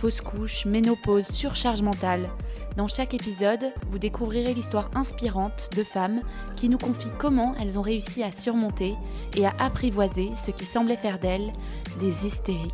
fausse 0.00 0.22
couche, 0.22 0.64
ménopause, 0.64 1.28
surcharge 1.28 1.82
mentale. 1.82 2.30
Dans 2.78 2.88
chaque 2.88 3.12
épisode, 3.12 3.70
vous 3.90 3.98
découvrirez 3.98 4.54
l'histoire 4.54 4.90
inspirante 4.94 5.68
de 5.76 5.84
femmes 5.84 6.22
qui 6.56 6.70
nous 6.70 6.78
confient 6.78 7.12
comment 7.18 7.54
elles 7.60 7.78
ont 7.78 7.82
réussi 7.82 8.22
à 8.22 8.32
surmonter 8.32 8.94
et 9.36 9.44
à 9.44 9.52
apprivoiser 9.58 10.30
ce 10.42 10.52
qui 10.52 10.64
semblait 10.64 10.96
faire 10.96 11.18
d'elles 11.18 11.52
des 12.00 12.26
hystériques. 12.26 12.72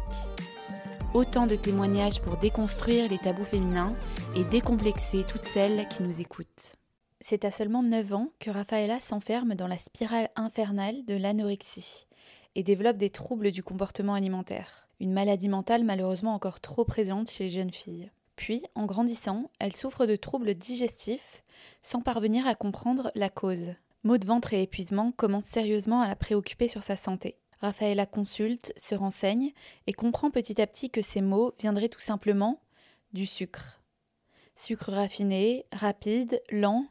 Autant 1.14 1.48
de 1.48 1.56
témoignages 1.56 2.20
pour 2.20 2.36
déconstruire 2.36 3.10
les 3.10 3.18
tabous 3.18 3.44
féminins 3.44 3.94
et 4.36 4.44
décomplexer 4.44 5.24
toutes 5.28 5.46
celles 5.46 5.88
qui 5.88 6.04
nous 6.04 6.20
écoutent. 6.20 6.76
C'est 7.20 7.44
à 7.44 7.50
seulement 7.50 7.82
9 7.82 8.12
ans 8.12 8.28
que 8.38 8.50
Rafaela 8.50 9.00
s'enferme 9.00 9.56
dans 9.56 9.66
la 9.66 9.78
spirale 9.78 10.30
infernale 10.36 11.04
de 11.06 11.16
l'anorexie 11.16 12.06
et 12.54 12.62
développe 12.62 12.98
des 12.98 13.10
troubles 13.10 13.50
du 13.50 13.64
comportement 13.64 14.14
alimentaire 14.14 14.85
une 15.00 15.12
maladie 15.12 15.48
mentale 15.48 15.84
malheureusement 15.84 16.34
encore 16.34 16.60
trop 16.60 16.84
présente 16.84 17.30
chez 17.30 17.44
les 17.44 17.50
jeunes 17.50 17.72
filles. 17.72 18.10
Puis, 18.36 18.62
en 18.74 18.84
grandissant, 18.84 19.50
elle 19.58 19.74
souffre 19.74 20.06
de 20.06 20.16
troubles 20.16 20.54
digestifs 20.54 21.42
sans 21.82 22.00
parvenir 22.02 22.46
à 22.46 22.54
comprendre 22.54 23.10
la 23.14 23.30
cause. 23.30 23.74
Maux 24.04 24.18
de 24.18 24.26
ventre 24.26 24.52
et 24.52 24.62
épuisement 24.62 25.12
commencent 25.12 25.46
sérieusement 25.46 26.00
à 26.00 26.08
la 26.08 26.16
préoccuper 26.16 26.68
sur 26.68 26.82
sa 26.82 26.96
santé. 26.96 27.38
Raphaëla 27.60 28.04
consulte, 28.06 28.72
se 28.76 28.94
renseigne 28.94 29.52
et 29.86 29.92
comprend 29.94 30.30
petit 30.30 30.60
à 30.60 30.66
petit 30.66 30.90
que 30.90 31.00
ces 31.00 31.22
maux 31.22 31.54
viendraient 31.58 31.88
tout 31.88 32.00
simplement 32.00 32.60
du 33.12 33.24
sucre. 33.24 33.80
Sucre 34.54 34.92
raffiné, 34.92 35.64
rapide, 35.72 36.42
lent, 36.50 36.86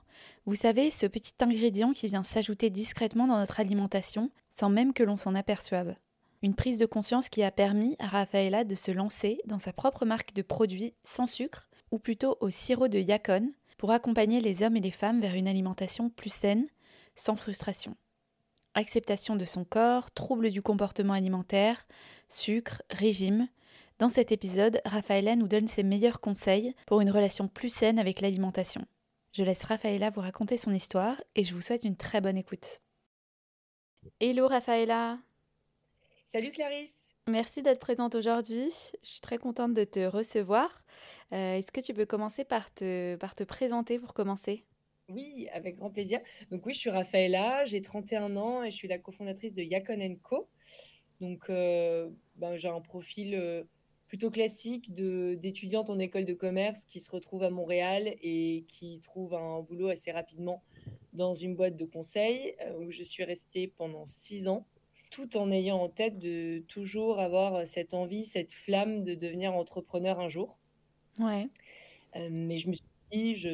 vous 0.45 0.55
savez, 0.55 0.91
ce 0.91 1.07
petit 1.07 1.33
ingrédient 1.39 1.91
qui 1.91 2.07
vient 2.07 2.23
s'ajouter 2.23 2.69
discrètement 2.69 3.25
dans 3.25 3.37
notre 3.37 3.59
alimentation 3.59 4.29
sans 4.51 4.69
même 4.69 4.93
que 4.93 5.03
l'on 5.03 5.17
s'en 5.17 5.33
aperçoive. 5.33 5.95
Une 6.41 6.55
prise 6.55 6.77
de 6.77 6.85
conscience 6.85 7.29
qui 7.29 7.43
a 7.43 7.51
permis 7.51 7.95
à 7.99 8.07
Rafaela 8.07 8.63
de 8.63 8.75
se 8.75 8.91
lancer 8.91 9.39
dans 9.45 9.59
sa 9.59 9.73
propre 9.73 10.05
marque 10.05 10.33
de 10.33 10.41
produits 10.41 10.93
sans 11.05 11.27
sucre, 11.27 11.69
ou 11.91 11.99
plutôt 11.99 12.37
au 12.41 12.49
sirop 12.49 12.87
de 12.87 12.99
Yacon, 12.99 13.51
pour 13.77 13.91
accompagner 13.91 14.41
les 14.41 14.63
hommes 14.63 14.77
et 14.77 14.81
les 14.81 14.91
femmes 14.91 15.19
vers 15.19 15.35
une 15.35 15.47
alimentation 15.47 16.09
plus 16.09 16.31
saine, 16.31 16.67
sans 17.15 17.35
frustration. 17.35 17.95
Acceptation 18.73 19.35
de 19.35 19.45
son 19.45 19.63
corps, 19.63 20.11
troubles 20.11 20.51
du 20.51 20.61
comportement 20.61 21.13
alimentaire, 21.13 21.87
sucre, 22.27 22.81
régime. 22.89 23.47
Dans 23.99 24.09
cet 24.09 24.33
épisode, 24.33 24.81
Rafaela 24.83 25.37
nous 25.37 25.47
donne 25.47 25.69
ses 25.69 25.83
meilleurs 25.83 26.19
conseils 26.19 26.75
pour 26.85 26.99
une 26.99 27.09
relation 27.09 27.47
plus 27.47 27.73
saine 27.73 27.99
avec 27.99 28.19
l'alimentation. 28.19 28.85
Je 29.31 29.43
laisse 29.43 29.63
Rafaela 29.63 30.09
vous 30.09 30.21
raconter 30.21 30.57
son 30.57 30.73
histoire 30.73 31.21
et 31.35 31.45
je 31.45 31.53
vous 31.53 31.61
souhaite 31.61 31.85
une 31.85 31.95
très 31.95 32.19
bonne 32.21 32.37
écoute. 32.37 32.81
Hello 34.19 34.47
Rafaela 34.47 35.17
Salut 36.35 36.51
Clarisse. 36.51 37.15
Merci 37.29 37.61
d'être 37.61 37.79
présente 37.79 38.13
aujourd'hui. 38.13 38.67
Je 39.03 39.09
suis 39.09 39.21
très 39.21 39.37
contente 39.37 39.73
de 39.73 39.85
te 39.85 40.05
recevoir. 40.05 40.83
Euh, 41.31 41.55
est-ce 41.55 41.71
que 41.71 41.79
tu 41.79 41.93
peux 41.93 42.05
commencer 42.05 42.43
par 42.43 42.73
te, 42.73 43.15
par 43.15 43.35
te 43.35 43.45
présenter 43.45 43.99
pour 43.99 44.13
commencer? 44.13 44.65
Oui, 45.07 45.47
avec 45.53 45.77
grand 45.77 45.89
plaisir. 45.89 46.19
Donc 46.51 46.65
oui, 46.65 46.73
je 46.73 46.79
suis 46.79 46.89
Raphaëla, 46.89 47.63
j'ai 47.63 47.81
31 47.81 48.35
ans 48.35 48.65
et 48.65 48.69
je 48.69 48.75
suis 48.75 48.89
la 48.89 48.97
cofondatrice 48.97 49.53
de 49.53 49.63
Yacon 49.63 50.17
Co. 50.23 50.49
Donc 51.21 51.49
euh, 51.49 52.09
ben, 52.35 52.57
j'ai 52.57 52.67
un 52.67 52.81
profil 52.81 53.33
euh, 53.35 53.63
plutôt 54.09 54.29
classique 54.29 54.91
d'étudiante 54.91 55.89
en 55.89 55.99
école 55.99 56.25
de 56.25 56.33
commerce 56.33 56.83
qui 56.83 56.99
se 56.99 57.09
retrouve 57.11 57.43
à 57.43 57.49
Montréal 57.49 58.13
et 58.21 58.65
qui 58.67 58.99
trouve 58.99 59.35
un 59.35 59.61
boulot 59.61 59.87
assez 59.87 60.11
rapidement 60.11 60.65
dans 61.13 61.33
une 61.33 61.55
boîte 61.55 61.77
de 61.77 61.85
conseil 61.85 62.57
où 62.77 62.91
je 62.91 63.03
suis 63.03 63.23
restée 63.23 63.69
pendant 63.69 64.05
six 64.05 64.49
ans 64.49 64.67
tout 65.11 65.37
en 65.37 65.51
ayant 65.51 65.77
en 65.81 65.89
tête 65.89 66.17
de 66.19 66.63
toujours 66.67 67.19
avoir 67.19 67.55
euh, 67.55 67.65
cette 67.65 67.93
envie, 67.93 68.25
cette 68.25 68.53
flamme 68.53 69.03
de 69.03 69.15
devenir 69.15 69.53
entrepreneur 69.53 70.19
un 70.19 70.27
jour. 70.27 70.57
Ouais. 71.19 71.47
Euh, 72.15 72.29
mais 72.31 72.57
je 72.57 72.69
me 72.69 72.73
suis 72.73 72.85
dit, 73.11 73.35
je, 73.35 73.49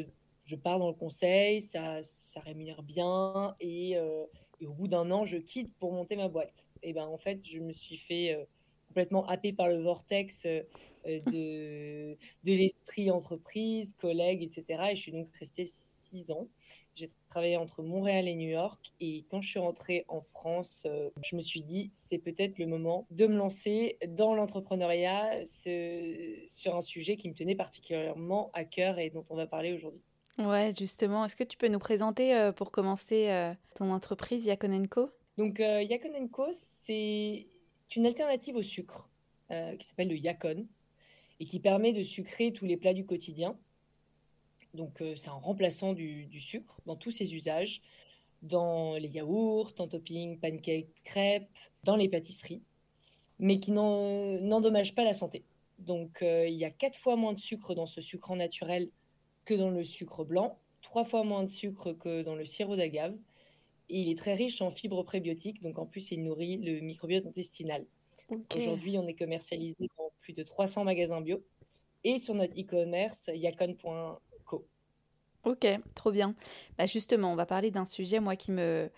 je, 0.45 0.55
pars 0.55 0.79
dans 0.79 0.87
le 0.87 0.93
conseil, 0.95 1.61
ça, 1.61 2.01
ça 2.03 2.39
rémunère 2.41 2.83
bien, 2.83 3.55
et, 3.59 3.97
euh, 3.97 4.25
et 4.59 4.65
au 4.65 4.73
bout 4.73 4.87
d'un 4.87 5.09
an, 5.11 5.25
je 5.25 5.37
quitte 5.37 5.73
pour 5.77 5.93
monter 5.93 6.15
ma 6.15 6.27
boîte. 6.27 6.65
Et 6.83 6.93
ben 6.93 7.05
en 7.05 7.17
fait, 7.17 7.45
je 7.45 7.59
me 7.59 7.71
suis 7.71 7.97
fait 7.97 8.47
complètement 8.87 9.25
happé 9.27 9.53
par 9.53 9.67
le 9.67 9.81
vortex 9.81 10.43
de, 11.05 12.17
de 12.43 12.51
l'esprit 12.51 13.11
entreprise, 13.11 13.93
collègues, 13.93 14.41
etc. 14.43 14.89
Et 14.91 14.95
je 14.95 15.01
suis 15.01 15.11
donc 15.11 15.29
restée 15.35 15.65
six 16.11 16.31
ans. 16.31 16.47
J'ai 16.95 17.07
travaillé 17.29 17.57
entre 17.57 17.81
Montréal 17.83 18.27
et 18.27 18.35
New 18.35 18.49
York. 18.49 18.93
Et 18.99 19.25
quand 19.29 19.41
je 19.41 19.49
suis 19.49 19.59
rentrée 19.59 20.05
en 20.07 20.21
France, 20.21 20.83
euh, 20.85 21.09
je 21.23 21.35
me 21.35 21.41
suis 21.41 21.61
dit, 21.61 21.91
c'est 21.95 22.17
peut-être 22.17 22.57
le 22.59 22.67
moment 22.67 23.07
de 23.11 23.27
me 23.27 23.35
lancer 23.35 23.97
dans 24.07 24.35
l'entrepreneuriat 24.35 25.45
sur 25.45 26.75
un 26.75 26.81
sujet 26.81 27.17
qui 27.17 27.29
me 27.29 27.33
tenait 27.33 27.55
particulièrement 27.55 28.51
à 28.53 28.65
cœur 28.65 28.99
et 28.99 29.09
dont 29.09 29.23
on 29.29 29.35
va 29.35 29.47
parler 29.47 29.73
aujourd'hui. 29.73 30.01
Ouais, 30.37 30.71
justement. 30.77 31.25
Est-ce 31.25 31.35
que 31.35 31.43
tu 31.43 31.57
peux 31.57 31.67
nous 31.67 31.79
présenter 31.79 32.35
euh, 32.35 32.51
pour 32.51 32.71
commencer 32.71 33.29
euh, 33.29 33.53
ton 33.75 33.91
entreprise 33.91 34.45
Yacon 34.45 34.85
Co? 34.89 35.09
Donc, 35.37 35.61
Co, 36.31 36.47
c'est 36.51 37.47
une 37.95 38.05
alternative 38.05 38.55
au 38.55 38.61
sucre 38.61 39.09
qui 39.79 39.85
s'appelle 39.85 40.07
le 40.07 40.15
Yacon 40.15 40.65
et 41.41 41.45
qui 41.45 41.59
permet 41.59 41.91
de 41.91 42.03
sucrer 42.03 42.53
tous 42.53 42.65
les 42.65 42.77
plats 42.77 42.93
du 42.93 43.05
quotidien 43.05 43.57
donc, 44.73 45.01
euh, 45.01 45.15
c'est 45.15 45.29
un 45.29 45.33
remplaçant 45.33 45.93
du, 45.93 46.39
sucre 46.39 46.79
dans 46.85 46.95
tous 46.95 47.11
ses 47.11 47.35
usages, 47.35 47.81
dans 48.41 48.95
les 48.95 49.09
yaourts, 49.09 49.73
en 49.79 49.87
topping, 49.87 50.39
pancakes, 50.39 50.87
crêpes, 51.03 51.49
dans 51.83 51.95
les 51.95 52.09
pâtisseries, 52.09 52.61
mais 53.39 53.59
qui 53.59 53.71
n'endommage 53.71 54.95
pas 54.95 55.03
la 55.03 55.13
santé. 55.13 55.43
Donc, 55.79 56.21
euh, 56.21 56.47
il 56.47 56.55
y 56.55 56.65
a 56.65 56.71
quatre 56.71 56.97
fois 56.97 57.15
moins 57.15 57.33
de 57.33 57.39
sucre 57.39 57.75
dans 57.75 57.85
ce 57.85 58.01
sucre 58.01 58.35
naturel 58.35 58.89
que 59.45 59.53
dans 59.53 59.69
le 59.69 59.83
sucre 59.83 60.23
blanc, 60.23 60.59
trois 60.81 61.03
fois 61.03 61.23
moins 61.23 61.43
de 61.43 61.49
sucre 61.49 61.93
que 61.93 62.21
dans 62.21 62.35
le 62.35 62.45
sirop 62.45 62.75
d'agave. 62.75 63.15
Et 63.89 63.99
il 63.99 64.09
est 64.09 64.17
très 64.17 64.35
riche 64.35 64.61
en 64.61 64.71
fibres 64.71 65.03
prébiotiques, 65.03 65.61
donc 65.61 65.77
en 65.77 65.85
plus, 65.85 66.11
il 66.11 66.23
nourrit 66.23 66.57
le 66.57 66.79
microbiote 66.79 67.25
intestinal. 67.25 67.85
Aujourd'hui, 68.55 68.97
on 68.97 69.05
est 69.05 69.15
commercialisé 69.15 69.89
dans 69.97 70.09
plus 70.21 70.31
de 70.31 70.43
300 70.43 70.85
magasins 70.85 71.19
bio. 71.19 71.43
Et 72.05 72.19
sur 72.19 72.33
notre 72.33 72.57
e-commerce, 72.57 73.29
yacon.com 73.33 74.17
Ok, 75.43 75.65
trop 75.95 76.11
bien. 76.11 76.35
Bah 76.77 76.85
justement, 76.85 77.31
on 77.31 77.35
va 77.35 77.45
parler 77.47 77.71
d'un 77.71 77.85
sujet, 77.85 78.19
moi, 78.19 78.35
qui 78.35 78.51
me, 78.51 78.89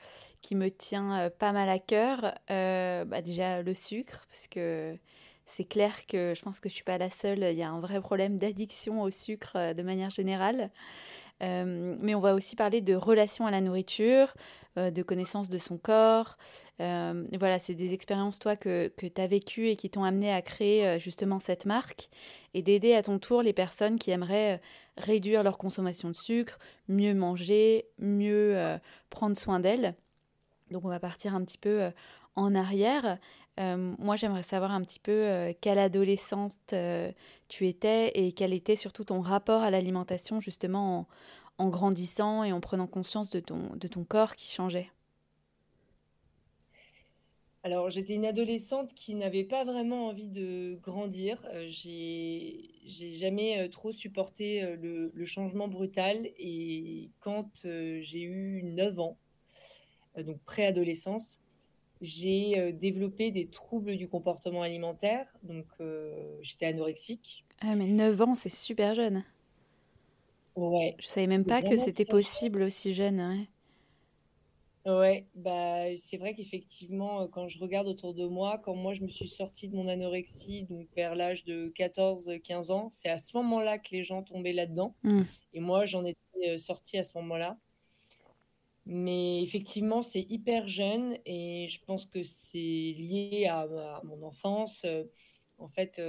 qui 0.42 0.56
me 0.56 0.70
tient 0.70 1.18
euh, 1.20 1.30
pas 1.30 1.54
mal 1.54 1.70
à 1.70 1.80
cœur. 1.80 2.34
Euh, 2.52 3.06
bah 3.06 3.22
déjà, 3.22 3.62
le 3.62 3.74
sucre, 3.74 4.26
parce 4.30 4.48
que 4.50 4.98
c'est 5.46 5.64
clair 5.64 6.06
que 6.06 6.34
je 6.36 6.42
pense 6.42 6.60
que 6.60 6.68
je 6.68 6.74
suis 6.76 6.84
pas 6.84 6.98
la 6.98 7.10
seule. 7.10 7.44
Il 7.44 7.58
y 7.58 7.64
a 7.64 7.70
un 7.70 7.80
vrai 7.80 8.02
problème 8.02 8.38
d'addiction 8.40 9.02
au 9.02 9.10
sucre 9.10 9.54
euh, 9.56 9.74
de 9.74 9.84
manière 9.84 10.10
générale. 10.10 10.70
Mais 11.44 12.16
on 12.16 12.20
va 12.20 12.34
aussi 12.34 12.56
parler 12.56 12.82
de 12.82 12.96
relation 12.96 13.46
à 13.46 13.52
la 13.52 13.62
nourriture, 13.62 14.34
de 14.78 15.04
connaissance 15.04 15.50
de 15.50 15.58
son 15.58 15.78
corps. 15.78 16.38
voilà, 16.80 17.60
c'est 17.60 17.76
des 17.76 17.94
expériences, 17.94 18.40
toi, 18.40 18.56
que, 18.56 18.88
que 18.88 19.06
tu 19.06 19.22
as 19.22 19.28
vécues 19.28 19.68
et 19.68 19.76
qui 19.76 19.90
t'ont 19.90 20.04
amené 20.04 20.32
à 20.32 20.42
créer 20.42 21.00
justement 21.00 21.40
cette 21.40 21.66
marque 21.66 22.10
et 22.54 22.62
d'aider 22.62 22.96
à 22.96 23.04
ton 23.04 23.20
tour 23.20 23.42
les 23.42 23.54
personnes 23.54 23.98
qui 23.98 24.12
aimeraient 24.12 24.62
réduire 24.98 25.44
leur 25.44 25.58
consommation 25.58 26.10
de 26.10 26.16
sucre, 26.16 26.60
mieux 26.88 27.14
manger, 27.14 27.86
mieux 27.98 28.58
euh, 28.58 28.78
prendre 29.10 29.38
soin 29.38 29.60
d'elles. 29.60 29.96
Donc 30.72 30.86
on 30.86 30.90
va 30.90 31.00
partir 31.00 31.36
un 31.36 31.44
petit 31.44 31.58
peu 31.58 31.82
euh, 31.84 31.92
en 32.36 32.56
arrière. 32.56 33.18
Euh, 33.60 33.94
moi, 34.00 34.16
j'aimerais 34.16 34.44
savoir 34.44 34.72
un 34.72 34.82
petit 34.82 35.00
peu 35.00 35.54
quelle 35.62 35.80
adolescente 35.80 36.74
tu 37.48 37.68
étais 37.68 38.10
et 38.16 38.32
quel 38.32 38.54
était 38.54 38.76
surtout 38.76 39.04
ton 39.04 39.22
rapport 39.22 39.62
à 39.62 39.70
l'alimentation 39.70 40.40
justement 40.40 41.08
en, 41.58 41.70
grandissant 41.70 42.44
et 42.44 42.52
en 42.52 42.60
prenant 42.60 42.88
conscience 42.88 43.30
de 43.30 43.40
ton, 43.40 43.76
de 43.76 43.88
ton 43.88 44.04
corps 44.04 44.36
qui 44.36 44.52
changeait? 44.52 44.90
Alors, 47.66 47.90
j'étais 47.90 48.16
une 48.16 48.26
adolescente 48.26 48.94
qui 48.94 49.16
n'avait 49.16 49.46
pas 49.46 49.64
vraiment 49.64 50.08
envie 50.08 50.28
de 50.28 50.78
grandir. 50.82 51.42
Euh, 51.54 51.66
j'ai, 51.70 52.70
jamais 52.86 53.58
euh, 53.58 53.70
trop 53.70 53.94
supporté 53.94 54.62
euh, 54.62 54.76
le, 55.14 55.26
changement 55.26 55.70
brutal. 55.70 56.30
Et 56.38 57.10
quand 57.20 57.62
j'ai 57.64 58.22
eu 58.22 58.64
9 58.64 59.00
ans, 59.00 59.18
donc 60.18 60.42
préadolescence, 60.44 61.40
j'ai 62.04 62.72
développé 62.74 63.32
des 63.32 63.48
troubles 63.48 63.98
du 63.98 64.08
comportement 64.08 64.62
alimentaire. 64.62 65.26
Donc, 65.42 65.66
j'étais 66.42 66.68
anorexique. 66.68 67.46
Ah, 67.62 67.76
mais 67.76 67.88
9 67.88 68.22
ans, 68.22 68.36
c'est 68.36 68.50
super 68.50 68.94
jeune. 68.94 69.24
Ouais. 70.56 70.96
Je 71.00 71.08
savais 71.08 71.26
même 71.26 71.46
pas 71.46 71.64
que 71.64 71.76
c'était 71.76 72.06
possible 72.06 72.62
aussi 72.62 72.94
jeune. 72.94 73.20
Ouais. 73.20 73.48
Ouais, 74.86 75.26
bah, 75.34 75.96
c'est 75.96 76.18
vrai 76.18 76.36
qu'effectivement, 76.36 77.26
quand 77.30 77.48
je 77.48 77.58
regarde 77.58 77.88
autour 77.88 78.14
de 78.14 78.28
moi, 78.28 78.62
quand 78.66 78.76
moi 78.76 78.92
je 78.92 79.02
me 79.02 79.08
suis 79.08 79.30
sortie 79.30 79.70
de 79.70 79.78
mon 79.78 79.88
anorexie, 79.88 80.64
donc 80.64 80.88
vers 80.94 81.16
l'âge 81.16 81.46
de 81.46 81.72
14-15 81.74 82.70
ans, 82.70 82.90
c'est 82.92 83.08
à 83.08 83.18
ce 83.18 83.38
moment-là 83.38 83.78
que 83.78 83.92
les 83.92 84.04
gens 84.04 84.24
tombaient 84.24 84.52
là-dedans. 84.52 84.94
Mmh. 85.04 85.22
Et 85.54 85.62
moi, 85.62 85.86
j'en 85.86 86.04
étais 86.04 86.58
sortie 86.58 86.98
à 86.98 87.04
ce 87.04 87.18
moment-là. 87.18 87.58
Mais 88.86 89.42
effectivement, 89.42 90.02
c'est 90.02 90.26
hyper 90.30 90.68
jeune 90.68 91.18
et 91.26 91.68
je 91.70 91.80
pense 91.86 92.06
que 92.06 92.22
c'est 92.24 92.58
lié 92.58 93.48
à, 93.50 94.02
mon 94.04 94.24
enfance. 94.24 94.86
En 95.58 95.70
fait, 95.70 96.02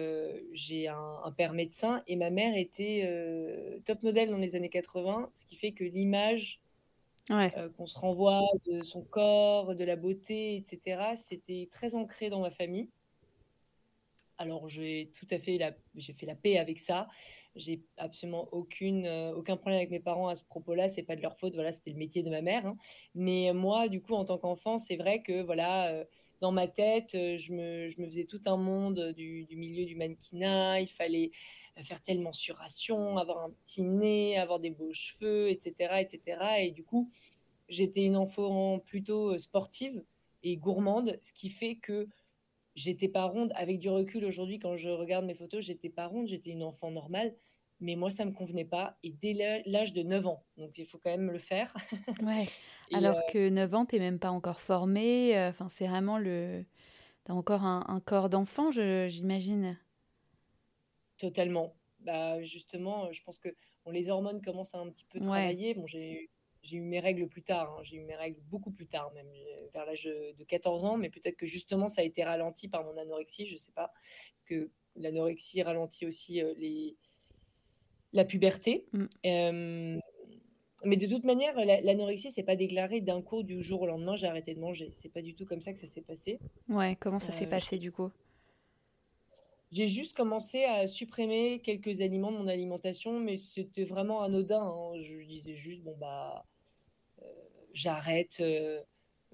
j'ai 0.52 0.88
un, 0.88 1.32
père 1.36 1.52
médecin 1.52 2.02
et 2.08 2.16
ma 2.16 2.30
mère 2.30 2.56
était 2.56 3.08
top 3.84 4.02
modèle 4.02 4.30
dans 4.30 4.38
les 4.38 4.56
années 4.56 4.70
80, 4.70 5.30
ce 5.34 5.44
qui 5.44 5.54
fait 5.54 5.72
que 5.72 5.84
l'image 5.84 6.60
qu'on 7.76 7.86
se 7.86 7.98
renvoie 7.98 8.42
de 8.66 8.82
son 8.82 9.02
corps, 9.02 9.74
de 9.74 9.84
la 9.84 9.96
beauté, 9.96 10.56
etc., 10.56 11.14
c'était 11.16 11.68
très 11.70 11.94
ancré 11.94 12.28
dans 12.28 12.40
ma 12.40 12.50
famille. 12.50 12.90
Alors 14.36 14.68
j'ai 14.68 15.10
tout 15.18 15.26
à 15.30 15.38
fait 15.38 15.58
la, 15.58 15.72
j'ai 15.94 16.12
fait 16.12 16.26
la 16.26 16.34
paix 16.34 16.58
avec 16.58 16.80
ça. 16.80 17.08
J'ai 17.56 17.82
absolument 17.96 18.48
aucune, 18.52 19.06
euh, 19.06 19.34
aucun 19.34 19.56
problème 19.56 19.78
avec 19.78 19.90
mes 19.90 20.00
parents 20.00 20.28
à 20.28 20.34
ce 20.34 20.44
propos-là. 20.44 20.88
C'est 20.88 21.02
pas 21.02 21.16
de 21.16 21.22
leur 21.22 21.36
faute. 21.38 21.54
Voilà, 21.54 21.72
c'était 21.72 21.90
le 21.90 21.96
métier 21.96 22.22
de 22.22 22.30
ma 22.30 22.42
mère. 22.42 22.66
Hein. 22.66 22.76
Mais 23.14 23.52
moi, 23.52 23.88
du 23.88 24.00
coup, 24.00 24.14
en 24.14 24.24
tant 24.24 24.38
qu'enfant, 24.38 24.78
c'est 24.78 24.96
vrai 24.96 25.22
que 25.22 25.42
voilà, 25.42 25.88
euh, 25.92 26.04
dans 26.40 26.52
ma 26.52 26.66
tête, 26.66 27.14
euh, 27.14 27.36
je 27.36 27.52
me, 27.52 27.88
je 27.88 28.00
me, 28.00 28.06
faisais 28.06 28.24
tout 28.24 28.40
un 28.46 28.56
monde 28.56 29.12
du, 29.16 29.44
du, 29.44 29.56
milieu 29.56 29.84
du 29.84 29.94
mannequinat. 29.94 30.80
Il 30.80 30.88
fallait 30.88 31.30
faire 31.82 32.02
telle 32.02 32.20
mensuration, 32.20 33.18
avoir 33.18 33.44
un 33.44 33.50
petit 33.50 33.82
nez, 33.82 34.36
avoir 34.38 34.60
des 34.60 34.70
beaux 34.70 34.92
cheveux, 34.92 35.50
etc., 35.50 36.00
etc. 36.00 36.38
Et 36.60 36.70
du 36.70 36.84
coup, 36.84 37.08
j'étais 37.68 38.04
une 38.04 38.16
enfant 38.16 38.78
plutôt 38.78 39.36
sportive 39.38 40.04
et 40.42 40.56
gourmande, 40.56 41.18
ce 41.22 41.32
qui 41.32 41.48
fait 41.48 41.76
que 41.76 42.06
j'étais 42.74 43.08
pas 43.08 43.24
ronde. 43.24 43.52
Avec 43.54 43.78
du 43.78 43.88
recul 43.88 44.24
aujourd'hui, 44.24 44.58
quand 44.58 44.76
je 44.76 44.88
regarde 44.88 45.24
mes 45.24 45.34
photos, 45.34 45.64
j'étais 45.64 45.88
pas 45.88 46.06
ronde, 46.06 46.26
j'étais 46.26 46.50
une 46.50 46.62
enfant 46.62 46.90
normale. 46.90 47.34
Mais 47.80 47.96
moi, 47.96 48.08
ça 48.08 48.24
me 48.24 48.32
convenait 48.32 48.64
pas. 48.64 48.96
Et 49.02 49.10
dès 49.10 49.62
l'âge 49.66 49.92
de 49.92 50.02
9 50.02 50.26
ans, 50.26 50.44
donc 50.56 50.78
il 50.78 50.86
faut 50.86 50.98
quand 50.98 51.10
même 51.10 51.30
le 51.30 51.38
faire. 51.38 51.74
Ouais. 52.22 52.46
Alors 52.92 53.16
euh, 53.16 53.32
que 53.32 53.48
9 53.48 53.74
ans, 53.74 53.86
tu 53.86 53.96
n'es 53.96 54.00
même 54.00 54.18
pas 54.18 54.30
encore 54.30 54.60
formée. 54.60 55.36
Euh, 55.36 55.50
enfin, 55.50 55.68
c'est 55.68 55.86
vraiment 55.86 56.18
le. 56.18 56.64
Tu 57.26 57.32
as 57.32 57.34
encore 57.34 57.64
un, 57.64 58.00
corps 58.04 58.28
d'enfant, 58.28 58.70
j'imagine. 58.70 59.78
Totalement. 61.16 61.74
Bah, 62.00 62.42
justement, 62.42 63.10
je 63.12 63.22
pense 63.22 63.38
que 63.38 63.48
bon, 63.84 63.90
les 63.90 64.10
hormones 64.10 64.42
commencent 64.42 64.74
à 64.74 64.78
un 64.78 64.90
petit 64.90 65.06
peu 65.06 65.20
travailler. 65.20 65.74
Bon, 65.74 65.86
j'ai 65.86 66.30
j'ai 66.64 66.78
eu 66.78 66.80
mes 66.80 66.98
règles 66.98 67.28
plus 67.28 67.42
tard. 67.42 67.76
Hein. 67.76 67.82
J'ai 67.82 67.96
eu 67.96 68.00
mes 68.00 68.16
règles 68.16 68.40
beaucoup 68.48 68.70
plus 68.70 68.86
tard, 68.86 69.12
même 69.14 69.26
euh, 69.26 69.68
vers 69.72 69.84
l'âge 69.84 70.04
de 70.04 70.44
14 70.44 70.84
ans. 70.84 70.96
Mais 70.96 71.10
peut-être 71.10 71.36
que 71.36 71.46
justement, 71.46 71.88
ça 71.88 72.00
a 72.00 72.04
été 72.04 72.24
ralenti 72.24 72.68
par 72.68 72.82
mon 72.84 72.96
anorexie. 72.96 73.46
Je 73.46 73.54
ne 73.54 73.58
sais 73.58 73.72
pas. 73.72 73.92
Parce 74.32 74.42
que 74.46 74.70
l'anorexie 74.96 75.62
ralentit 75.62 76.06
aussi 76.06 76.42
euh, 76.42 76.54
les... 76.56 76.96
la 78.12 78.24
puberté. 78.24 78.86
Mm. 78.92 79.04
Euh, 79.26 79.98
mais 80.86 80.96
de 80.96 81.06
toute 81.06 81.24
manière, 81.24 81.54
l'anorexie, 81.56 82.30
c'est 82.30 82.42
pas 82.42 82.56
déclaré 82.56 83.00
d'un 83.00 83.22
coup 83.22 83.42
du 83.42 83.62
jour 83.62 83.82
au 83.82 83.86
lendemain, 83.86 84.16
j'ai 84.16 84.26
arrêté 84.26 84.54
de 84.54 84.60
manger. 84.60 84.90
C'est 84.92 85.08
pas 85.08 85.22
du 85.22 85.34
tout 85.34 85.46
comme 85.46 85.62
ça 85.62 85.72
que 85.72 85.78
ça 85.78 85.86
s'est 85.86 86.02
passé. 86.02 86.38
Ouais, 86.68 86.96
comment 86.96 87.20
ça 87.20 87.32
s'est 87.32 87.46
passé 87.46 87.78
du 87.78 87.90
coup? 87.90 88.10
J'ai 89.72 89.88
juste 89.88 90.14
commencé 90.14 90.64
à 90.64 90.86
supprimer 90.86 91.60
quelques 91.60 92.02
aliments 92.02 92.30
de 92.30 92.36
mon 92.36 92.48
alimentation, 92.48 93.18
mais 93.18 93.38
c'était 93.38 93.84
vraiment 93.84 94.20
anodin. 94.20 94.62
Hein. 94.62 95.00
Je 95.00 95.24
disais 95.24 95.54
juste, 95.54 95.82
bon, 95.82 95.96
bah, 95.98 96.44
j'arrête 97.74 98.38
euh, 98.40 98.80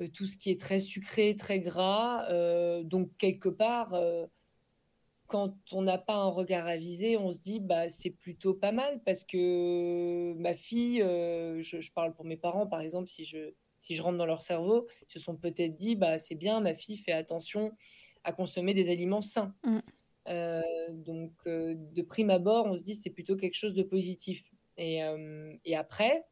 euh, 0.01 0.09
tout 0.09 0.27
ce 0.27 0.37
qui 0.37 0.51
est 0.51 0.59
très 0.59 0.81
sucré, 0.81 1.37
très 1.37 1.61
gras. 1.61 2.27
Euh, 2.31 2.83
donc, 2.83 3.11
quelque 3.19 3.49
part, 3.49 3.95
quand 5.29 5.55
on 5.71 5.83
n'a 5.83 5.99
pas 5.99 6.15
un 6.15 6.29
regard 6.29 6.67
avisé, 6.67 7.17
on 7.17 7.31
se 7.31 7.39
dit 7.39 7.61
bah 7.61 7.89
c'est 7.89 8.11
plutôt 8.11 8.53
pas 8.53 8.73
mal 8.73 9.01
parce 9.05 9.23
que 9.23 10.33
ma 10.35 10.55
fille, 10.55 10.99
je, 10.99 11.93
parle 11.93 12.13
pour 12.15 12.25
mes 12.25 12.37
parents 12.37 12.67
par 12.67 12.81
exemple, 12.81 13.07
si 13.07 13.25
je 13.25 13.53
si 13.79 13.95
je 13.95 14.03
rentre 14.03 14.19
dans 14.19 14.27
leur 14.27 14.43
cerveau, 14.43 14.89
ils 15.09 15.13
se 15.13 15.21
sont 15.21 15.37
peut-être 15.37 15.77
dit 15.77 15.95
bah 15.95 16.19
c'est 16.19 16.35
bien, 16.35 16.61
ma 16.61 16.75
fille 16.75 16.97
fait 16.97 17.13
attention 17.13 17.71
à 18.25 18.33
consommer 18.33 18.75
des 18.75 18.91
aliments 18.91 19.21
sains. 19.21 19.55
Mmh. 19.65 19.79
donc 20.91 21.33
de 21.47 22.03
prime 22.03 22.31
abord, 22.31 22.67
on 22.67 22.77
se 22.77 22.83
dit 22.83 22.97
c'est 22.97 23.11
plutôt 23.11 23.37
quelque 23.37 23.55
chose 23.55 23.75
de 23.75 23.85
positif. 23.85 24.43
Et, 24.77 25.01
et 25.65 25.77
après, 25.77 26.25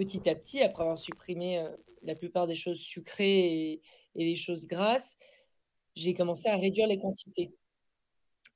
petit 0.00 0.30
à 0.30 0.34
petit, 0.34 0.62
après 0.62 0.82
avoir 0.82 0.98
supprimé 0.98 1.58
euh, 1.58 1.68
la 2.02 2.14
plupart 2.14 2.46
des 2.46 2.54
choses 2.54 2.78
sucrées 2.80 3.72
et, 3.72 3.82
les 4.14 4.34
choses 4.34 4.66
grasses, 4.66 5.16
j'ai 5.94 6.14
commencé 6.14 6.48
à 6.48 6.56
réduire 6.56 6.86
les 6.86 6.98
quantités. 6.98 7.52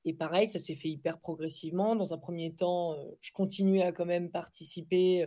Et 0.05 0.13
pareil, 0.13 0.49
ça 0.49 0.59
s'est 0.59 0.75
fait 0.75 0.89
hyper 0.89 1.21
progressivement. 1.21 1.95
Dans 1.95 2.13
un 2.13 2.19
premier 2.19 2.53
temps, 2.53 2.95
euh, 2.95 3.11
je 3.21 3.31
continuais 3.33 3.83
à 3.83 3.93
quand 3.93 4.07
même 4.07 4.31
participer 4.31 5.27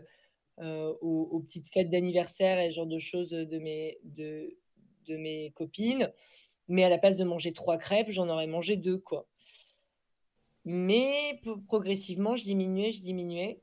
euh, 0.60 0.94
aux, 1.02 1.40
petites 1.40 1.68
fêtes 1.68 1.90
d'anniversaire 1.90 2.60
et 2.60 2.72
ce 2.72 2.76
genre 2.76 2.88
de 2.88 3.00
choses 3.00 3.30
de 3.30 3.60
mes, 3.60 4.00
de, 4.04 4.58
mes 5.08 5.52
copines. 5.52 6.12
Mais 6.68 6.84
à 6.84 6.90
la 6.90 6.98
place 6.98 7.16
de 7.18 7.24
manger 7.24 7.54
trois 7.54 7.78
crêpes, 7.78 8.10
j'en 8.10 8.28
aurais 8.28 8.48
mangé 8.48 8.76
deux, 8.76 8.98
quoi. 8.98 9.28
Mais 10.66 11.40
progressivement, 11.68 12.36
je 12.36 12.44
diminuais, 12.44 12.92
je 12.92 13.02
diminuais, 13.02 13.62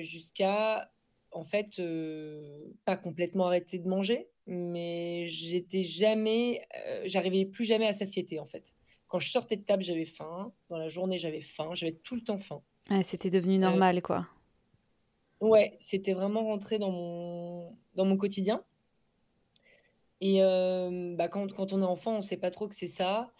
jusqu'à 0.00 0.90
en 1.32 1.44
fait, 1.44 1.78
euh, 1.78 2.72
pas 2.84 2.96
complètement 2.96 3.46
arrêté 3.46 3.78
de 3.78 3.88
manger, 3.88 4.28
mais 4.46 5.26
j'étais 5.28 5.82
jamais, 5.82 6.62
euh, 6.86 7.02
j'arrivais 7.04 7.44
plus 7.44 7.64
jamais 7.64 7.86
à 7.86 7.92
satiété 7.92 8.38
en 8.40 8.46
fait. 8.46 8.74
Quand 9.08 9.18
je 9.18 9.30
sortais 9.30 9.56
de 9.56 9.62
table, 9.62 9.82
j'avais 9.82 10.04
faim. 10.04 10.52
Dans 10.68 10.78
la 10.78 10.88
journée, 10.88 11.18
j'avais 11.18 11.40
faim. 11.40 11.70
J'avais 11.74 11.94
tout 11.94 12.14
le 12.14 12.20
temps 12.22 12.38
faim. 12.38 12.62
c'était 13.04 13.30
devenu 13.30 13.56
euh, 13.56 13.58
normal, 13.58 14.02
quoi. 14.02 14.28
Ouais, 15.40 15.74
c'était 15.78 16.12
vraiment 16.12 16.44
rentré 16.44 16.78
dans 16.78 16.92
mon, 16.92 17.76
dans 17.94 18.04
mon 18.04 18.16
quotidien. 18.16 18.62
Et 20.20 20.40
bah, 21.16 21.28
quand, 21.28 21.50
quand, 21.52 21.72
on 21.72 21.80
est 21.80 21.84
enfant, 21.84 22.12
on 22.12 22.16
ne 22.18 22.22
sait 22.22 22.36
pas 22.36 22.50
trop 22.50 22.68
que 22.68 22.76
c'est 22.76 22.86
ça. 22.86 23.32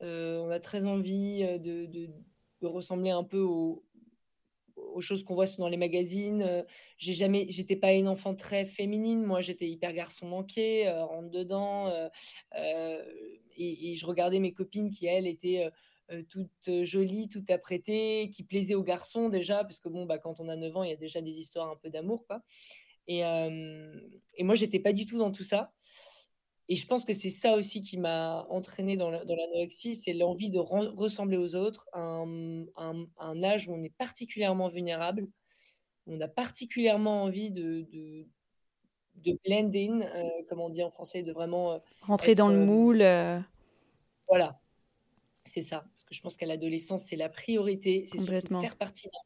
on 0.00 0.50
a 0.50 0.58
très 0.58 0.84
envie 0.84 1.42
de, 1.42 1.86
de, 1.86 2.10
de 2.60 2.66
ressembler 2.66 3.10
un 3.10 3.22
peu 3.22 3.38
au, 3.38 3.84
aux 4.94 5.00
choses 5.00 5.24
qu'on 5.24 5.34
voit 5.34 5.46
dans 5.58 5.68
les 5.68 5.76
magazines. 5.76 6.42
Euh, 6.42 6.62
j'ai 6.96 7.12
jamais, 7.12 7.46
j'étais 7.48 7.76
pas 7.76 7.92
une 7.92 8.08
enfant 8.08 8.34
très 8.34 8.64
féminine. 8.64 9.22
Moi, 9.22 9.40
j'étais 9.40 9.68
hyper 9.68 9.92
garçon 9.92 10.26
manqué, 10.26 10.88
euh, 10.88 11.04
rentre 11.04 11.30
dedans. 11.30 11.88
Euh, 11.88 13.04
et, 13.56 13.94
je 13.94 14.06
regardais 14.06 14.38
mes 14.38 14.52
copines 14.52 14.90
qui 14.90 15.06
elles 15.06 15.26
étaient 15.26 15.70
toutes 16.28 16.82
jolies, 16.82 17.28
toutes 17.28 17.50
apprêtées, 17.50 18.30
qui 18.30 18.42
plaisaient 18.42 18.74
aux 18.74 18.82
garçons 18.82 19.28
déjà, 19.28 19.64
parce 19.64 19.78
que 19.78 19.88
bon, 19.88 20.06
bah, 20.06 20.18
quand 20.18 20.40
on 20.40 20.48
a 20.48 20.56
9 20.56 20.76
ans, 20.76 20.82
il 20.82 20.90
y 20.90 20.92
a 20.92 20.96
déjà 20.96 21.20
des 21.20 21.38
histoires 21.38 21.70
un 21.70 21.76
peu 21.76 21.88
d'amour. 21.88 22.26
Et, 23.06 23.20
et 23.20 24.42
moi, 24.44 24.54
j'étais 24.54 24.80
pas 24.80 24.92
du 24.92 25.06
tout 25.06 25.18
dans 25.18 25.30
tout 25.30 25.44
ça. 25.44 25.72
Et 26.68 26.76
je 26.76 26.86
pense 26.86 27.04
que 27.04 27.12
c'est 27.12 27.30
ça 27.30 27.56
aussi 27.56 27.82
qui 27.82 27.98
m'a 27.98 28.46
entraînée 28.48 28.96
dans 28.96 29.10
l'anorexie, 29.10 29.94
c'est 29.94 30.14
l'envie 30.14 30.48
de 30.48 30.58
ressembler 30.58 31.36
aux 31.36 31.54
autres, 31.56 31.86
un, 31.92 32.64
un, 32.76 33.42
âge 33.42 33.68
où 33.68 33.74
on 33.74 33.82
est 33.82 33.94
particulièrement 33.94 34.68
vulnérable, 34.68 35.28
on 36.06 36.18
a 36.20 36.28
particulièrement 36.28 37.24
envie 37.24 37.50
de, 37.50 37.86
de, 37.92 38.26
de 39.16 39.38
blend 39.44 39.70
in, 39.74 40.00
euh, 40.00 40.42
comme 40.48 40.60
on 40.60 40.70
dit 40.70 40.82
en 40.82 40.90
français, 40.90 41.22
de 41.22 41.32
vraiment... 41.32 41.72
Euh, 41.72 41.78
Rentrer 42.00 42.34
dans 42.34 42.48
le 42.48 42.56
euh, 42.56 42.66
moule. 42.66 43.04
Voilà, 44.26 44.58
c'est 45.44 45.60
ça. 45.60 45.84
Parce 45.92 46.04
que 46.04 46.14
je 46.14 46.22
pense 46.22 46.36
qu'à 46.36 46.46
l'adolescence, 46.46 47.04
c'est 47.04 47.16
la 47.16 47.28
priorité, 47.28 48.04
c'est 48.06 48.18
surtout 48.18 48.60
faire 48.60 48.76
partie 48.76 49.08
d'un... 49.08 49.18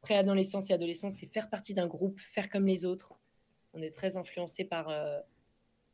Pré-adolescence 0.00 0.70
et 0.70 0.72
adolescence, 0.72 1.12
c'est 1.16 1.26
faire 1.26 1.50
partie 1.50 1.74
d'un 1.74 1.86
groupe, 1.86 2.18
faire 2.20 2.48
comme 2.48 2.64
les 2.64 2.86
autres. 2.86 3.12
On 3.74 3.82
est 3.82 3.90
très 3.90 4.16
influencé 4.16 4.64
par 4.64 4.88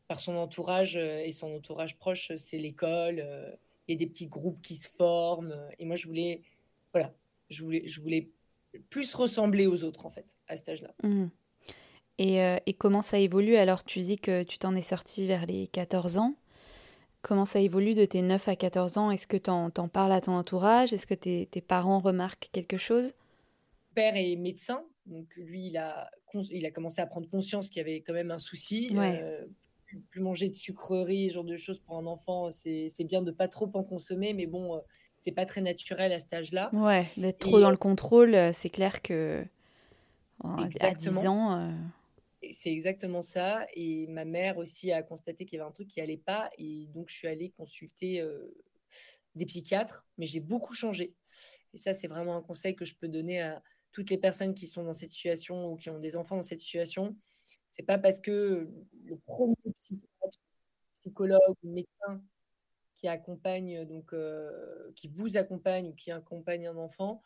par 0.09 0.21
son 0.21 0.37
entourage 0.37 0.97
euh, 0.97 1.21
et 1.25 1.33
son 1.33 1.55
entourage 1.55 1.97
proche, 1.97 2.33
c'est 2.37 2.59
l'école. 2.59 3.21
Euh, 3.21 3.51
il 3.89 3.93
y 3.93 3.95
a 3.97 3.99
des 3.99 4.07
petits 4.07 4.27
groupes 4.27 4.61
qui 4.63 4.77
se 4.77 4.89
forment. 4.89 5.53
Euh, 5.53 5.69
et 5.79 5.85
moi, 5.85 5.97
je 5.97 6.07
voulais, 6.07 6.43
voilà, 6.93 7.13
je 7.51 7.63
voulais, 7.63 7.87
je 7.87 8.01
voulais 8.01 8.31
plus 8.91 9.13
ressembler 9.15 9.67
aux 9.67 9.85
autres, 9.85 10.07
en 10.07 10.11
fait, 10.11 10.27
à 10.49 10.57
cet 10.57 10.69
âge-là. 10.69 10.95
Mmh. 11.03 11.27
Et, 12.19 12.39
et, 12.65 12.73
comment 12.73 13.03
ça 13.03 13.19
évolue? 13.19 13.57
Alors, 13.57 13.85
tu 13.85 14.01
dis 14.01 14.17
que 14.17 14.43
tu 14.43 14.57
t'en 14.57 14.75
es 14.75 14.81
sorti 14.81 15.27
vers 15.27 15.45
les 15.45 15.67
14 15.67 16.17
ans. 16.17 16.35
Comment 17.21 17.45
ça 17.45 17.61
évolue 17.61 17.95
de 17.95 18.07
tes 18.07 18.23
9 18.23 18.49
à 18.49 18.57
14 18.57 18.97
ans? 18.97 19.11
Est-ce 19.11 19.27
que 19.27 19.37
tu 19.37 19.51
en, 19.51 19.71
parles 19.71 20.13
à 20.13 20.23
ton 20.23 20.33
entourage? 20.33 20.95
Est-ce 20.95 21.07
que 21.07 21.13
tes, 21.13 21.45
tes, 21.45 21.61
parents 21.61 22.01
remarquent 22.01 22.49
quelque 22.53 22.79
chose? 22.79 23.13
Père 23.95 24.17
est 24.17 24.35
médecin, 24.37 24.83
donc 25.05 25.27
lui, 25.37 25.67
il 25.67 25.77
a, 25.77 26.11
il 26.51 26.65
a 26.65 26.71
commencé 26.71 27.03
à 27.03 27.07
prendre 27.07 27.29
conscience 27.29 27.69
qu'il 27.69 27.79
y 27.79 27.81
avait 27.81 28.01
quand 28.01 28.15
même 28.15 28.31
un 28.31 28.39
souci. 28.39 28.91
Ouais 28.95 29.23
plus, 30.11 30.21
manger 30.21 30.49
de 30.49 30.55
sucreries, 30.55 31.29
ce 31.29 31.35
genre 31.35 31.45
de 31.45 31.57
choses 31.57 31.81
pour 31.81 31.99
un 31.99 32.07
enfant. 32.07 32.51
C'est 32.51 33.05
bien 33.05 33.23
de 33.23 33.31
pas 33.31 33.49
trop 33.49 33.71
en 33.75 33.83
consommer, 33.83 34.33
mais 34.35 34.47
bon, 34.47 34.77
euh, 34.77 34.81
c'est 35.17 35.33
pas 35.33 35.47
très 35.47 35.61
naturel 35.61 36.13
à 36.13 36.19
cet 36.19 36.33
âge-là. 36.33 36.71
Ouais, 36.73 37.05
d'être 37.17 37.39
trop 37.39 37.61
dans 37.61 37.71
le 37.71 37.77
contrôle, 37.77 38.35
euh, 38.35 38.53
c'est 38.53 38.71
clair 38.71 39.03
que 39.03 39.45
à 40.43 40.95
10 40.95 41.27
ans. 41.27 41.73
C'est 42.51 42.71
exactement 42.71 43.23
ça. 43.23 43.67
Et 43.75 44.07
ma 44.07 44.25
mère 44.25 44.59
aussi 44.59 44.93
a 44.93 45.03
constaté 45.03 45.45
qu'il 45.45 45.59
y 45.59 45.61
avait 45.61 45.69
un 45.69 45.73
truc 45.73 45.89
qui 45.89 46.01
allait 46.01 46.17
pas. 46.17 46.51
Et 46.59 46.87
donc, 46.95 47.09
je 47.09 47.17
suis 47.17 47.27
allée 47.27 47.51
consulter 47.51 48.23
des 49.35 49.47
psychiatres, 49.47 50.07
mais 50.19 50.27
j'ai 50.27 50.41
beaucoup 50.41 50.75
changé. 50.75 51.15
Et 51.75 51.79
ça, 51.79 51.93
c'est 51.93 52.09
vraiment 52.09 52.37
un 52.37 52.43
conseil 52.43 52.75
que 52.75 52.85
je 52.85 52.95
peux 52.95 53.09
donner 53.09 53.41
à 53.41 53.63
toutes 53.93 54.11
les 54.11 54.19
personnes 54.19 54.55
qui 54.55 54.67
sont 54.67 54.85
dans 54.85 54.95
cette 54.95 55.11
situation 55.11 55.73
ou 55.73 55.77
qui 55.77 55.91
ont 55.91 55.99
des 55.99 56.17
enfants 56.17 56.37
dans 56.37 56.43
cette 56.43 56.59
situation. 56.59 57.17
C'est 57.77 57.83
pas 57.83 57.99
parce 57.99 58.21
que 58.21 58.71
le 59.05 59.19
premier 59.27 59.55
psychiatre, 59.77 60.39
psychologue 60.95 61.57
ou 61.63 61.75
médecin 61.75 62.23
qui 62.95 63.07
accompagne 63.07 63.85
donc 63.85 64.15
euh, 64.15 64.91
qui 64.95 65.09
vous 65.09 65.37
accompagne 65.37 65.91
ou 65.91 65.93
qui 65.93 66.11
accompagne 66.11 66.69
un 66.69 66.79
enfant, 66.79 67.21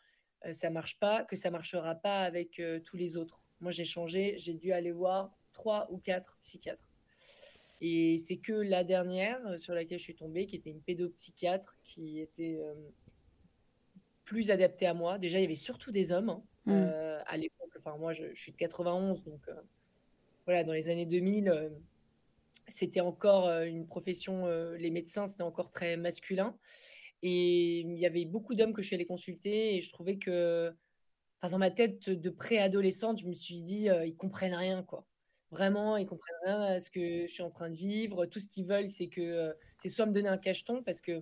euh, 0.45 0.51
ça 0.51 0.69
marche 0.69 0.99
pas, 0.99 1.23
que 1.23 1.37
ça 1.37 1.51
marchera 1.51 1.95
pas 1.95 2.23
avec 2.23 2.59
euh, 2.59 2.81
tous 2.81 2.97
les 2.97 3.15
autres. 3.15 3.47
Moi, 3.61 3.71
j'ai 3.71 3.85
changé, 3.85 4.35
j'ai 4.37 4.53
dû 4.53 4.73
aller 4.73 4.91
voir 4.91 5.31
trois 5.53 5.87
ou 5.89 5.99
quatre 5.99 6.37
psychiatres. 6.41 6.89
Et 7.79 8.17
c'est 8.17 8.37
que 8.37 8.51
la 8.51 8.83
dernière 8.83 9.57
sur 9.57 9.73
laquelle 9.73 9.99
je 9.99 10.03
suis 10.03 10.15
tombée, 10.15 10.47
qui 10.47 10.57
était 10.57 10.69
une 10.69 10.81
pédopsychiatre, 10.81 11.77
qui 11.85 12.19
était 12.19 12.59
plus 14.25 14.51
adaptée 14.51 14.85
à 14.85 14.93
moi. 14.93 15.17
Déjà, 15.17 15.39
il 15.39 15.43
y 15.43 15.45
avait 15.45 15.55
surtout 15.55 15.91
des 15.91 16.11
hommes 16.11 16.29
hein, 16.29 16.43
mmh. 16.65 17.23
à 17.25 17.37
l'époque. 17.37 17.71
Enfin, 17.79 17.97
moi, 17.97 18.11
je, 18.11 18.33
je, 18.33 18.39
suis 18.39 18.51
de 18.51 18.57
91, 18.57 19.23
donc 19.23 19.47
voilà, 20.45 20.63
dans 20.63 20.73
les 20.73 20.89
années 20.89 21.05
2000 21.05 21.71
c'était 22.67 23.01
encore 23.01 23.49
une 23.63 23.85
profession, 23.85 24.47
les 24.77 24.89
médecins, 24.89 25.27
c'était 25.27 25.43
encore 25.43 25.69
très 25.69 25.97
masculin. 25.97 26.57
Et 27.21 27.81
il 27.81 27.97
y 27.97 28.05
avait 28.05 28.25
beaucoup 28.25 28.55
d'hommes 28.55 28.73
que 28.73 28.81
je 28.81 28.87
suis 28.87 28.95
allée 28.95 29.05
consulter 29.05 29.75
et 29.75 29.81
je 29.81 29.89
trouvais 29.91 30.17
que, 30.17 30.73
dans 31.43 31.57
ma 31.57 31.69
tête 31.69 32.09
de 32.09 32.29
préadolescente, 32.29 33.19
je 33.19 33.27
me 33.27 33.33
suis 33.33 33.61
dit, 33.61 33.87
ils 34.05 34.15
comprennent 34.15 34.55
rien, 34.55 34.83
quoi. 34.83 35.05
Vraiment, 35.51 35.97
ils 35.97 36.05
comprennent 36.05 36.37
rien 36.45 36.61
à 36.61 36.79
ce 36.79 36.89
que 36.89 37.27
je 37.27 37.31
suis 37.31 37.43
en 37.43 37.49
train 37.49 37.69
de 37.69 37.75
vivre. 37.75 38.25
Tout 38.25 38.39
ce 38.39 38.47
qu'ils 38.47 38.65
veulent, 38.65 38.89
c'est 38.89 39.07
que, 39.07 39.53
c'est 39.77 39.89
soit 39.89 40.05
me 40.05 40.13
donner 40.13 40.29
un 40.29 40.37
cacheton 40.37 40.81
parce 40.81 41.01
que 41.01 41.21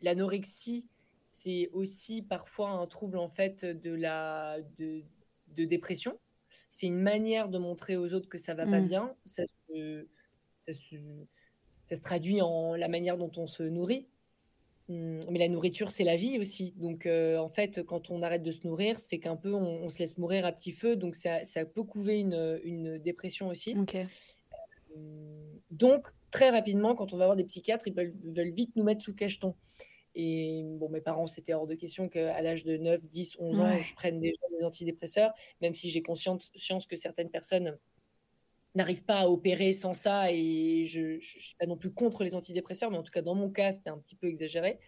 l'anorexie, 0.00 0.88
c'est 1.24 1.70
aussi 1.72 2.22
parfois 2.22 2.70
un 2.70 2.86
trouble 2.86 3.18
en 3.18 3.28
fait 3.28 3.64
de 3.64 3.92
la 3.92 4.58
de, 4.78 5.02
de 5.48 5.64
dépression 5.64 6.18
c'est 6.78 6.86
une 6.86 7.00
manière 7.00 7.48
de 7.48 7.58
montrer 7.58 7.96
aux 7.96 8.14
autres 8.14 8.28
que 8.28 8.38
ça 8.38 8.54
va 8.54 8.64
pas 8.64 8.80
mmh. 8.80 8.86
bien. 8.86 9.16
Ça 9.24 9.42
se, 9.44 10.06
ça, 10.60 10.72
se, 10.72 12.00
traduit 12.00 12.40
en 12.40 12.76
la 12.76 12.86
manière 12.86 13.18
dont 13.18 13.32
on 13.36 13.48
se 13.48 13.64
nourrit. 13.64 14.06
Mmh, 14.86 15.18
mais 15.28 15.40
la 15.40 15.48
nourriture, 15.48 15.90
c'est 15.90 16.04
la 16.04 16.14
vie 16.14 16.38
aussi. 16.38 16.74
Donc, 16.76 17.06
euh, 17.06 17.36
en 17.38 17.48
fait, 17.48 17.82
quand 17.82 18.12
on 18.12 18.22
arrête 18.22 18.44
de 18.44 18.52
se 18.52 18.64
nourrir, 18.64 19.00
c'est 19.00 19.18
qu'un 19.18 19.34
peu, 19.34 19.52
on, 19.52 19.88
se 19.88 19.98
laisse 19.98 20.18
mourir 20.18 20.46
à 20.46 20.52
petit 20.52 20.70
feu. 20.70 20.94
Donc, 20.94 21.16
ça, 21.16 21.42
ça 21.42 21.64
peut 21.64 21.82
couver 21.82 22.20
une, 22.20 22.60
une 22.62 22.98
dépression 22.98 23.48
aussi. 23.48 23.74
Euh, 24.96 25.58
donc, 25.72 26.06
très 26.30 26.50
rapidement, 26.50 26.94
quand 26.94 27.12
on 27.12 27.16
va 27.16 27.24
voir 27.24 27.36
des 27.36 27.44
psychiatres, 27.44 27.88
ils 27.88 27.94
veulent, 27.94 28.14
veulent 28.22 28.52
vite 28.52 28.76
nous 28.76 28.84
mettre 28.84 29.02
sous 29.02 29.16
cacheton. 29.16 29.56
Et 30.20 30.64
bon, 30.64 30.88
mes 30.88 31.00
parents, 31.00 31.28
c'était 31.28 31.54
hors 31.54 31.68
de 31.68 31.76
question 31.76 32.08
qu'à 32.08 32.42
l'âge 32.42 32.64
de 32.64 32.76
9, 32.76 33.06
10, 33.06 33.36
11 33.38 33.60
ans, 33.60 33.78
je 33.78 33.94
prenne 33.94 34.18
déjà 34.18 34.40
des 34.58 34.64
antidépresseurs, 34.64 35.32
même 35.62 35.76
si 35.76 35.90
j'ai 35.90 36.02
conscience 36.02 36.50
que 36.88 36.96
certaines 36.96 37.30
personnes 37.30 37.78
n'arrivent 38.74 39.04
pas 39.04 39.20
à 39.20 39.28
opérer 39.28 39.72
sans 39.72 39.94
ça. 39.94 40.32
Et 40.32 40.86
je 40.86 41.00
ne 41.00 41.20
suis 41.20 41.54
pas 41.56 41.66
non 41.66 41.76
plus 41.76 41.92
contre 41.92 42.24
les 42.24 42.34
antidépresseurs, 42.34 42.90
mais 42.90 42.98
en 42.98 43.04
tout 43.04 43.12
cas, 43.12 43.22
dans 43.22 43.36
mon 43.36 43.48
cas, 43.48 43.70
c'était 43.70 43.90
un 43.90 43.98
petit 43.98 44.16
peu 44.16 44.26
exagéré. 44.26 44.80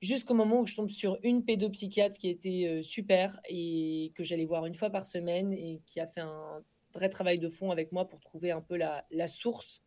Jusqu'au 0.00 0.34
moment 0.34 0.62
où 0.62 0.66
je 0.66 0.74
tombe 0.74 0.90
sur 0.90 1.20
une 1.22 1.44
pédopsychiatre 1.44 2.18
qui 2.18 2.28
était 2.28 2.66
euh, 2.66 2.82
super 2.82 3.38
et 3.48 4.10
que 4.16 4.24
j'allais 4.24 4.44
voir 4.44 4.66
une 4.66 4.74
fois 4.74 4.90
par 4.90 5.06
semaine 5.06 5.52
et 5.52 5.80
qui 5.86 6.00
a 6.00 6.08
fait 6.08 6.20
un 6.20 6.64
vrai 6.92 7.08
travail 7.08 7.38
de 7.38 7.48
fond 7.48 7.70
avec 7.70 7.92
moi 7.92 8.08
pour 8.08 8.18
trouver 8.18 8.50
un 8.50 8.60
peu 8.60 8.76
la, 8.76 9.06
la 9.12 9.28
source 9.28 9.84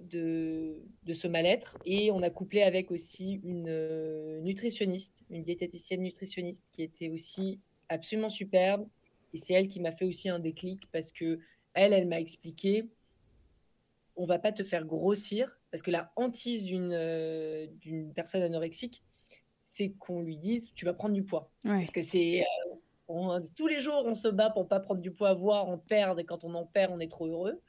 de, 0.00 0.82
de 1.04 1.12
ce 1.12 1.28
mal-être. 1.28 1.78
Et 1.84 2.10
on 2.10 2.22
a 2.22 2.30
couplé 2.30 2.62
avec 2.62 2.90
aussi 2.90 3.40
une 3.44 3.66
euh, 3.68 4.40
nutritionniste, 4.40 5.22
une 5.30 5.42
diététicienne 5.42 6.02
nutritionniste 6.02 6.68
qui 6.72 6.82
était 6.82 7.08
aussi 7.08 7.60
absolument 7.88 8.30
superbe. 8.30 8.86
Et 9.34 9.38
c'est 9.38 9.54
elle 9.54 9.68
qui 9.68 9.80
m'a 9.80 9.92
fait 9.92 10.04
aussi 10.04 10.28
un 10.28 10.38
déclic 10.38 10.90
parce 10.92 11.12
que 11.12 11.38
elle, 11.74 11.92
elle 11.92 12.06
m'a 12.06 12.20
expliqué 12.20 12.86
on 14.16 14.26
va 14.26 14.38
pas 14.38 14.52
te 14.52 14.62
faire 14.62 14.84
grossir 14.84 15.58
parce 15.70 15.82
que 15.82 15.90
la 15.90 16.12
hantise 16.16 16.64
d'une 16.64 16.92
euh, 16.92 17.66
d'une 17.80 18.12
personne 18.12 18.42
anorexique, 18.42 19.02
c'est 19.62 19.90
qu'on 19.92 20.20
lui 20.20 20.36
dise 20.36 20.72
tu 20.74 20.84
vas 20.84 20.92
prendre 20.92 21.14
du 21.14 21.24
poids. 21.24 21.50
Parce 21.78 21.90
que 21.90 22.02
c'est 22.02 22.44
euh, 23.08 23.40
tous 23.56 23.66
les 23.66 23.80
jours 23.80 24.02
on 24.04 24.14
se 24.14 24.28
bat 24.28 24.50
pour 24.50 24.68
pas 24.68 24.80
prendre 24.80 25.00
du 25.00 25.12
poids, 25.12 25.34
voire 25.34 25.68
en 25.68 25.78
perdre. 25.78 26.20
Et 26.20 26.24
quand 26.24 26.44
on 26.44 26.54
en 26.54 26.66
perd, 26.66 26.92
on 26.92 27.00
est 27.00 27.10
trop 27.10 27.26
heureux. 27.26 27.60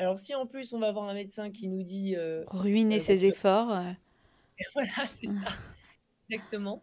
Alors, 0.00 0.18
si 0.18 0.34
en 0.34 0.46
plus 0.46 0.72
on 0.72 0.78
va 0.78 0.92
voir 0.92 1.10
un 1.10 1.12
médecin 1.12 1.50
qui 1.50 1.68
nous 1.68 1.82
dit. 1.82 2.16
Euh, 2.16 2.42
Ruiner 2.46 2.96
euh, 2.96 3.00
ses 3.00 3.26
efforts. 3.26 3.70
Euh. 3.70 3.92
voilà, 4.72 5.06
c'est 5.06 5.26
ça. 5.26 5.52
Exactement. 6.30 6.82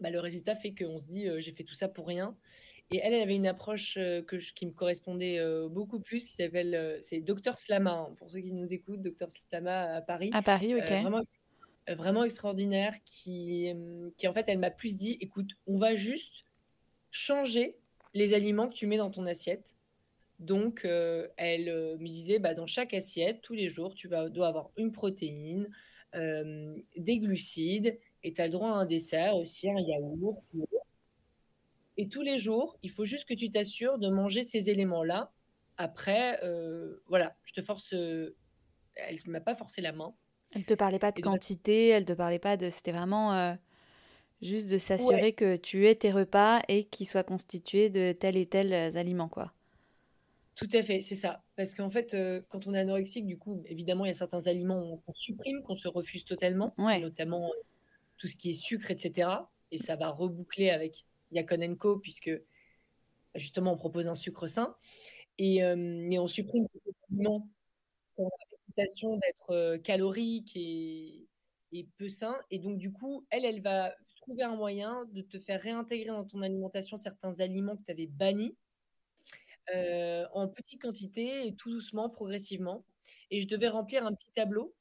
Bah, 0.00 0.10
le 0.10 0.18
résultat 0.18 0.56
fait 0.56 0.74
qu'on 0.74 0.98
se 0.98 1.06
dit 1.06 1.28
j'ai 1.38 1.52
fait 1.52 1.62
tout 1.62 1.74
ça 1.74 1.86
pour 1.86 2.08
rien. 2.08 2.36
Et 2.90 2.96
elle, 2.96 3.12
elle 3.12 3.22
avait 3.22 3.36
une 3.36 3.46
approche 3.46 3.94
que 3.94 4.36
qui 4.52 4.66
me 4.66 4.72
correspondait 4.72 5.38
beaucoup 5.68 6.00
plus, 6.00 6.26
qui 6.26 6.32
s'appelle 6.32 6.98
c'est 7.02 7.20
Docteur 7.20 7.56
Slama, 7.56 7.92
hein, 7.92 8.14
pour 8.16 8.30
ceux 8.30 8.40
qui 8.40 8.52
nous 8.52 8.72
écoutent, 8.72 9.02
Docteur 9.02 9.28
Slama 9.30 9.94
à 9.94 10.00
Paris. 10.00 10.30
À 10.32 10.42
Paris, 10.42 10.74
ok. 10.74 10.88
vraiment, 10.88 11.22
vraiment 11.86 12.24
extraordinaire, 12.24 12.94
qui, 13.04 13.72
qui 14.16 14.26
en 14.26 14.32
fait, 14.32 14.46
elle 14.48 14.58
m'a 14.58 14.70
plus 14.70 14.96
dit 14.96 15.18
écoute, 15.20 15.52
on 15.68 15.76
va 15.76 15.94
juste 15.94 16.44
changer 17.12 17.76
les 18.14 18.34
aliments 18.34 18.68
que 18.68 18.74
tu 18.74 18.88
mets 18.88 18.96
dans 18.96 19.10
ton 19.10 19.26
assiette. 19.26 19.77
Donc, 20.38 20.84
euh, 20.84 21.26
elle 21.36 21.68
euh, 21.68 21.98
me 21.98 22.06
disait, 22.06 22.38
bah, 22.38 22.54
dans 22.54 22.66
chaque 22.66 22.94
assiette, 22.94 23.40
tous 23.40 23.54
les 23.54 23.68
jours, 23.68 23.94
tu 23.94 24.06
vas, 24.06 24.28
dois 24.28 24.48
avoir 24.48 24.70
une 24.76 24.92
protéine, 24.92 25.68
euh, 26.14 26.76
des 26.96 27.18
glucides, 27.18 27.98
et 28.22 28.32
tu 28.32 28.40
as 28.40 28.46
le 28.46 28.52
droit 28.52 28.70
à 28.70 28.74
un 28.74 28.86
dessert 28.86 29.36
aussi, 29.36 29.68
un 29.68 29.78
yaourt. 29.78 30.44
Et 31.96 32.08
tous 32.08 32.22
les 32.22 32.38
jours, 32.38 32.78
il 32.82 32.90
faut 32.90 33.04
juste 33.04 33.28
que 33.28 33.34
tu 33.34 33.50
t'assures 33.50 33.98
de 33.98 34.08
manger 34.08 34.44
ces 34.44 34.70
éléments-là. 34.70 35.32
Après, 35.76 36.40
voilà, 37.06 37.36
je 37.44 37.52
te 37.52 37.60
force. 37.60 37.92
elle 37.92 38.34
ne 39.26 39.30
m'a 39.30 39.40
pas 39.40 39.54
forcé 39.54 39.80
la 39.80 39.92
main. 39.92 40.14
Elle 40.52 40.64
te 40.64 40.74
parlait 40.74 40.98
pas 40.98 41.12
de 41.12 41.20
quantité, 41.20 41.88
elle 41.88 42.04
te 42.04 42.12
parlait 42.12 42.38
pas 42.38 42.56
de. 42.56 42.68
C'était 42.68 42.92
vraiment 42.92 43.56
juste 44.40 44.68
de 44.68 44.78
s'assurer 44.78 45.32
que 45.32 45.56
tu 45.56 45.88
aies 45.88 45.96
tes 45.96 46.12
repas 46.12 46.62
et 46.68 46.84
qu'ils 46.84 47.08
soient 47.08 47.24
constitués 47.24 47.90
de 47.90 48.12
tel 48.12 48.36
et 48.36 48.46
tel 48.46 48.72
aliments, 48.72 49.28
quoi. 49.28 49.52
Tout 50.58 50.66
à 50.72 50.82
fait, 50.82 51.00
c'est 51.00 51.14
ça. 51.14 51.44
Parce 51.54 51.72
qu'en 51.72 51.88
fait, 51.88 52.14
euh, 52.14 52.42
quand 52.48 52.66
on 52.66 52.74
est 52.74 52.80
anorexique, 52.80 53.26
du 53.26 53.38
coup, 53.38 53.62
évidemment, 53.66 54.04
il 54.04 54.08
y 54.08 54.10
a 54.10 54.14
certains 54.14 54.48
aliments 54.48 55.00
qu'on 55.06 55.14
supprime, 55.14 55.62
qu'on 55.62 55.76
se 55.76 55.86
refuse 55.86 56.24
totalement, 56.24 56.74
notamment 56.76 57.46
euh, 57.46 57.62
tout 58.16 58.26
ce 58.26 58.34
qui 58.34 58.50
est 58.50 58.54
sucre, 58.54 58.90
etc. 58.90 59.48
Et 59.70 59.78
ça 59.78 59.94
va 59.94 60.10
reboucler 60.10 60.70
avec 60.70 61.06
Yakon 61.30 61.76
Co, 61.76 62.00
puisque 62.00 62.32
justement, 63.36 63.74
on 63.74 63.76
propose 63.76 64.08
un 64.08 64.16
sucre 64.16 64.48
sain. 64.48 64.74
Et, 65.38 65.62
euh, 65.62 65.76
on 66.18 66.26
supprime 66.26 66.66
ces 66.74 66.90
aliments 67.08 67.48
qui 68.16 68.22
ont 68.22 68.24
la 68.24 68.56
réputation 68.56 69.16
d'être 69.16 69.76
caloriques 69.84 70.56
et, 70.56 71.28
et 71.70 71.86
peu 71.98 72.08
sains. 72.08 72.40
Et 72.50 72.58
donc, 72.58 72.78
du 72.78 72.90
coup, 72.90 73.24
elle, 73.30 73.44
elle 73.44 73.60
va 73.60 73.94
trouver 74.22 74.42
un 74.42 74.56
moyen 74.56 75.04
de 75.12 75.22
te 75.22 75.38
faire 75.38 75.62
réintégrer 75.62 76.08
dans 76.08 76.24
ton 76.24 76.42
alimentation 76.42 76.96
certains 76.96 77.38
aliments 77.38 77.76
que 77.76 77.84
tu 77.84 77.92
avais 77.92 78.08
bannis 78.08 78.56
euh, 79.74 80.26
en 80.32 80.48
petite 80.48 80.80
quantité 80.80 81.46
et 81.46 81.54
tout 81.54 81.70
doucement, 81.70 82.08
progressivement. 82.08 82.84
Et 83.30 83.40
je 83.40 83.48
devais 83.48 83.68
remplir 83.68 84.06
un 84.06 84.14
petit 84.14 84.30
tableau. 84.34 84.74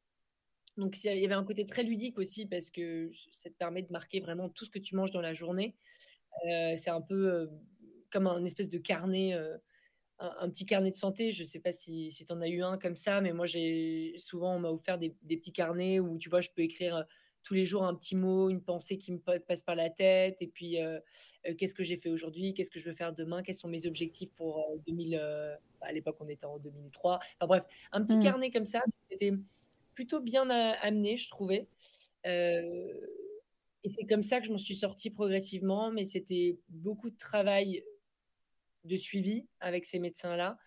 Donc, 0.77 1.03
il 1.03 1.17
y 1.17 1.25
avait 1.25 1.33
un 1.33 1.43
côté 1.43 1.65
très 1.65 1.83
ludique 1.83 2.19
aussi 2.19 2.45
parce 2.45 2.69
que 2.69 3.11
ça 3.31 3.49
te 3.49 3.55
permet 3.55 3.81
de 3.81 3.91
marquer 3.91 4.19
vraiment 4.19 4.49
tout 4.49 4.65
ce 4.65 4.69
que 4.69 4.79
tu 4.79 4.95
manges 4.95 5.11
dans 5.11 5.21
la 5.21 5.33
journée. 5.33 5.75
Euh, 6.47 6.75
c'est 6.75 6.91
un 6.91 7.01
peu 7.01 7.33
euh, 7.33 7.47
comme 8.11 8.27
un 8.27 8.43
espèce 8.45 8.69
de 8.69 8.77
carnet, 8.77 9.33
un, 10.19 10.49
petit 10.49 10.65
carnet 10.65 10.91
de 10.91 10.95
santé. 10.95 11.31
Je 11.31 11.43
ne 11.43 11.47
sais 11.47 11.59
pas 11.59 11.71
si, 11.71 12.13
tu 12.15 12.31
en 12.31 12.41
as 12.41 12.47
eu 12.47 12.61
un 12.61 12.77
comme 12.77 12.95
ça, 12.95 13.21
mais 13.21 13.33
moi, 13.33 13.47
j'ai 13.47 14.15
souvent, 14.17 14.55
on 14.55 14.59
m'a 14.59 14.69
offert 14.69 14.97
des, 14.99 15.15
des, 15.23 15.37
petits 15.37 15.51
carnets 15.51 15.99
où, 15.99 16.17
tu 16.19 16.29
vois, 16.29 16.41
je 16.41 16.49
peux 16.55 16.61
écrire 16.61 17.05
tous 17.47 17.53
les 17.53 17.65
jours 17.65 17.85
un 17.85 17.95
petit 17.95 18.17
mot, 18.17 18.49
une 18.49 18.61
pensée 18.61 18.97
qui 18.97 19.13
me 19.13 19.19
passe 19.19 19.61
par 19.61 19.75
la 19.75 19.89
tête, 19.89 20.41
et 20.41 20.47
puis 20.47 20.81
euh, 20.81 20.99
euh, 21.47 21.55
qu'est-ce 21.55 21.73
que 21.73 21.81
j'ai 21.81 21.95
fait 21.95 22.09
aujourd'hui, 22.09 22.53
qu'est-ce 22.53 22.69
que 22.69 22.77
je 22.77 22.83
veux 22.83 22.93
faire 22.93 23.13
demain, 23.13 23.41
quels 23.41 23.55
sont 23.55 23.69
mes 23.69 23.85
objectifs 23.85 24.33
pour 24.33 24.67
2000. 24.85 25.17
Euh, 25.17 25.55
à 25.79 25.93
l'époque, 25.93 26.17
on 26.19 26.27
était 26.27 26.45
en 26.45 26.57
2003. 26.57 27.19
Enfin 27.39 27.47
bref, 27.47 27.63
un 27.93 28.03
petit 28.03 28.17
mmh. 28.17 28.23
carnet 28.23 28.51
comme 28.51 28.65
ça, 28.65 28.83
c'était 29.09 29.31
plutôt 29.93 30.19
bien 30.19 30.49
amené, 30.49 31.15
je 31.15 31.29
trouvais. 31.29 31.69
et 32.25 32.83
c'est 33.85 34.05
comme 34.05 34.23
ça 34.23 34.41
que 34.41 34.47
je 34.47 34.51
m'en 34.51 34.57
suis 34.57 34.75
sortie 34.75 35.09
progressivement, 35.09 35.89
mais 35.89 36.03
c'était 36.03 36.59
beaucoup 36.67 37.09
de 37.09 37.17
travail 37.17 37.81
de 38.83 38.97
suivi 38.97 39.47
avec 39.61 39.85
ces 39.85 39.99
médecins-là, 39.99 40.57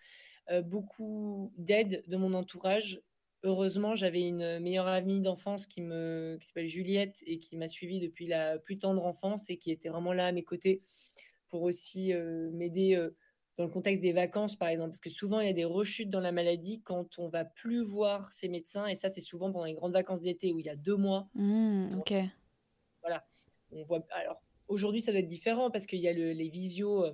beaucoup 0.63 1.53
d'aide 1.57 2.03
de 2.07 2.17
mon 2.17 2.33
entourage 2.33 2.99
heureusement, 3.43 3.95
j'avais 3.95 4.27
une 4.27 4.59
meilleure 4.59 4.87
amie 4.87 5.21
d'enfance 5.21 5.65
qui 5.65 5.81
me 5.81 6.37
qui 6.39 6.47
s'appelle 6.47 6.67
Juliette 6.67 7.17
et 7.25 7.39
qui 7.39 7.57
m'a 7.57 7.67
suivie 7.67 7.99
depuis 7.99 8.27
la 8.27 8.59
plus 8.59 8.77
tendre 8.77 9.05
enfance 9.05 9.49
et 9.49 9.57
qui 9.57 9.71
était 9.71 9.89
vraiment 9.89 10.13
là 10.13 10.27
à 10.27 10.31
mes 10.31 10.43
côtés 10.43 10.81
pour 11.47 11.63
aussi, 11.63 12.13
m'aider, 12.53 12.95
dans 13.57 13.65
le 13.65 13.69
contexte 13.69 14.01
des 14.01 14.13
vacances, 14.13 14.55
par 14.55 14.69
exemple. 14.69 14.91
Parce 14.91 15.01
que 15.01 15.09
souvent, 15.09 15.39
il 15.41 15.47
y 15.47 15.49
a 15.49 15.53
des 15.53 15.65
rechutes 15.65 16.09
dans 16.09 16.21
la 16.21 16.31
maladie 16.31 16.81
quand 16.81 17.19
on 17.19 17.27
va 17.27 17.43
plus 17.43 17.81
voir 17.81 18.31
ses 18.31 18.47
médecins 18.47 18.87
et 18.87 18.95
ça, 18.95 19.09
c'est 19.09 19.21
souvent 19.21 19.51
pendant 19.51 19.65
les 19.65 19.73
grandes 19.73 19.93
vacances 19.93 20.21
d'été 20.21 20.53
où 20.53 20.59
il 20.59 20.65
y 20.65 20.69
a 20.69 20.75
deux 20.75 20.95
mois. 20.95 21.27
Mmh, 21.33 21.97
OK. 21.97 22.13
Voilà. 23.01 23.25
On 23.71 23.83
voit 23.83 24.05
alors 24.11 24.41
aujourd'hui, 24.71 25.01
ça 25.01 25.11
doit 25.11 25.19
être 25.19 25.27
différent 25.27 25.69
parce 25.69 25.85
qu'il 25.85 25.99
y 25.99 26.07
a 26.07 26.13
le 26.13 26.31
les 26.31 26.49
visios, 26.49 27.05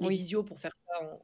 les 0.00 0.08
visios 0.08 0.44
pour 0.44 0.60
faire 0.60 0.74
ça 0.74 1.04
en 1.04 1.18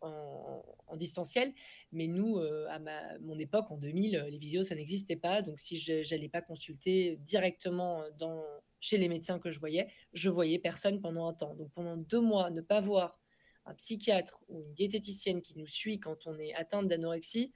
en 0.00 0.96
distanciel. 0.96 1.52
Mais 1.92 2.06
nous, 2.06 2.38
à 2.68 2.78
ma 2.78 3.18
mon 3.18 3.38
époque, 3.38 3.70
en 3.70 3.76
2000, 3.76 4.26
les 4.30 4.38
visios, 4.38 4.62
ça 4.62 4.74
n'existait 4.74 5.16
pas. 5.16 5.42
Donc 5.42 5.60
si 5.60 5.78
je 5.78 6.02
j'allais 6.02 6.28
pas 6.28 6.42
consulter 6.42 7.16
directement, 7.20 8.02
dans 8.18 8.42
chez 8.80 8.96
les 8.96 9.08
médecins 9.08 9.38
que 9.38 9.50
je 9.50 9.58
voyais, 9.58 9.88
je 10.12 10.28
voyais 10.28 10.58
personne 10.58 11.00
pendant 11.00 11.28
un 11.28 11.34
temps. 11.34 11.54
Donc 11.54 11.70
pendant 11.72 11.96
deux 11.96 12.20
mois, 12.20 12.50
ne 12.50 12.60
pas 12.60 12.80
voir 12.80 13.18
un 13.66 13.74
psychiatre 13.74 14.42
ou 14.48 14.62
une 14.62 14.72
diététicienne 14.72 15.42
qui 15.42 15.58
nous 15.58 15.66
suit 15.66 15.98
quand 15.98 16.26
on 16.26 16.38
est 16.38 16.54
atteinte 16.54 16.88
d'anorexie, 16.88 17.52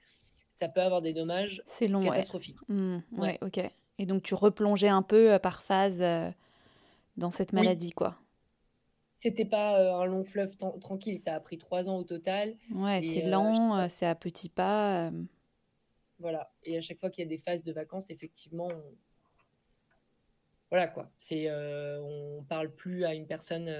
ça 0.49 0.67
peut 0.67 0.81
avoir 0.81 1.01
des 1.01 1.13
dommages 1.13 1.63
C'est 1.65 1.87
long, 1.87 2.03
catastrophiques. 2.03 2.59
Mmh, 2.67 2.99
ouais. 3.13 3.39
OK. 3.41 3.59
Et 3.97 4.05
donc 4.05 4.21
tu 4.21 4.35
replongeais 4.35 4.89
un 4.89 5.01
peu, 5.01 5.39
par 5.39 5.63
phase, 5.63 6.03
dans 7.17 7.31
cette 7.31 7.53
maladie, 7.53 7.91
quoi? 7.91 8.19
C'était 9.23 9.45
pas, 9.45 10.01
un 10.01 10.05
long 10.05 10.25
fleuve 10.25 10.57
tranquille, 10.57 11.17
ça 11.17 11.33
a 11.33 11.39
pris 11.39 11.57
trois 11.57 11.87
ans 11.87 11.95
au 11.95 12.03
total. 12.03 12.57
Ouais, 12.75 13.01
c'est 13.01 13.21
lent, 13.21 13.87
c'est 13.87 14.05
à 14.05 14.15
petits 14.15 14.49
pas, 14.49 15.11
Voilà. 16.19 16.51
Et 16.65 16.77
à 16.77 16.81
chaque 16.81 16.99
fois 16.99 17.09
qu'il 17.09 17.23
y 17.23 17.27
a 17.27 17.29
des 17.29 17.37
phases 17.37 17.63
de 17.63 17.71
vacances, 17.71 18.09
effectivement, 18.09 18.67
voilà 20.69 20.89
quoi, 20.89 21.09
c'est, 21.17 21.49
on 21.49 22.43
parle 22.49 22.69
plus 22.69 23.05
à 23.05 23.13
une 23.13 23.25
personne, 23.25 23.73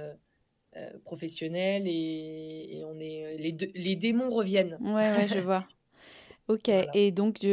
professionnelle 1.03 1.83
et 1.88 2.81
on 2.85 2.97
est 2.97 3.35
les 3.38 3.51
les 3.75 3.95
démons 3.97 4.29
reviennent. 4.29 4.77
Ouais, 4.79 5.12
ouais, 5.12 5.27
je 5.27 5.39
vois. 5.39 5.67
OK. 6.47 6.69
Et 6.93 7.12
donc 7.12 7.45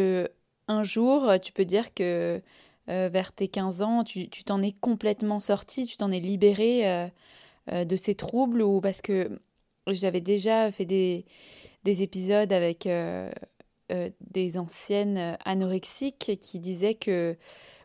un 0.68 0.82
jour, 0.84 1.32
tu 1.42 1.50
peux 1.50 1.64
dire 1.64 1.92
que, 1.92 2.40
vers 2.86 3.32
tes 3.32 3.48
15 3.48 3.82
ans, 3.82 4.04
tu 4.04 4.28
t'en 4.44 4.62
es 4.62 4.70
complètement 4.70 5.40
sortie, 5.40 5.86
tu 5.86 5.96
t'en 5.96 6.12
es 6.12 6.20
libérée, 6.20 6.88
euh, 6.88 7.08
de 7.68 7.96
ces 7.96 8.14
troubles 8.14 8.62
ou 8.62 8.80
parce 8.80 9.00
que 9.00 9.40
j'avais 9.86 10.20
déjà 10.20 10.70
fait 10.70 10.84
des, 10.84 11.24
des 11.84 12.02
épisodes 12.02 12.52
avec 12.52 12.86
euh, 12.86 13.30
euh, 13.92 14.10
des 14.20 14.58
anciennes 14.58 15.36
anorexiques 15.44 16.38
qui 16.40 16.58
disaient 16.58 16.94
que 16.94 17.36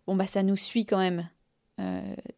bon 0.07 0.15
bah 0.15 0.27
ça 0.27 0.43
nous 0.43 0.57
suit 0.57 0.85
quand 0.85 0.99
même 0.99 1.29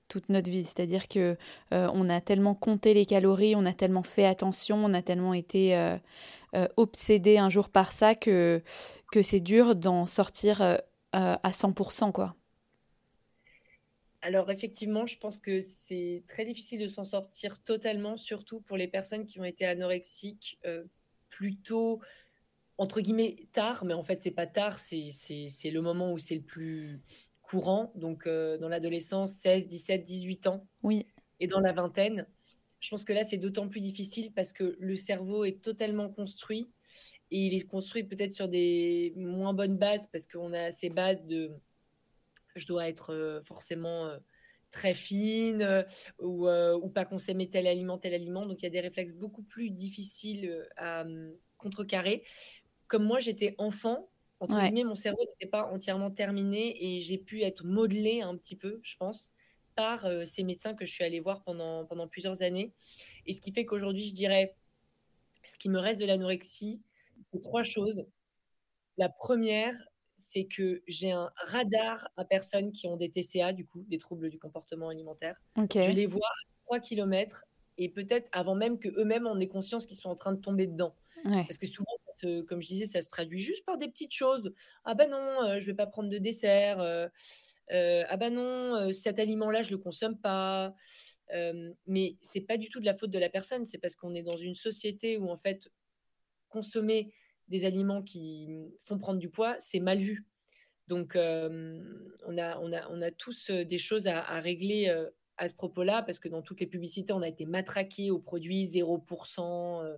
toute 0.07 0.29
notre 0.29 0.49
vie. 0.49 0.63
C'est-à-dire 0.63 1.07
que 1.07 1.37
on 1.71 2.09
a 2.09 2.21
tellement 2.21 2.55
compté 2.55 2.95
les 2.95 3.05
calories, 3.05 3.55
on 3.55 3.67
a 3.67 3.73
tellement 3.73 4.01
fait 4.01 4.25
attention, 4.25 4.83
on 4.83 4.95
a 4.95 5.03
tellement 5.03 5.35
été 5.35 5.79
obsédé 6.75 7.37
un 7.37 7.49
jour 7.49 7.69
par 7.69 7.91
ça 7.91 8.15
que, 8.15 8.63
que 9.11 9.21
c'est 9.21 9.39
dur 9.39 9.75
d'en 9.75 10.07
sortir 10.07 10.79
à 11.11 11.51
100%, 11.51 12.11
quoi. 12.11 12.35
Alors 14.27 14.51
effectivement, 14.51 15.05
je 15.05 15.17
pense 15.17 15.39
que 15.39 15.61
c'est 15.61 16.21
très 16.27 16.43
difficile 16.43 16.81
de 16.81 16.89
s'en 16.89 17.05
sortir 17.05 17.63
totalement, 17.63 18.17
surtout 18.17 18.59
pour 18.59 18.75
les 18.75 18.89
personnes 18.89 19.25
qui 19.25 19.39
ont 19.39 19.45
été 19.45 19.65
anorexiques 19.65 20.59
euh, 20.65 20.83
plutôt 21.29 22.01
entre 22.77 22.99
guillemets 22.99 23.37
tard, 23.53 23.85
mais 23.85 23.93
en 23.93 24.03
fait 24.03 24.21
c'est 24.21 24.31
pas 24.31 24.45
tard, 24.45 24.79
c'est 24.79 25.13
le 25.71 25.79
moment 25.79 26.11
où 26.11 26.17
c'est 26.17 26.35
le 26.35 26.41
plus 26.41 26.99
courant, 27.41 27.93
donc 27.95 28.27
euh, 28.27 28.57
dans 28.57 28.67
l'adolescence, 28.67 29.31
16, 29.31 29.65
17, 29.65 30.03
18 30.03 30.47
ans. 30.47 30.67
Oui. 30.83 31.07
Et 31.39 31.47
dans 31.47 31.61
la 31.61 31.71
vingtaine, 31.71 32.27
je 32.81 32.89
pense 32.89 33.05
que 33.05 33.13
là 33.13 33.23
c'est 33.23 33.37
d'autant 33.37 33.69
plus 33.69 33.79
difficile 33.79 34.33
parce 34.33 34.51
que 34.51 34.75
le 34.77 34.97
cerveau 34.97 35.45
est 35.45 35.61
totalement 35.61 36.09
construit 36.09 36.69
et 37.31 37.45
il 37.45 37.53
est 37.53 37.65
construit 37.65 38.03
peut-être 38.03 38.33
sur 38.33 38.49
des 38.49 39.13
moins 39.15 39.53
bonnes 39.53 39.77
bases 39.77 40.09
parce 40.11 40.27
qu'on 40.27 40.51
a 40.51 40.71
ces 40.71 40.89
bases 40.89 41.25
de 41.25 41.49
je 42.57 42.67
dois 42.67 42.87
être 42.87 43.41
forcément 43.45 44.11
très 44.69 44.93
fine 44.93 45.85
ou, 46.19 46.47
ou, 46.49 46.89
pas 46.89 47.05
consommer 47.05 47.49
tel 47.49 47.67
aliment, 47.67 47.97
tel 47.97 48.13
aliment. 48.13 48.45
Donc 48.45 48.61
il 48.61 48.63
y 48.63 48.67
a 48.67 48.71
des 48.71 48.79
réflexes 48.79 49.13
beaucoup 49.13 49.43
plus 49.43 49.69
difficiles 49.69 50.67
à 50.77 51.03
mmh, 51.03 51.33
contrecarrer. 51.57 52.23
Comme 52.87 53.03
moi, 53.03 53.19
j'étais 53.19 53.55
enfant, 53.57 54.09
entre 54.39 54.61
guillemets, 54.61 54.83
mon 54.83 54.95
cerveau 54.95 55.19
n'était 55.27 55.49
pas 55.49 55.65
entièrement 55.65 56.11
terminé 56.11 56.75
et 56.79 57.01
j'ai 57.01 57.17
pu 57.17 57.41
être 57.43 57.65
modelée 57.65 58.21
un 58.21 58.37
petit 58.37 58.55
peu, 58.55 58.79
je 58.83 58.95
pense, 58.97 59.31
par 59.75 60.07
ces 60.25 60.43
médecins 60.43 60.73
que 60.73 60.85
je 60.85 60.91
suis 60.91 61.03
allée 61.03 61.19
voir 61.19 61.43
pendant, 61.43 61.85
pendant 61.85 62.07
plusieurs 62.07 62.41
années. 62.41 62.73
Et 63.25 63.33
ce 63.33 63.41
qui 63.41 63.51
fait 63.51 63.65
qu'aujourd'hui, 63.65 64.03
je 64.03 64.13
dirais, 64.13 64.55
ce 65.43 65.57
qui 65.57 65.69
me 65.69 65.79
reste 65.79 65.99
de 65.99 66.05
l'anorexie, 66.05 66.81
c'est 67.25 67.41
trois 67.41 67.63
choses. 67.63 68.05
La 68.97 69.09
première, 69.09 69.75
c'est 70.17 70.45
que 70.45 70.81
j'ai 70.87 71.11
un 71.11 71.31
radar 71.37 72.09
à 72.17 72.25
personnes 72.25 72.71
qui 72.71 72.87
ont 72.87 72.97
des 72.97 73.09
TCA, 73.09 73.53
du 73.53 73.65
coup, 73.65 73.85
des 73.87 73.97
troubles 73.97 74.29
du 74.29 74.39
comportement 74.39 74.89
alimentaire. 74.89 75.39
Je 75.55 75.91
les 75.91 76.05
vois 76.05 76.27
à 76.27 76.49
3 76.65 76.79
km 76.79 77.45
et 77.77 77.89
peut-être 77.89 78.27
avant 78.31 78.55
même 78.55 78.79
qu'eux-mêmes 78.79 79.27
en 79.27 79.39
aient 79.39 79.47
conscience 79.47 79.85
qu'ils 79.85 79.97
sont 79.97 80.09
en 80.09 80.15
train 80.15 80.33
de 80.33 80.41
tomber 80.41 80.67
dedans. 80.67 80.95
Parce 81.23 81.57
que 81.57 81.67
souvent, 81.67 81.91
comme 82.47 82.61
je 82.61 82.67
disais, 82.67 82.85
ça 82.85 83.01
se 83.01 83.09
traduit 83.09 83.41
juste 83.41 83.65
par 83.65 83.77
des 83.77 83.87
petites 83.87 84.13
choses. 84.13 84.53
Ah 84.85 84.95
ben 84.95 85.09
non, 85.09 85.39
je 85.41 85.47
euh, 85.47 85.59
je 85.59 85.65
vais 85.65 85.73
pas 85.73 85.87
prendre 85.87 86.09
de 86.09 86.17
dessert. 86.17 86.79
Euh, 86.79 87.07
euh, 87.71 88.03
ah 88.07 88.17
ben 88.17 88.33
non, 88.33 88.91
cet 88.91 89.19
aliment-là, 89.19 89.61
je 89.61 89.71
le 89.71 89.77
consomme 89.77 90.17
pas. 90.17 90.73
mais 91.85 92.17
c'est 92.21 92.41
pas 92.41 92.57
du 92.57 92.69
tout 92.69 92.79
de 92.79 92.85
la 92.85 92.95
faute 92.95 93.11
de 93.11 93.19
la 93.19 93.29
personne. 93.29 93.65
C'est 93.65 93.77
parce 93.77 93.95
qu'on 93.95 94.13
est 94.15 94.23
dans 94.23 94.37
une 94.37 94.55
société 94.55 95.17
où 95.17 95.29
en 95.29 95.37
fait 95.37 95.69
consommer 96.49 97.11
des 97.47 97.65
aliments 97.65 98.01
qui 98.01 98.47
font 98.79 98.97
prendre 98.97 99.19
du 99.19 99.29
poids, 99.29 99.55
c'est 99.59 99.79
mal 99.79 99.99
vu. 99.99 100.25
Donc, 100.87 101.15
on, 101.15 102.37
a, 102.37 102.57
on, 102.59 102.73
a, 102.73 102.89
on 102.89 103.01
a 103.01 103.11
tous 103.11 103.51
des 103.51 103.77
choses 103.77 104.07
à, 104.07 104.39
régler 104.39 104.87
à 105.37 105.47
ce 105.47 105.53
propos-là, 105.53 106.01
parce 106.01 106.17
que 106.17 106.29
dans 106.29 106.41
toutes 106.41 106.61
les 106.61 106.67
publicités, 106.67 107.11
on 107.13 107.21
a 107.21 107.27
été 107.27 107.45
matraqué 107.45 108.09
aux 108.09 108.19
produits 108.19 108.65
0%, 108.65 109.97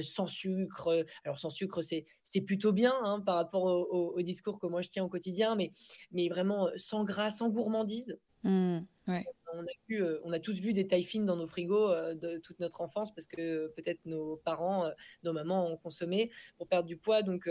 sans 0.00 0.26
sucre. 0.26 1.04
Alors, 1.24 1.38
sans 1.38 1.50
sucre, 1.50 1.82
c'est 1.82 2.40
plutôt 2.40 2.72
bien 2.72 2.94
hein, 3.02 3.20
par 3.20 3.36
rapport 3.36 3.64
au, 3.64 4.20
discours 4.22 4.58
que 4.58 4.66
moi 4.66 4.80
je 4.80 4.88
tiens 4.88 5.04
au 5.04 5.08
quotidien, 5.08 5.56
mais, 5.56 5.72
mais 6.10 6.28
vraiment 6.28 6.70
sans 6.76 7.04
gras, 7.04 7.30
sans 7.30 7.50
gourmandise. 7.50 8.18
Mmh, 8.44 8.80
on, 9.58 9.62
a 9.62 9.72
vu, 9.88 10.04
on 10.22 10.32
a 10.32 10.40
tous 10.40 10.60
vu 10.60 10.72
des 10.72 10.86
tailles 10.86 11.02
fines 11.02 11.26
dans 11.26 11.36
nos 11.36 11.46
frigos 11.46 11.90
de 12.14 12.38
toute 12.38 12.60
notre 12.60 12.80
enfance 12.80 13.14
parce 13.14 13.26
que 13.26 13.68
peut-être 13.76 14.04
nos 14.04 14.36
parents, 14.36 14.90
nos 15.22 15.32
mamans 15.32 15.66
ont 15.68 15.76
consommé 15.76 16.30
pour 16.56 16.68
perdre 16.68 16.86
du 16.86 16.96
poids. 16.96 17.22
Donc 17.22 17.48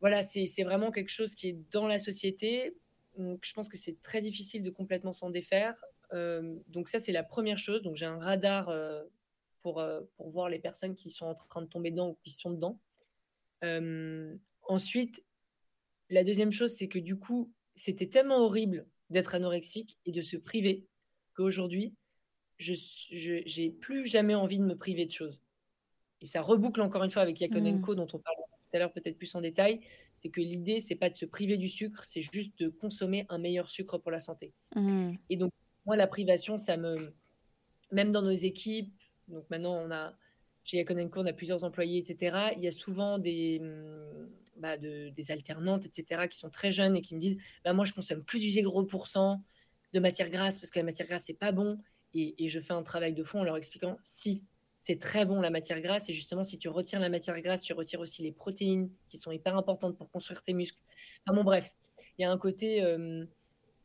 voilà, 0.00 0.22
c'est 0.22 0.64
vraiment 0.64 0.90
quelque 0.90 1.10
chose 1.10 1.34
qui 1.34 1.48
est 1.48 1.58
dans 1.70 1.86
la 1.86 1.98
société. 1.98 2.76
Donc 3.16 3.44
je 3.44 3.52
pense 3.52 3.68
que 3.68 3.76
c'est 3.76 4.00
très 4.02 4.20
difficile 4.20 4.62
de 4.62 4.70
complètement 4.70 5.12
s'en 5.12 5.30
défaire. 5.30 5.82
donc 6.12 6.88
ça, 6.88 6.98
c'est 6.98 7.12
la 7.12 7.24
première 7.24 7.58
chose. 7.58 7.82
Donc 7.82 7.96
j'ai 7.96 8.06
un 8.06 8.18
radar 8.18 8.72
pour, 9.60 9.82
pour 10.16 10.30
voir 10.30 10.48
les 10.48 10.58
personnes 10.58 10.94
qui 10.94 11.10
sont 11.10 11.26
en 11.26 11.34
train 11.34 11.62
de 11.62 11.68
tomber 11.68 11.90
dedans 11.90 12.10
ou 12.10 12.14
qui 12.14 12.30
sont 12.30 12.52
dedans. 12.52 12.80
ensuite, 14.68 15.22
la 16.10 16.24
deuxième 16.24 16.52
chose, 16.52 16.72
c'est 16.72 16.88
que 16.88 16.98
du 16.98 17.18
coup, 17.18 17.52
c'était 17.74 18.08
tellement 18.08 18.38
horrible 18.38 18.86
d'être 19.10 19.34
anorexique 19.34 19.98
et 20.06 20.12
de 20.12 20.20
se 20.20 20.36
priver 20.36 20.86
qu'aujourd'hui, 21.34 21.94
je 22.58 23.60
n'ai 23.60 23.70
plus 23.70 24.06
jamais 24.06 24.34
envie 24.34 24.58
de 24.58 24.64
me 24.64 24.76
priver 24.76 25.06
de 25.06 25.12
choses. 25.12 25.40
Et 26.20 26.26
ça 26.26 26.42
reboucle 26.42 26.80
encore 26.80 27.04
une 27.04 27.10
fois 27.10 27.22
avec 27.22 27.40
Yakonenko, 27.40 27.92
mmh. 27.92 27.96
dont 27.96 28.06
on 28.12 28.18
parle 28.18 28.36
tout 28.36 28.76
à 28.76 28.78
l'heure 28.78 28.92
peut-être 28.92 29.16
plus 29.16 29.34
en 29.34 29.40
détail, 29.40 29.80
c'est 30.16 30.30
que 30.30 30.40
l'idée, 30.40 30.80
c'est 30.80 30.96
pas 30.96 31.08
de 31.08 31.14
se 31.14 31.24
priver 31.24 31.56
du 31.56 31.68
sucre, 31.68 32.04
c'est 32.04 32.20
juste 32.20 32.58
de 32.58 32.68
consommer 32.68 33.24
un 33.28 33.38
meilleur 33.38 33.68
sucre 33.68 33.98
pour 33.98 34.10
la 34.10 34.18
santé. 34.18 34.52
Mmh. 34.74 35.12
Et 35.30 35.36
donc, 35.36 35.52
moi, 35.86 35.96
la 35.96 36.06
privation, 36.06 36.58
ça 36.58 36.76
me... 36.76 37.14
Même 37.92 38.12
dans 38.12 38.22
nos 38.22 38.30
équipes, 38.30 38.92
donc 39.28 39.48
maintenant, 39.50 39.76
on 39.76 39.90
a... 39.90 40.14
Chez 40.64 40.78
Yakonenko, 40.78 41.20
on 41.20 41.26
a 41.26 41.32
plusieurs 41.32 41.64
employés, 41.64 41.98
etc. 41.98 42.52
Il 42.56 42.62
y 42.62 42.66
a 42.66 42.70
souvent 42.70 43.18
des, 43.18 43.62
bah, 44.58 44.76
de, 44.76 45.10
des 45.10 45.30
alternantes, 45.30 45.86
etc., 45.86 46.28
qui 46.28 46.38
sont 46.38 46.50
très 46.50 46.70
jeunes 46.70 46.96
et 46.96 47.00
qui 47.00 47.14
me 47.14 47.20
disent 47.20 47.36
bah, 47.64 47.72
Moi, 47.72 47.84
je 47.84 47.92
consomme 47.92 48.24
que 48.24 48.38
du 48.38 48.48
0% 48.48 49.40
de 49.92 50.00
matière 50.00 50.30
grasse 50.30 50.58
parce 50.58 50.70
que 50.70 50.78
la 50.78 50.84
matière 50.84 51.06
grasse, 51.06 51.24
c'est 51.26 51.38
pas 51.38 51.52
bon. 51.52 51.78
Et, 52.14 52.48
je 52.48 52.58
fais 52.58 52.72
un 52.72 52.82
travail 52.82 53.12
de 53.12 53.22
fond 53.22 53.40
en 53.40 53.44
leur 53.44 53.56
expliquant 53.56 53.98
Si, 54.02 54.44
c'est 54.76 54.98
très 54.98 55.24
bon 55.24 55.40
la 55.40 55.50
matière 55.50 55.80
grasse. 55.80 56.08
Et 56.08 56.12
justement, 56.12 56.44
si 56.44 56.58
tu 56.58 56.68
retires 56.68 57.00
la 57.00 57.08
matière 57.08 57.40
grasse, 57.40 57.62
tu 57.62 57.72
retires 57.72 58.00
aussi 58.00 58.22
les 58.22 58.32
protéines 58.32 58.90
qui 59.08 59.18
sont 59.18 59.30
hyper 59.30 59.56
importantes 59.56 59.96
pour 59.96 60.10
construire 60.10 60.42
tes 60.42 60.54
muscles. 60.54 60.80
Enfin, 61.26 61.36
bon, 61.36 61.44
bref, 61.44 61.74
il 62.18 62.22
y 62.22 62.24
a 62.24 62.30
un 62.30 62.38
côté. 62.38 62.82
Euh, 62.82 63.24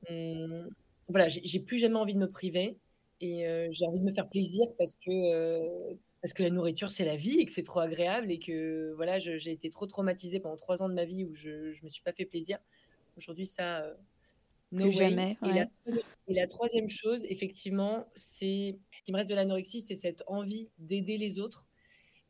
hum, 0.09 0.69
voilà, 1.09 1.27
j'ai 1.27 1.59
plus 1.59 1.79
jamais 1.79 1.97
envie 1.97 2.13
de 2.13 2.19
me 2.19 2.29
priver 2.29 2.77
et 3.19 3.45
euh, 3.45 3.67
j'ai 3.71 3.85
envie 3.85 3.99
de 3.99 4.05
me 4.05 4.11
faire 4.11 4.29
plaisir 4.29 4.65
parce 4.77 4.95
que. 4.95 5.95
Euh, 6.23 6.27
parce 6.27 6.33
que 6.33 6.43
la 6.43 6.49
nourriture, 6.49 6.89
c'est 6.89 7.05
la 7.05 7.15
vie 7.15 7.39
et 7.39 7.45
que 7.45 7.51
c'est 7.51 7.63
trop 7.63 7.81
agréable 7.81 8.31
et 8.31 8.39
que 8.39 8.93
voilà, 8.95 9.19
j'ai 9.19 9.51
été 9.51 9.69
trop 9.69 9.85
traumatisée 9.85 10.39
pendant 10.39 10.57
trois 10.57 10.81
ans 10.81 10.89
de 10.89 10.93
ma 10.93 11.05
vie 11.05 11.25
où 11.25 11.33
je 11.33 11.49
ne 11.49 11.83
me 11.83 11.89
suis 11.89 12.01
pas 12.01 12.13
fait 12.13 12.25
plaisir. 12.25 12.59
Aujourd'hui, 13.17 13.45
ça, 13.45 13.81
euh, 13.81 13.93
no 14.71 14.89
jamais. 14.89 15.37
Et, 16.27 16.33
la, 16.33 16.47
troisième 16.47 16.87
chose, 16.87 17.25
effectivement, 17.29 18.07
c'est 18.15 18.77
qui 19.03 19.11
me 19.11 19.17
reste 19.17 19.29
de 19.29 19.35
l'anorexie, 19.35 19.81
c'est 19.81 19.95
cette 19.95 20.23
envie 20.27 20.69
d'aider 20.79 21.17
les 21.17 21.39
autres 21.39 21.67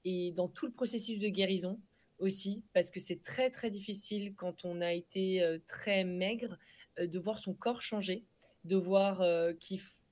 et 0.05 0.31
dans 0.31 0.47
tout 0.47 0.65
le 0.65 0.71
processus 0.71 1.19
de 1.19 1.27
guérison 1.27 1.79
aussi, 2.17 2.63
parce 2.73 2.89
que 2.89 2.99
c'est 2.99 3.21
très 3.21 3.51
très 3.51 3.69
difficile 3.69 4.33
quand 4.33 4.65
on 4.65 4.81
a 4.81 4.91
été 4.91 5.43
euh, 5.43 5.59
très 5.67 6.03
maigre 6.03 6.57
euh, 6.97 7.05
de 7.05 7.19
voir 7.19 7.39
son 7.39 7.53
corps 7.53 7.81
changer, 7.81 8.25
de 8.63 8.75
voir 8.75 9.21
qu'il 9.59 9.79
faut 9.79 10.02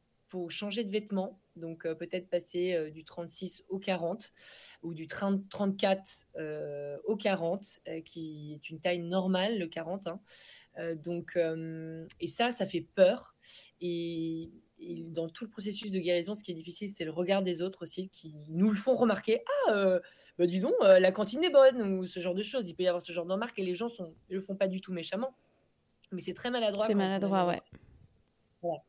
changer 0.50 0.84
de 0.84 0.92
vêtements, 0.92 1.40
donc 1.56 1.86
euh, 1.86 1.96
peut-être 1.96 2.30
passer 2.30 2.74
euh, 2.74 2.90
du 2.90 3.04
36 3.04 3.64
au 3.70 3.80
40 3.80 4.32
ou 4.84 4.94
du 4.94 5.08
30, 5.08 5.48
34 5.50 6.28
euh, 6.38 6.98
au 7.06 7.16
40, 7.16 7.80
qui 8.06 8.54
est 8.54 8.70
une 8.70 8.80
taille 8.80 9.00
normale, 9.00 9.60
le 9.60 9.68
40. 9.68 10.08
Hein. 10.08 10.20
donc, 10.96 11.38
et 12.20 12.28
ça, 12.28 12.52
ça 12.52 12.66
fait 12.66 12.88
peur. 12.96 13.36
Et, 13.80 14.52
dans 15.10 15.30
tout 15.30 15.46
le 15.46 15.52
processus 15.52 15.92
de 15.92 16.00
guérison, 16.00 16.34
ce 16.34 16.42
qui 16.42 16.50
est 16.50 16.56
difficile, 16.56 16.90
c'est 16.90 17.06
le 17.06 17.12
regard 17.12 17.44
des 17.44 17.62
autres 17.62 17.84
aussi, 17.84 18.10
qui 18.10 18.34
nous 18.48 18.68
le 18.72 18.76
font 18.76 18.96
remarquer. 18.96 19.44
Ah, 19.68 20.00
bah 20.40 20.48
dis 20.48 20.60
donc, 20.60 20.74
la 20.82 21.12
cantine 21.12 21.44
est 21.44 21.52
bonne, 21.52 22.00
ou 22.00 22.08
ce 22.08 22.20
genre 22.20 22.34
de 22.34 22.42
choses. 22.42 22.68
Il 22.68 22.74
peut 22.74 22.82
y 22.82 22.88
avoir 22.88 23.04
ce 23.04 23.12
genre 23.12 23.28
de 23.28 23.32
remarques, 23.32 23.60
et 23.60 23.64
les 23.64 23.76
gens 23.76 23.90
ne 24.00 24.36
le 24.36 24.42
font 24.42 24.56
pas 24.56 24.68
du 24.68 24.82
tout 24.82 24.92
méchamment. 24.92 25.36
Mais 26.12 26.20
c'est 26.20 26.34
très 26.34 26.50
maladroit. 26.50 26.88
C'est 26.88 26.96
maladroit, 26.96 27.46
ouais. 27.46 27.62
Voilà. 28.64 28.82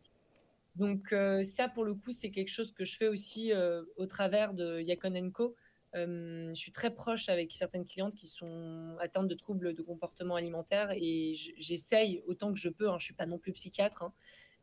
Donc 0.76 1.12
euh, 1.12 1.42
ça, 1.42 1.68
pour 1.68 1.84
le 1.84 1.94
coup, 1.94 2.12
c'est 2.12 2.30
quelque 2.30 2.48
chose 2.48 2.72
que 2.72 2.84
je 2.84 2.96
fais 2.96 3.08
aussi 3.08 3.52
euh, 3.52 3.82
au 3.96 4.06
travers 4.06 4.54
de 4.54 4.80
Yakon 4.80 5.30
Co. 5.30 5.54
Euh, 5.94 6.48
je 6.48 6.58
suis 6.58 6.72
très 6.72 6.94
proche 6.94 7.28
avec 7.28 7.52
certaines 7.52 7.84
clientes 7.84 8.14
qui 8.14 8.26
sont 8.26 8.96
atteintes 8.98 9.28
de 9.28 9.34
troubles 9.34 9.74
de 9.74 9.82
comportement 9.82 10.36
alimentaire 10.36 10.90
et 10.94 11.34
j'essaye 11.58 12.22
autant 12.26 12.50
que 12.50 12.58
je 12.58 12.70
peux, 12.70 12.88
hein, 12.88 12.92
je 12.92 13.04
ne 13.04 13.06
suis 13.06 13.14
pas 13.14 13.26
non 13.26 13.38
plus 13.38 13.52
psychiatre, 13.52 14.02
hein, 14.02 14.12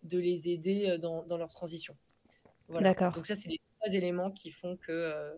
de 0.01 0.17
les 0.17 0.49
aider 0.49 0.97
dans, 0.97 1.23
leur 1.37 1.51
transition. 1.51 1.95
D'accord. 2.69 3.11
Donc 3.11 3.27
ça, 3.27 3.35
c'est 3.35 3.49
les 3.49 3.61
trois 3.79 3.93
éléments 3.93 4.31
qui 4.31 4.49
font 4.49 4.75
que 4.75 5.33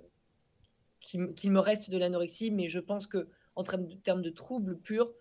qu'il 1.02 1.52
me 1.52 1.60
reste 1.60 1.90
de 1.90 1.98
l'anorexie, 1.98 2.52
mais 2.52 2.70
je 2.70 2.80
pense 2.80 3.08
que 3.08 3.28
en 3.56 3.64
termes 3.64 3.88
de, 3.88 3.96
termes 3.96 4.22
de 4.22 4.30
troubles 4.30 4.78
purs, 4.78 5.12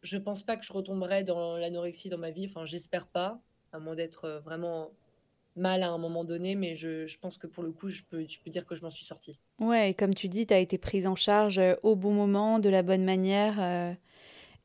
je 0.00 0.16
pense 0.16 0.42
pas 0.42 0.56
que 0.56 0.64
je 0.64 0.72
retomberai 0.72 1.22
dans 1.22 1.58
l'anorexie 1.58 2.08
dans 2.08 2.18
ma 2.18 2.30
vie. 2.30 2.46
Enfin, 2.46 2.64
j'espère 2.64 3.06
pas 3.06 3.40
à 3.72 3.78
moins 3.78 3.94
d'être 3.94 4.26
euh, 4.26 4.40
vraiment 4.40 4.90
mal 5.56 5.82
à 5.82 5.90
un 5.90 5.98
moment 5.98 6.24
donné, 6.24 6.54
mais 6.54 6.74
je, 6.74 7.06
je, 7.06 7.18
pense 7.18 7.36
que 7.36 7.46
pour 7.46 7.62
le 7.62 7.72
coup, 7.72 7.88
je 7.88 8.02
peux, 8.02 8.26
je 8.26 8.38
peux 8.42 8.50
dire 8.50 8.66
que 8.66 8.74
je 8.74 8.82
m'en 8.82 8.90
suis 8.90 9.04
sortie. 9.04 9.38
Ouais, 9.58 9.90
et 9.90 9.94
comme 9.94 10.14
tu 10.14 10.28
dis, 10.28 10.46
tu 10.46 10.54
as 10.54 10.58
été 10.58 10.78
prise 10.78 11.06
en 11.06 11.14
charge 11.14 11.58
euh, 11.58 11.74
au 11.82 11.94
bon 11.94 12.12
moment, 12.12 12.58
de 12.58 12.68
la 12.68 12.82
bonne 12.82 13.04
manière. 13.04 13.56
Euh, 13.60 13.92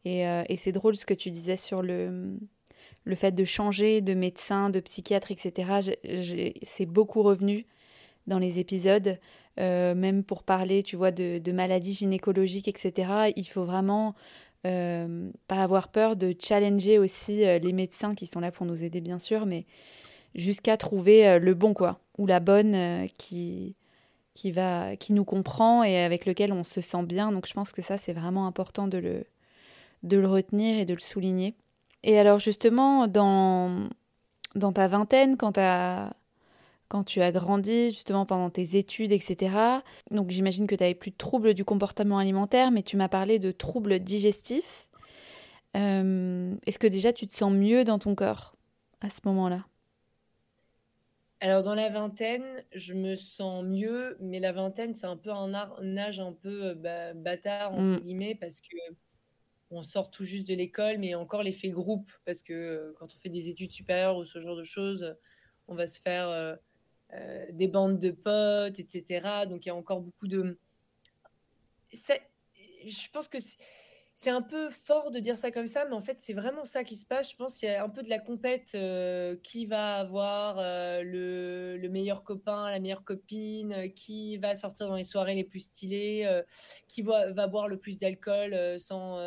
et, 0.05 0.21
et 0.21 0.55
c'est 0.55 0.71
drôle 0.71 0.95
ce 0.95 1.05
que 1.05 1.13
tu 1.13 1.31
disais 1.31 1.57
sur 1.57 1.81
le, 1.81 2.37
le 3.03 3.15
fait 3.15 3.33
de 3.33 3.43
changer 3.43 3.99
de 3.99 4.13
médecin, 4.13 4.69
de 4.69 4.79
psychiatre, 4.79 5.31
etc. 5.31 5.91
C'est 6.63 6.85
beaucoup 6.85 7.23
revenu 7.23 7.65
dans 8.25 8.39
les 8.39 8.59
épisodes, 8.59 9.19
même 9.57 10.23
pour 10.23 10.43
parler, 10.43 10.81
tu 10.81 10.95
vois, 10.95 11.11
de, 11.11 11.39
de 11.39 11.51
maladies 11.51 11.93
gynécologiques, 11.93 12.69
etc. 12.69 13.33
Il 13.35 13.43
faut 13.43 13.65
vraiment 13.65 14.15
euh, 14.67 15.29
pas 15.47 15.63
avoir 15.63 15.87
peur 15.87 16.15
de 16.15 16.35
challenger 16.39 16.99
aussi 16.99 17.45
euh, 17.45 17.59
les 17.59 17.73
médecins 17.73 18.15
qui 18.15 18.27
sont 18.27 18.39
là 18.39 18.51
pour 18.51 18.65
nous 18.65 18.83
aider 18.83 19.01
bien 19.01 19.19
sûr, 19.19 19.45
mais 19.45 19.65
jusqu'à 20.35 20.77
trouver 20.77 21.27
euh, 21.27 21.39
le 21.39 21.53
bon 21.53 21.73
quoi, 21.73 21.99
ou 22.17 22.27
la 22.27 22.39
bonne 22.39 23.07
qui, 23.17 23.75
qui, 24.33 24.51
va, 24.51 24.95
qui 24.95 25.13
nous 25.13 25.25
comprend 25.25 25.83
et 25.83 25.99
avec 25.99 26.25
lequel 26.25 26.51
on 26.53 26.63
se 26.63 26.81
sent 26.81 27.03
bien. 27.03 27.31
Donc 27.31 27.47
je 27.47 27.53
pense 27.53 27.71
que 27.71 27.81
ça 27.81 27.97
c'est 27.97 28.13
vraiment 28.13 28.47
important 28.47 28.87
de 28.87 28.97
le, 28.97 29.23
de 30.03 30.17
le 30.17 30.27
retenir 30.27 30.77
et 30.77 30.85
de 30.85 30.93
le 30.93 30.99
souligner. 30.99 31.55
Et 32.03 32.19
alors 32.19 32.39
justement, 32.39 33.07
dans, 33.07 33.89
dans 34.55 34.73
ta 34.73 34.87
vingtaine, 34.87 35.37
quand 35.37 35.53
tu 35.53 35.59
as 35.59 36.13
quand 36.87 37.03
tu 37.03 37.21
as 37.21 37.31
grandi, 37.31 37.89
justement 37.91 38.25
pendant 38.25 38.49
tes 38.49 38.77
études, 38.77 39.11
etc. 39.11 39.55
Donc 40.11 40.31
j'imagine 40.31 40.67
que 40.67 40.75
tu 40.75 40.83
n'avais 40.83 40.95
plus 40.95 41.11
de 41.11 41.17
troubles 41.17 41.53
du 41.53 41.65
comportement 41.65 42.17
alimentaire, 42.17 42.71
mais 42.71 42.81
tu 42.81 42.97
m'as 42.97 43.09
parlé 43.09 43.39
de 43.39 43.51
troubles 43.51 43.99
digestifs. 43.99 44.87
Euh, 45.75 46.55
est-ce 46.65 46.79
que 46.79 46.87
déjà 46.87 47.13
tu 47.13 47.27
te 47.27 47.35
sens 47.35 47.51
mieux 47.51 47.83
dans 47.83 47.99
ton 47.99 48.15
corps 48.15 48.55
à 49.01 49.09
ce 49.09 49.19
moment-là? 49.25 49.65
Alors 51.39 51.61
dans 51.61 51.75
la 51.75 51.89
vingtaine, 51.89 52.63
je 52.73 52.93
me 52.95 53.15
sens 53.15 53.63
mieux, 53.63 54.17
mais 54.19 54.39
la 54.39 54.51
vingtaine, 54.51 54.95
c'est 54.95 55.05
un 55.05 55.17
peu 55.17 55.29
un, 55.31 55.53
âge 55.53 56.19
un 56.19 56.33
peu 56.33 56.75
euh, 56.83 57.13
bâtard, 57.13 57.73
entre 57.73 57.89
mm. 57.89 57.99
guillemets, 57.99 58.35
parce 58.35 58.59
que 58.59 58.75
on 59.69 59.81
sort 59.81 60.09
tout 60.09 60.23
juste 60.23 60.47
de 60.47 60.55
l'école, 60.55 60.97
mais 60.97 61.13
encore 61.13 61.43
l'effet 61.43 61.69
groupe, 61.69 62.09
parce 62.25 62.41
que 62.41 62.53
euh, 62.53 62.95
quand 62.97 63.13
on 63.15 63.19
fait 63.19 63.29
des 63.29 63.49
études 63.49 63.71
supérieures 63.71 64.17
ou 64.17 64.25
ce 64.25 64.39
genre 64.39 64.55
de 64.55 64.63
choses, 64.63 65.15
on 65.67 65.75
va 65.75 65.87
se 65.87 65.99
faire 65.99 66.29
euh, 66.29 66.55
des 67.51 67.67
bandes 67.67 67.99
de 67.99 68.11
potes, 68.11 68.79
etc. 68.79 69.45
Donc 69.49 69.65
il 69.65 69.69
y 69.69 69.71
a 69.71 69.75
encore 69.75 70.01
beaucoup 70.01 70.27
de... 70.27 70.57
Je 71.91 73.09
pense 73.11 73.27
que 73.29 73.37
c'est 74.13 74.31
un 74.31 74.41
peu 74.41 74.71
fort 74.71 75.11
de 75.11 75.19
dire 75.19 75.37
ça 75.37 75.51
comme 75.51 75.67
ça, 75.67 75.85
mais 75.85 75.93
en 75.93 76.01
fait, 76.01 76.17
c'est 76.21 76.33
vraiment 76.33 76.63
ça 76.63 76.83
qui 76.83 76.95
se 76.97 77.05
passe. 77.05 77.31
Je 77.31 77.35
pense 77.35 77.59
qu'il 77.59 77.69
y 77.69 77.71
a 77.71 77.83
un 77.83 77.89
peu 77.89 78.01
de 78.01 78.09
la 78.09 78.17
compète 78.17 78.71
euh, 78.73 79.37
qui 79.43 79.67
va 79.67 79.97
avoir 79.97 80.57
euh, 80.57 81.03
le, 81.03 81.87
meilleur 81.87 82.23
copain, 82.23 82.71
la 82.71 82.79
meilleure 82.79 83.03
copine, 83.03 83.93
qui 83.93 84.37
va 84.37 84.55
sortir 84.55 84.87
dans 84.87 84.95
les 84.95 85.03
soirées 85.03 85.35
les 85.35 85.43
plus 85.43 85.59
stylées, 85.59 86.41
qui 86.87 87.03
va, 87.03 87.31
va, 87.31 87.45
boire 87.45 87.67
le 87.67 87.77
plus 87.77 87.99
d'alcool 87.99 88.79
sans, 88.79 89.19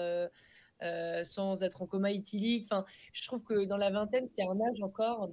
sans 1.23 1.63
être 1.63 1.83
en 1.83 1.87
coma 1.87 2.11
éthylique. 2.11 2.65
Enfin, 2.65 2.85
je 3.13 3.25
trouve 3.27 3.45
que 3.45 3.65
dans 3.67 3.77
la 3.77 3.91
vingtaine, 3.91 4.29
c'est 4.29 4.43
un 4.43 4.61
âge 4.61 4.83
encore 4.83 5.31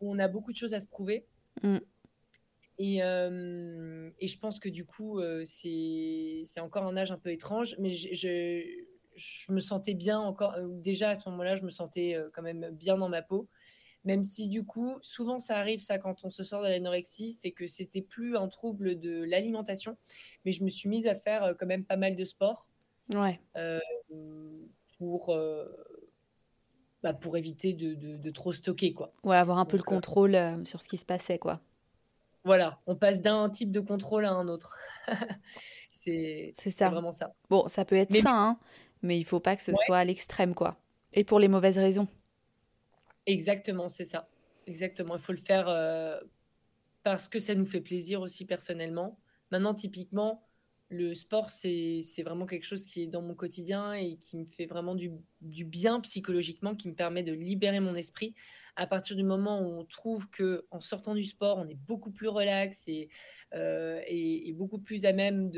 où 0.00 0.12
on 0.12 0.18
a 0.18 0.26
beaucoup 0.26 0.50
de 0.50 0.56
choses 0.56 0.74
à 0.74 0.80
se 0.80 0.86
prouver. 0.86 1.24
Mm. 1.62 1.78
Et, 2.80 2.98
et, 2.98 4.26
je 4.26 4.38
pense 4.38 4.60
que 4.60 4.68
du 4.68 4.84
coup, 4.84 5.20
c'est 5.44 6.44
encore 6.60 6.84
un 6.84 6.96
âge 6.96 7.10
un 7.10 7.18
peu 7.18 7.30
étrange, 7.30 7.74
mais 7.78 7.90
je, 7.90 8.62
je, 9.14 9.52
me 9.52 9.58
sentais 9.58 9.94
bien 9.94 10.20
encore. 10.20 10.54
déjà 10.68 11.10
à 11.10 11.14
ce 11.16 11.28
moment-là, 11.30 11.56
je 11.56 11.64
me 11.64 11.70
sentais 11.70 12.16
quand 12.32 12.42
même 12.42 12.70
bien 12.70 12.96
dans 12.96 13.08
ma 13.08 13.22
peau. 13.22 13.48
Même 14.04 14.22
si 14.22 14.48
du 14.48 14.64
coup, 14.64 14.96
souvent 15.02 15.40
ça 15.40 15.58
arrive, 15.58 15.80
ça, 15.80 15.98
quand 15.98 16.24
on 16.24 16.30
se 16.30 16.44
sort 16.44 16.62
de 16.62 16.68
l'anorexie, 16.68 17.32
c'est 17.32 17.50
que 17.50 17.66
c'était 17.66 18.00
plus 18.00 18.36
un 18.36 18.46
trouble 18.46 19.00
de 19.00 19.24
l'alimentation, 19.24 19.96
mais 20.44 20.52
je 20.52 20.62
me 20.62 20.68
suis 20.68 20.88
mise 20.88 21.08
à 21.08 21.16
faire 21.16 21.56
quand 21.58 21.66
même 21.66 21.84
pas 21.84 21.96
mal 21.96 22.14
de 22.14 22.24
sport. 22.24 22.68
Ouais. 23.12 23.40
pour, 24.98 25.36
bah, 27.02 27.12
pour 27.12 27.36
éviter 27.36 27.74
de, 27.74 27.94
de, 27.94 28.30
trop 28.30 28.52
stocker, 28.52 28.92
quoi. 28.92 29.12
Ouais, 29.24 29.36
avoir 29.36 29.58
un 29.58 29.64
peu 29.64 29.76
le 29.76 29.82
contrôle 29.82 30.36
sur 30.64 30.82
ce 30.82 30.88
qui 30.88 30.96
se 30.96 31.04
passait, 31.04 31.38
quoi. 31.38 31.60
Voilà, 32.44 32.80
on 32.86 32.96
passe 32.96 33.20
d'un 33.20 33.48
type 33.50 33.70
de 33.70 33.80
contrôle 33.80 34.24
à 34.24 34.32
un 34.32 34.48
autre. 34.48 34.76
c'est 35.90 36.52
ça. 36.54 36.88
vraiment 36.88 37.12
ça. 37.12 37.34
Bon, 37.50 37.68
ça 37.68 37.84
peut 37.84 37.96
être 37.96 38.14
ça, 38.16 38.32
hein, 38.32 38.58
mais 39.02 39.18
il 39.18 39.24
faut 39.24 39.40
pas 39.40 39.56
que 39.56 39.62
ce 39.62 39.72
soit 39.74 39.98
à 39.98 40.04
l'extrême, 40.04 40.54
quoi. 40.54 40.78
Et 41.12 41.24
pour 41.24 41.38
les 41.38 41.48
mauvaises 41.48 41.78
raisons. 41.78 42.08
Exactement, 43.26 43.88
c'est 43.88 44.04
ça. 44.04 44.28
Exactement. 44.66 45.16
Il 45.16 45.20
faut 45.20 45.32
le 45.32 45.38
faire 45.38 45.68
euh, 45.68 46.18
parce 47.02 47.28
que 47.28 47.38
ça 47.38 47.54
nous 47.54 47.66
fait 47.66 47.80
plaisir 47.80 48.20
aussi 48.20 48.44
personnellement. 48.44 49.18
Maintenant, 49.50 49.74
typiquement, 49.74 50.47
le 50.90 51.14
sport, 51.14 51.50
c'est 51.50 52.02
vraiment 52.24 52.46
quelque 52.46 52.64
chose 52.64 52.86
qui 52.86 53.02
est 53.02 53.08
dans 53.08 53.20
mon 53.20 53.34
quotidien 53.34 53.92
et 53.92 54.16
qui 54.16 54.38
me 54.38 54.46
fait 54.46 54.64
vraiment 54.64 54.94
du, 54.94 55.12
bien 55.40 56.00
psychologiquement, 56.00 56.74
qui 56.74 56.88
me 56.88 56.94
permet 56.94 57.22
de 57.22 57.32
libérer 57.32 57.80
mon 57.80 57.94
esprit. 57.94 58.34
À 58.76 58.86
partir 58.86 59.14
du 59.16 59.22
moment 59.22 59.60
où 59.60 59.80
on 59.80 59.84
trouve 59.84 60.30
que 60.30 60.66
en 60.70 60.80
sortant 60.80 61.14
du 61.14 61.24
sport, 61.24 61.58
on 61.58 61.68
est 61.68 61.74
beaucoup 61.74 62.10
plus 62.10 62.28
relax 62.28 62.88
et, 62.88 63.10
euh, 63.54 64.00
beaucoup 64.54 64.78
plus 64.78 65.04
à 65.04 65.12
même 65.12 65.50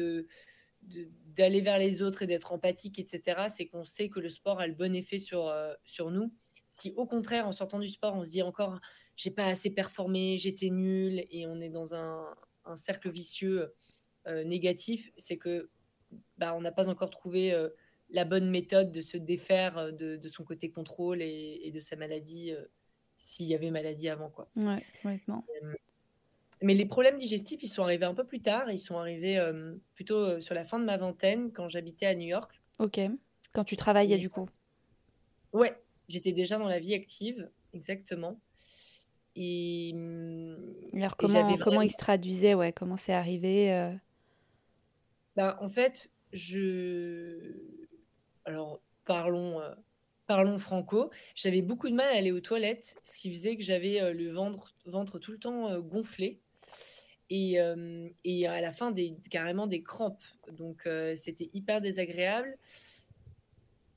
d'aller 0.82 1.60
vers 1.60 1.78
les 1.78 2.02
autres 2.02 2.22
et 2.22 2.26
d'être 2.26 2.52
empathique, 2.52 2.98
etc., 2.98 3.46
c'est 3.48 3.66
qu'on 3.66 3.84
sait 3.84 4.08
que 4.08 4.18
le 4.18 4.28
sport 4.28 4.58
a 4.58 4.66
le 4.66 4.74
bon 4.74 4.94
effet 4.94 5.18
sur, 5.18 5.46
euh, 5.46 5.72
sur 5.84 6.10
nous. 6.10 6.32
Si 6.70 6.92
au 6.96 7.06
contraire, 7.06 7.46
en 7.46 7.52
sortant 7.52 7.78
du 7.78 7.88
sport, 7.88 8.16
on 8.16 8.24
se 8.24 8.30
dit 8.30 8.42
encore, 8.42 8.80
j'ai 9.14 9.30
pas 9.30 9.46
assez 9.46 9.70
performé, 9.70 10.38
j'étais 10.38 10.70
nul, 10.70 11.24
et 11.30 11.46
on 11.46 11.60
est 11.60 11.68
dans 11.68 11.94
un, 11.94 12.24
cercle 12.74 13.10
vicieux 13.10 13.72
négatif, 14.26 15.10
c'est 15.16 15.36
que 15.36 15.70
bah, 16.38 16.54
on 16.54 16.60
n'a 16.60 16.72
pas 16.72 16.88
encore 16.88 17.10
trouvé 17.10 17.52
euh, 17.52 17.68
la 18.10 18.24
bonne 18.24 18.50
méthode 18.50 18.90
de 18.90 19.00
se 19.00 19.16
défaire 19.16 19.78
euh, 19.78 19.92
de, 19.92 20.28
son 20.28 20.44
côté 20.44 20.70
contrôle 20.70 21.22
et, 21.22 21.70
de 21.72 21.80
sa 21.80 21.96
maladie, 21.96 22.52
s'il 23.16 23.46
y 23.46 23.54
avait 23.54 23.70
maladie 23.70 24.08
avant. 24.08 24.30
Quoi. 24.30 24.48
Ouais, 24.56 24.82
mais 26.62 26.74
les 26.74 26.84
problèmes 26.84 27.18
digestifs, 27.18 27.62
ils 27.62 27.68
sont 27.68 27.82
arrivés 27.82 28.04
un 28.04 28.14
peu 28.14 28.24
plus 28.24 28.40
tard. 28.40 28.70
Ils 28.70 28.78
sont 28.78 28.98
arrivés 28.98 29.42
plutôt 29.94 30.40
sur 30.40 30.54
la 30.54 30.64
fin 30.64 30.78
de 30.78 30.84
ma 30.84 30.98
vingtaine, 30.98 31.52
quand 31.52 31.68
j'habitais 31.68 32.04
à 32.06 32.14
New 32.14 32.26
York. 32.26 32.60
Ok. 32.78 33.00
Quand 33.52 33.64
tu 33.64 33.76
travaillais, 33.76 34.18
du 34.18 34.28
coup 34.28 34.46
Ouais, 35.52 35.74
j'étais 36.08 36.32
déjà 36.32 36.58
dans 36.58 36.68
la 36.68 36.78
vie 36.78 36.92
active, 36.92 37.48
exactement. 37.72 38.38
Et, 39.36 39.92
hum, 39.94 40.58
alors, 40.92 41.16
comment, 41.16 41.56
comment 41.56 41.80
il 41.80 41.90
se 41.90 41.96
traduisait 41.96 42.54
ouais, 42.54 42.72
Comment 42.72 42.96
c'est 42.96 43.14
arrivé 43.14 43.72
euh? 43.72 43.94
Ben, 45.36 45.56
En 45.60 45.68
fait, 45.68 46.10
je. 46.32 47.54
Alors, 48.44 48.80
parlons, 49.04 49.60
euh, 49.60 49.74
parlons 50.26 50.58
franco. 50.58 51.10
J'avais 51.34 51.62
beaucoup 51.62 51.88
de 51.88 51.94
mal 51.94 52.08
à 52.08 52.16
aller 52.16 52.32
aux 52.32 52.40
toilettes, 52.40 52.96
ce 53.02 53.18
qui 53.18 53.32
faisait 53.32 53.56
que 53.56 53.62
j'avais 53.62 54.00
euh, 54.00 54.12
le 54.12 54.30
ventre, 54.32 54.74
ventre 54.86 55.18
tout 55.18 55.32
le 55.32 55.38
temps 55.38 55.78
gonflé. 55.80 56.40
Et, 57.32 57.58
et, 58.24 58.48
à 58.48 58.60
la 58.60 58.72
fin, 58.72 58.90
des, 58.90 59.16
carrément 59.30 59.68
des 59.68 59.84
crampes. 59.84 60.24
Donc, 60.50 60.88
c'était 61.14 61.48
hyper 61.52 61.80
désagréable. 61.80 62.58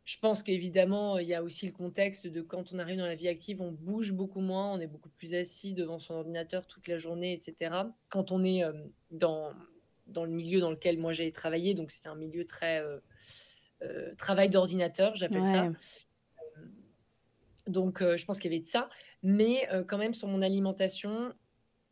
Je 0.05 0.17
pense 0.19 0.43
qu'évidemment, 0.43 1.17
il 1.17 1.27
y 1.27 1.33
a 1.33 1.41
aussi 1.41 1.65
le 1.65 1.71
contexte 1.71 2.27
de 2.27 2.41
quand 2.41 2.73
on 2.73 2.79
arrive 2.79 2.97
dans 2.97 3.05
la 3.05 3.15
vie 3.15 3.29
active, 3.29 3.61
on 3.61 3.71
bouge 3.71 4.11
beaucoup 4.11 4.41
moins, 4.41 4.73
on 4.73 4.79
est 4.79 4.87
beaucoup 4.87 5.09
plus 5.09 5.33
assis 5.33 5.73
devant 5.73 5.97
son 5.97 6.15
ordinateur 6.15 6.67
toute 6.67 6.89
la 6.89 6.97
journée, 6.97 7.31
etc. 7.31 7.73
Quand 8.09 8.31
on 8.31 8.43
est 8.43 8.65
euh, 8.65 8.73
dans, 9.11 9.53
dans 10.07 10.25
le 10.25 10.31
milieu 10.31 10.59
dans 10.59 10.71
lequel 10.71 10.97
moi 10.97 11.13
j'ai 11.13 11.31
travaillé, 11.31 11.73
donc 11.73 11.91
c'est 11.91 12.07
un 12.07 12.15
milieu 12.15 12.45
très 12.45 12.81
euh, 12.81 12.99
euh, 13.81 14.13
travail 14.15 14.49
d'ordinateur, 14.49 15.15
j'appelle 15.15 15.43
ça. 15.43 15.71
Donc 17.67 17.99
je 18.01 18.25
pense 18.25 18.39
qu'il 18.39 18.51
y 18.51 18.55
avait 18.55 18.63
de 18.63 18.67
ça. 18.67 18.89
Mais 19.21 19.67
quand 19.87 19.97
même 19.97 20.13
sur 20.13 20.27
mon 20.27 20.41
alimentation, 20.41 21.33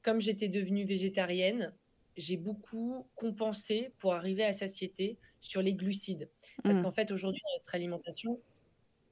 comme 0.02 0.20
j'étais 0.20 0.50
devenue 0.50 0.84
végétarienne, 0.84 1.74
j'ai 2.18 2.38
beaucoup 2.38 3.08
compensé 3.16 3.94
pour 3.98 4.14
arriver 4.14 4.44
à 4.44 4.52
satiété 4.52 5.18
sur 5.40 5.62
les 5.62 5.74
glucides. 5.74 6.30
Parce 6.64 6.78
mmh. 6.78 6.84
qu'en 6.84 6.92
fait, 6.92 7.12
aujourd'hui, 7.12 7.42
notre 7.58 7.74
alimentation, 7.74 8.40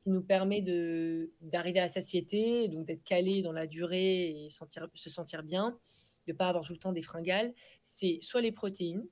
qui 0.03 0.09
nous 0.09 0.21
permet 0.21 0.61
d'arriver 1.41 1.79
à 1.79 1.87
satiété, 1.87 2.67
donc 2.69 2.85
d'être 2.85 3.03
calé 3.03 3.41
dans 3.41 3.51
la 3.51 3.67
durée 3.67 4.45
et 4.45 4.49
sentir, 4.49 4.87
se 4.93 5.09
sentir 5.09 5.43
bien, 5.43 5.77
de 6.27 6.33
ne 6.33 6.37
pas 6.37 6.49
avoir 6.49 6.65
tout 6.65 6.73
le 6.73 6.79
temps 6.79 6.93
des 6.93 7.01
fringales, 7.01 7.53
c'est 7.83 8.19
soit 8.21 8.41
les 8.41 8.51
protéines, 8.51 9.05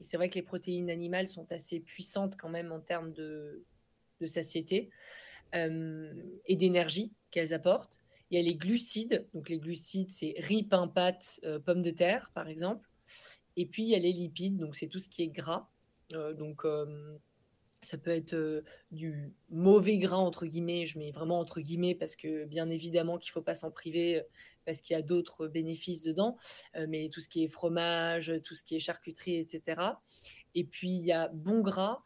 et 0.00 0.04
c'est 0.04 0.16
vrai 0.16 0.28
que 0.28 0.34
les 0.34 0.42
protéines 0.42 0.90
animales 0.90 1.28
sont 1.28 1.50
assez 1.52 1.80
puissantes 1.80 2.36
quand 2.36 2.48
même 2.48 2.72
en 2.72 2.80
termes 2.80 3.12
de, 3.12 3.64
satiété 4.26 4.90
euh, 5.54 6.12
et 6.46 6.56
d'énergie 6.56 7.12
qu'elles 7.30 7.54
apportent. 7.54 7.98
Il 8.30 8.36
y 8.36 8.40
a 8.40 8.42
les 8.42 8.54
glucides, 8.54 9.26
donc 9.34 9.48
les 9.48 9.58
glucides, 9.58 10.10
c'est 10.10 10.34
riz, 10.38 10.62
pain, 10.62 10.88
pâte, 10.88 11.40
euh, 11.44 11.58
pommes 11.58 11.82
de 11.82 11.90
terre, 11.90 12.30
par 12.34 12.48
exemple. 12.48 12.88
Et 13.56 13.66
puis, 13.66 13.82
il 13.82 13.88
y 13.88 13.94
a 13.94 13.98
les 13.98 14.12
lipides, 14.12 14.58
donc 14.58 14.76
c'est 14.76 14.86
tout 14.86 14.98
ce 14.98 15.08
qui 15.08 15.22
est 15.22 15.28
gras. 15.28 15.68
Euh, 16.12 16.34
donc, 16.34 16.64
ça 17.82 17.98
peut 17.98 18.10
être 18.10 18.34
euh, 18.34 18.62
du 18.90 19.32
mauvais 19.50 19.98
gras, 19.98 20.16
entre 20.16 20.46
guillemets, 20.46 20.86
je 20.86 20.98
mets 20.98 21.10
vraiment 21.10 21.38
entre 21.38 21.60
guillemets, 21.60 21.94
parce 21.94 22.16
que 22.16 22.44
bien 22.44 22.68
évidemment 22.70 23.18
qu'il 23.18 23.30
ne 23.30 23.32
faut 23.32 23.42
pas 23.42 23.54
s'en 23.54 23.70
priver, 23.70 24.22
parce 24.64 24.80
qu'il 24.80 24.94
y 24.94 24.98
a 24.98 25.02
d'autres 25.02 25.48
bénéfices 25.48 26.02
dedans, 26.02 26.36
mais 26.88 27.08
tout 27.08 27.20
ce 27.20 27.28
qui 27.28 27.42
est 27.42 27.48
fromage, 27.48 28.30
tout 28.44 28.54
ce 28.54 28.62
qui 28.62 28.76
est 28.76 28.78
charcuterie, 28.78 29.36
etc. 29.36 29.80
Et 30.54 30.64
puis, 30.64 30.90
il 30.90 31.02
y 31.02 31.12
a 31.12 31.28
bon 31.28 31.60
gras, 31.60 32.02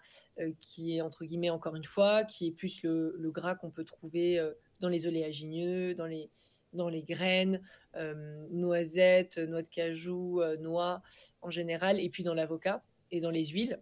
qui 0.60 0.96
est, 0.96 1.00
entre 1.00 1.24
guillemets, 1.24 1.50
encore 1.50 1.74
une 1.74 1.84
fois, 1.84 2.24
qui 2.24 2.46
est 2.46 2.52
plus 2.52 2.82
le, 2.84 3.30
gras 3.32 3.56
qu'on 3.56 3.70
peut 3.70 3.84
trouver 3.84 4.40
dans 4.80 4.88
les 4.88 5.06
oléagineux, 5.06 5.94
dans 5.94 6.06
les, 6.06 6.30
dans 6.74 6.88
les 6.88 7.02
graines, 7.02 7.60
euh, 7.96 8.46
noisettes, 8.50 9.38
noix 9.38 9.62
de 9.62 9.68
cajou, 9.68 10.40
euh, 10.40 10.56
noix 10.56 11.02
en 11.42 11.50
général, 11.50 12.00
et 12.00 12.10
puis 12.10 12.24
dans 12.24 12.34
l'avocat 12.34 12.82
et 13.10 13.20
dans 13.20 13.30
les 13.30 13.46
huiles. 13.46 13.80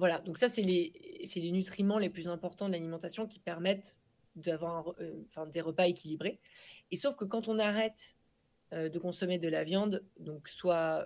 Voilà, 0.00 0.18
donc 0.18 0.36
ça, 0.36 0.48
c'est 0.48 0.62
les, 0.62 0.92
les 1.36 1.52
nutriments 1.52 1.98
les 1.98 2.10
plus 2.10 2.26
importants 2.26 2.66
de 2.66 2.72
l'alimentation 2.72 3.26
qui 3.28 3.38
permettent 3.38 3.98
d'avoir 4.34 4.94
euh, 5.00 5.22
enfin, 5.28 5.46
des 5.46 5.60
repas 5.60 5.86
équilibrés. 5.86 6.40
Et 6.90 6.96
sauf 6.96 7.14
que 7.14 7.24
quand 7.24 7.48
on 7.48 7.58
arrête 7.58 8.16
de 8.72 8.98
consommer 9.00 9.38
de 9.38 9.48
la 9.48 9.64
viande, 9.64 10.04
donc 10.20 10.48
soit 10.48 11.04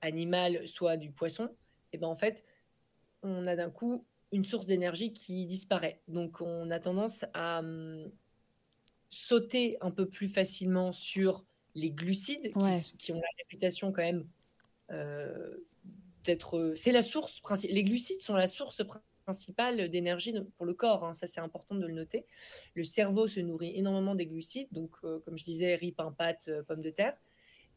animale, 0.00 0.66
soit 0.66 0.96
du 0.96 1.12
poisson, 1.12 1.48
et 1.92 1.98
ben 1.98 2.08
en 2.08 2.16
fait, 2.16 2.44
on 3.22 3.46
a 3.46 3.54
d'un 3.54 3.70
coup 3.70 4.04
une 4.32 4.44
source 4.44 4.66
d'énergie 4.66 5.12
qui 5.12 5.46
disparaît. 5.46 6.00
Donc 6.08 6.40
on 6.40 6.70
a 6.72 6.80
tendance 6.80 7.24
à, 7.32 7.60
hum, 7.60 8.10
sauter 9.12 9.76
un 9.82 9.90
peu 9.90 10.08
plus 10.08 10.28
facilement 10.28 10.90
sur 10.90 11.44
les 11.74 11.90
glucides 11.90 12.52
qui, 12.98 13.12
ont 13.12 13.20
la 13.20 13.28
réputation 13.38 13.92
quand 13.92 14.02
même 14.02 14.26
euh, 14.90 15.56
d'être. 16.24 16.72
C'est 16.76 16.92
la 16.92 17.02
source 17.02 17.40
principale. 17.40 17.74
Les 17.74 17.84
glucides 17.84 18.20
sont 18.20 18.34
la 18.34 18.46
source 18.46 18.82
principale 19.24 19.88
d'énergie 19.88 20.34
pour 20.56 20.66
le 20.66 20.74
corps. 20.74 21.04
Hein. 21.04 21.14
ça, 21.14 21.26
c'est 21.26 21.40
important 21.40 21.74
de 21.74 21.86
le 21.86 21.92
noter. 21.92 22.26
Le 22.74 22.84
cerveau 22.84 23.26
se 23.26 23.40
nourrit 23.40 23.72
énormément 23.76 24.14
des 24.14 24.26
glucides, 24.26 24.68
donc 24.72 24.96
euh, 25.04 25.20
comme 25.20 25.36
je 25.36 25.44
disais, 25.44 25.74
riz, 25.74 25.92
pain, 25.92 26.12
pâte, 26.12 26.46
euh, 26.48 26.62
pommes 26.62 26.82
de 26.82 26.90
terre. 26.90 27.16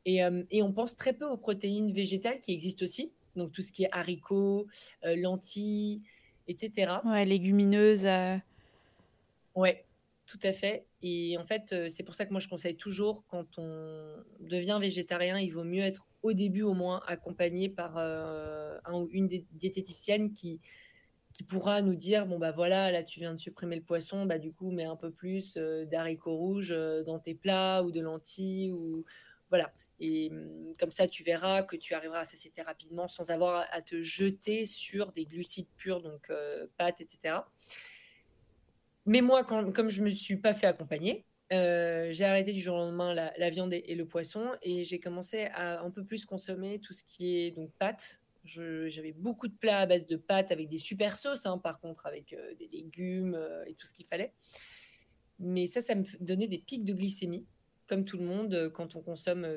Et, 0.07 0.21
et, 0.51 0.61
on 0.61 0.71
pense 0.71 0.95
très 0.95 1.13
peu 1.13 1.25
aux 1.25 1.37
protéines 1.37 1.91
végétales 1.91 2.39
qui 2.39 2.53
existent 2.53 2.85
aussi. 2.85 3.11
Donc 3.35 3.51
tout 3.51 3.63
ce 3.63 3.71
qui 3.71 3.85
est 3.85 3.89
haricots, 3.91 4.67
lentilles, 5.01 6.03
etc. 6.47 6.97
Ouais, 7.03 7.25
légumineuses. 7.25 8.07
Ouais, 9.55 9.83
tout 10.25 10.39
à 10.43 10.51
fait. 10.51 10.87
Et 11.01 11.37
en 11.37 11.45
fait, 11.45 11.71
euh, 11.73 11.87
c'est 11.89 12.03
pour 12.03 12.15
ça 12.15 12.25
que 12.25 12.31
moi, 12.31 12.39
je 12.39 12.47
conseille 12.47 12.75
toujours, 12.75 13.23
quand 13.27 13.59
on 13.59 14.23
devient 14.39 14.77
végétarien, 14.81 15.39
il 15.39 15.51
vaut 15.51 15.63
mieux 15.63 15.83
être 15.83 16.07
au 16.23 16.33
début 16.33 16.63
au 16.63 16.73
moins 16.73 17.03
accompagné 17.07 17.69
par 17.69 17.97
euh, 17.97 18.77
un 18.85 18.93
ou 18.93 19.07
une 19.11 19.27
diététicienne 19.27 20.33
qui, 20.33 20.61
pourra 21.47 21.81
nous 21.81 21.95
dire, 21.95 22.25
bon, 22.25 22.39
bah 22.39 22.51
voilà, 22.51 22.91
là, 22.91 23.03
tu 23.03 23.19
viens 23.19 23.33
de 23.33 23.39
supprimer 23.39 23.75
le 23.75 23.81
poisson, 23.81 24.25
bah 24.25 24.39
du 24.39 24.53
coup, 24.53 24.71
mets 24.71 24.85
un 24.85 24.95
peu 24.95 25.11
plus 25.11 25.55
euh, 25.57 25.83
d'haricots 25.83 26.37
rouges 26.37 26.73
dans 27.05 27.19
tes 27.19 27.35
plats 27.35 27.83
ou 27.83 27.91
de 27.91 27.99
lentilles. 27.99 28.71
ou 28.71 29.03
Voilà. 29.49 29.73
Et 29.99 30.29
hum, 30.31 30.73
comme 30.79 30.91
ça, 30.91 31.07
tu 31.07 31.23
verras 31.23 31.63
que 31.63 31.75
tu 31.75 31.93
arriveras 31.93 32.21
à 32.21 32.25
satiété 32.25 32.61
rapidement 32.61 33.07
sans 33.09 33.31
avoir 33.31 33.65
à 33.71 33.81
te 33.81 34.01
jeter 34.01 34.65
sur 34.65 35.11
des 35.11 35.25
glucides 35.25 35.67
purs, 35.77 36.01
donc 36.01 36.31
pâtes, 36.77 37.01
etc. 37.01 37.41
Mais 39.05 39.21
moi, 39.21 39.43
comme 39.43 39.89
je 39.89 40.01
ne 40.01 40.05
me 40.05 40.09
suis 40.09 40.37
pas 40.37 40.53
fait 40.53 40.67
accompagner, 40.67 41.25
euh, 41.53 42.07
j'ai 42.11 42.25
arrêté 42.25 42.53
du 42.53 42.61
jour 42.61 42.75
au 42.75 42.79
lendemain 42.79 43.13
la, 43.13 43.49
viande 43.49 43.73
et, 43.73 43.95
le 43.95 44.05
poisson 44.05 44.51
et 44.63 44.83
j'ai 44.83 44.99
commencé 44.99 45.45
à 45.53 45.81
un 45.81 45.91
peu 45.91 46.03
plus 46.03 46.25
consommer 46.25 46.79
tout 46.79 46.93
ce 46.93 47.03
qui 47.03 47.37
est 47.37 47.51
donc 47.51 47.71
pâtes. 47.77 48.21
J'avais 48.43 49.11
beaucoup 49.11 49.47
de 49.47 49.53
plats 49.53 49.79
à 49.79 49.85
base 49.85 50.05
de 50.05 50.17
pâtes 50.17 50.51
avec 50.51 50.69
des 50.69 50.77
super 50.77 51.17
sauces, 51.17 51.45
hein, 51.45 51.57
par 51.57 51.79
contre, 51.79 52.05
avec 52.05 52.33
euh, 52.33 52.53
des 52.55 52.67
légumes 52.67 53.35
euh, 53.35 53.63
et 53.65 53.73
tout 53.73 53.87
ce 53.87 53.93
qu'il 53.93 54.05
fallait. 54.05 54.33
Mais 55.39 55.67
ça, 55.67 55.81
ça 55.81 55.95
me 55.95 56.03
donnait 56.19 56.47
des 56.47 56.59
pics 56.59 56.83
de 56.83 56.93
glycémie, 56.93 57.45
comme 57.87 58.05
tout 58.05 58.17
le 58.17 58.25
monde, 58.25 58.71
quand 58.73 58.95
on 58.95 59.01
consomme 59.01 59.47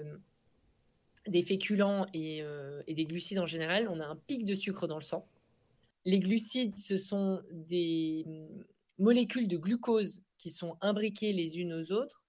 des 1.27 1.43
féculents 1.43 2.07
et, 2.13 2.43
et 2.89 2.95
des 2.95 3.05
glucides 3.05 3.39
en 3.39 3.47
général, 3.47 3.89
on 3.89 4.01
a 4.01 4.05
un 4.05 4.17
pic 4.17 4.45
de 4.45 4.55
sucre 4.55 4.89
dans 4.89 4.97
le 4.97 5.03
sang. 5.03 5.29
Les 6.05 6.19
glucides, 6.19 6.77
ce 6.79 6.97
sont 6.97 7.43
des 7.53 8.27
molécules 8.99 9.49
de 9.49 9.57
glucose 9.57 10.23
qui 10.39 10.51
sont 10.51 10.77
imbriquées 10.81 11.33
les 11.33 11.59
unes 11.61 11.73
aux 11.73 11.93
autres 11.93 12.25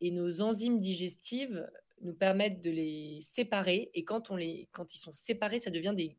et 0.00 0.10
nos 0.10 0.42
enzymes 0.42 0.78
digestives 0.78 1.68
nous 2.00 2.14
permettent 2.14 2.60
de 2.60 2.70
les 2.70 3.18
séparer 3.20 3.90
et 3.94 4.04
quand, 4.04 4.30
on 4.30 4.36
les, 4.36 4.68
quand 4.72 4.94
ils 4.94 4.98
sont 4.98 5.12
séparés, 5.12 5.60
ça 5.60 5.70
devient 5.70 5.94
des, 5.96 6.16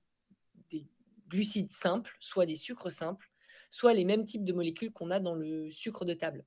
des 0.70 0.86
glucides 1.28 1.72
simples, 1.72 2.16
soit 2.20 2.46
des 2.46 2.56
sucres 2.56 2.92
simples, 2.92 3.30
soit 3.72 3.94
les 3.94 4.06
mêmes 4.06 4.26
types 4.26 4.44
de 4.44 4.54
molécules 4.54 4.92
qu'on 4.92 5.12
a 5.12 5.20
dans 5.20 5.36
le 5.36 5.70
sucre 5.70 6.06
de 6.06 6.14
table. 6.14 6.46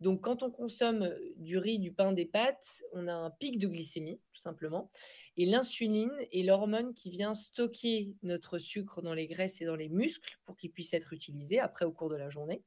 Donc 0.00 0.22
quand 0.22 0.42
on 0.42 0.50
consomme 0.50 1.10
du 1.36 1.56
riz, 1.56 1.78
du 1.78 1.90
pain, 1.90 2.12
des 2.12 2.26
pâtes, 2.26 2.82
on 2.92 3.08
a 3.08 3.14
un 3.14 3.30
pic 3.30 3.58
de 3.58 3.66
glycémie, 3.66 4.20
tout 4.34 4.40
simplement. 4.40 4.90
Et 5.38 5.46
l'insuline 5.46 6.12
est 6.32 6.42
l'hormone 6.42 6.92
qui 6.92 7.08
vient 7.08 7.32
stocker 7.32 8.14
notre 8.22 8.58
sucre 8.58 9.00
dans 9.00 9.14
les 9.14 9.26
graisses 9.26 9.60
et 9.62 9.64
dans 9.64 9.76
les 9.76 9.88
muscles 9.88 10.38
pour 10.44 10.56
qu'il 10.56 10.70
puisse 10.70 10.92
être 10.92 11.14
utilisé 11.14 11.60
après 11.60 11.86
au 11.86 11.92
cours 11.92 12.10
de 12.10 12.16
la 12.16 12.28
journée. 12.28 12.62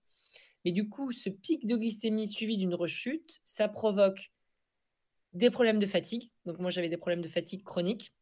Mais 0.65 0.71
du 0.71 0.89
coup, 0.89 1.11
ce 1.11 1.29
pic 1.29 1.65
de 1.65 1.75
glycémie 1.75 2.27
suivi 2.27 2.57
d'une 2.57 2.75
rechute, 2.75 3.41
ça 3.45 3.67
provoque 3.67 4.31
des 5.33 5.49
problèmes 5.49 5.79
de 5.79 5.85
fatigue. 5.85 6.31
Donc 6.45 6.59
moi, 6.59 6.69
j'avais 6.69 6.89
des 6.89 6.97
problèmes 6.97 7.21
de 7.21 7.27
fatigue 7.27 7.63
chronique. 7.63 8.13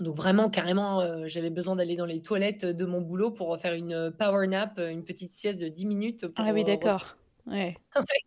Donc 0.00 0.14
vraiment, 0.14 0.50
carrément, 0.50 1.00
euh, 1.00 1.26
j'avais 1.26 1.48
besoin 1.50 1.76
d'aller 1.76 1.96
dans 1.96 2.04
les 2.04 2.20
toilettes 2.20 2.66
de 2.66 2.84
mon 2.84 3.00
boulot 3.00 3.30
pour 3.30 3.56
faire 3.58 3.72
une 3.72 4.14
power 4.18 4.46
nap, 4.46 4.78
une 4.78 5.04
petite 5.04 5.32
sieste 5.32 5.58
de 5.60 5.68
10 5.68 5.86
minutes. 5.86 6.26
ah 6.36 6.52
oui, 6.52 6.64
d'accord. 6.64 7.16
Ouais. 7.46 7.76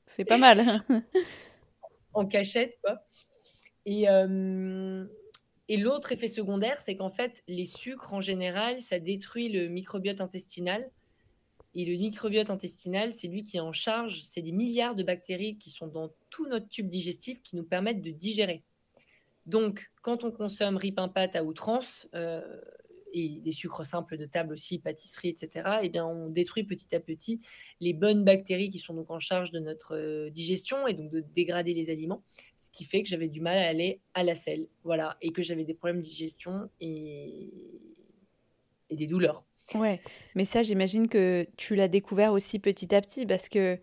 C'est 0.05 0.23
pas 0.23 0.37
mal. 0.37 0.81
en 2.13 2.25
cachette, 2.25 2.79
quoi. 2.81 3.03
Et, 3.85 4.09
euh, 4.09 5.05
et 5.67 5.77
l'autre 5.77 6.11
effet 6.11 6.27
secondaire, 6.27 6.81
c'est 6.81 6.95
qu'en 6.95 7.09
fait, 7.09 7.43
les 7.47 7.65
sucres, 7.65 8.13
en 8.13 8.21
général, 8.21 8.81
ça 8.81 8.99
détruit 8.99 9.49
le 9.49 9.67
microbiote 9.67 10.21
intestinal. 10.21 10.89
Et 11.75 11.85
le 11.85 11.97
microbiote 11.97 12.49
intestinal, 12.49 13.13
c'est 13.13 13.27
lui 13.27 13.43
qui 13.43 13.57
est 13.57 13.61
en 13.61 13.71
charge, 13.71 14.23
c'est 14.23 14.41
des 14.41 14.51
milliards 14.51 14.95
de 14.95 15.03
bactéries 15.03 15.57
qui 15.57 15.69
sont 15.69 15.87
dans 15.87 16.11
tout 16.29 16.47
notre 16.47 16.67
tube 16.67 16.87
digestif 16.87 17.41
qui 17.43 17.55
nous 17.55 17.63
permettent 17.63 18.01
de 18.01 18.11
digérer. 18.11 18.63
Donc, 19.45 19.91
quand 20.01 20.23
on 20.23 20.31
consomme 20.31 20.79
pâte 21.13 21.35
à 21.35 21.43
outrance, 21.43 22.07
euh, 22.15 22.59
et 23.13 23.39
des 23.39 23.51
sucres 23.51 23.85
simples 23.85 24.17
de 24.17 24.25
table 24.25 24.53
aussi, 24.53 24.79
pâtisserie, 24.79 25.29
etc., 25.29 25.79
eh 25.81 25.89
bien, 25.89 26.05
on 26.05 26.29
détruit 26.29 26.63
petit 26.63 26.93
à 26.95 26.99
petit 26.99 27.39
les 27.79 27.93
bonnes 27.93 28.23
bactéries 28.23 28.69
qui 28.69 28.77
sont 28.77 28.93
donc 28.93 29.09
en 29.09 29.19
charge 29.19 29.51
de 29.51 29.59
notre 29.59 29.95
euh, 29.95 30.29
digestion 30.29 30.87
et 30.87 30.93
donc 30.93 31.09
de 31.11 31.21
dégrader 31.21 31.73
les 31.73 31.89
aliments, 31.89 32.23
ce 32.57 32.69
qui 32.69 32.83
fait 32.83 33.03
que 33.03 33.09
j'avais 33.09 33.27
du 33.27 33.41
mal 33.41 33.57
à 33.57 33.67
aller 33.67 34.01
à 34.13 34.23
la 34.23 34.35
selle, 34.35 34.67
voilà, 34.83 35.17
et 35.21 35.31
que 35.31 35.41
j'avais 35.41 35.65
des 35.65 35.73
problèmes 35.73 36.01
de 36.01 36.07
digestion 36.07 36.69
et 36.79 37.49
des 38.91 39.07
douleurs. 39.07 39.43
Ouais, 39.75 40.01
mais 40.35 40.45
ça, 40.45 40.63
j'imagine 40.63 41.07
que 41.07 41.45
tu 41.57 41.75
l'as 41.75 41.87
découvert 41.87 42.33
aussi 42.33 42.59
petit 42.59 42.93
à 42.93 43.01
petit 43.01 43.25
parce 43.25 43.49
que 43.49 43.77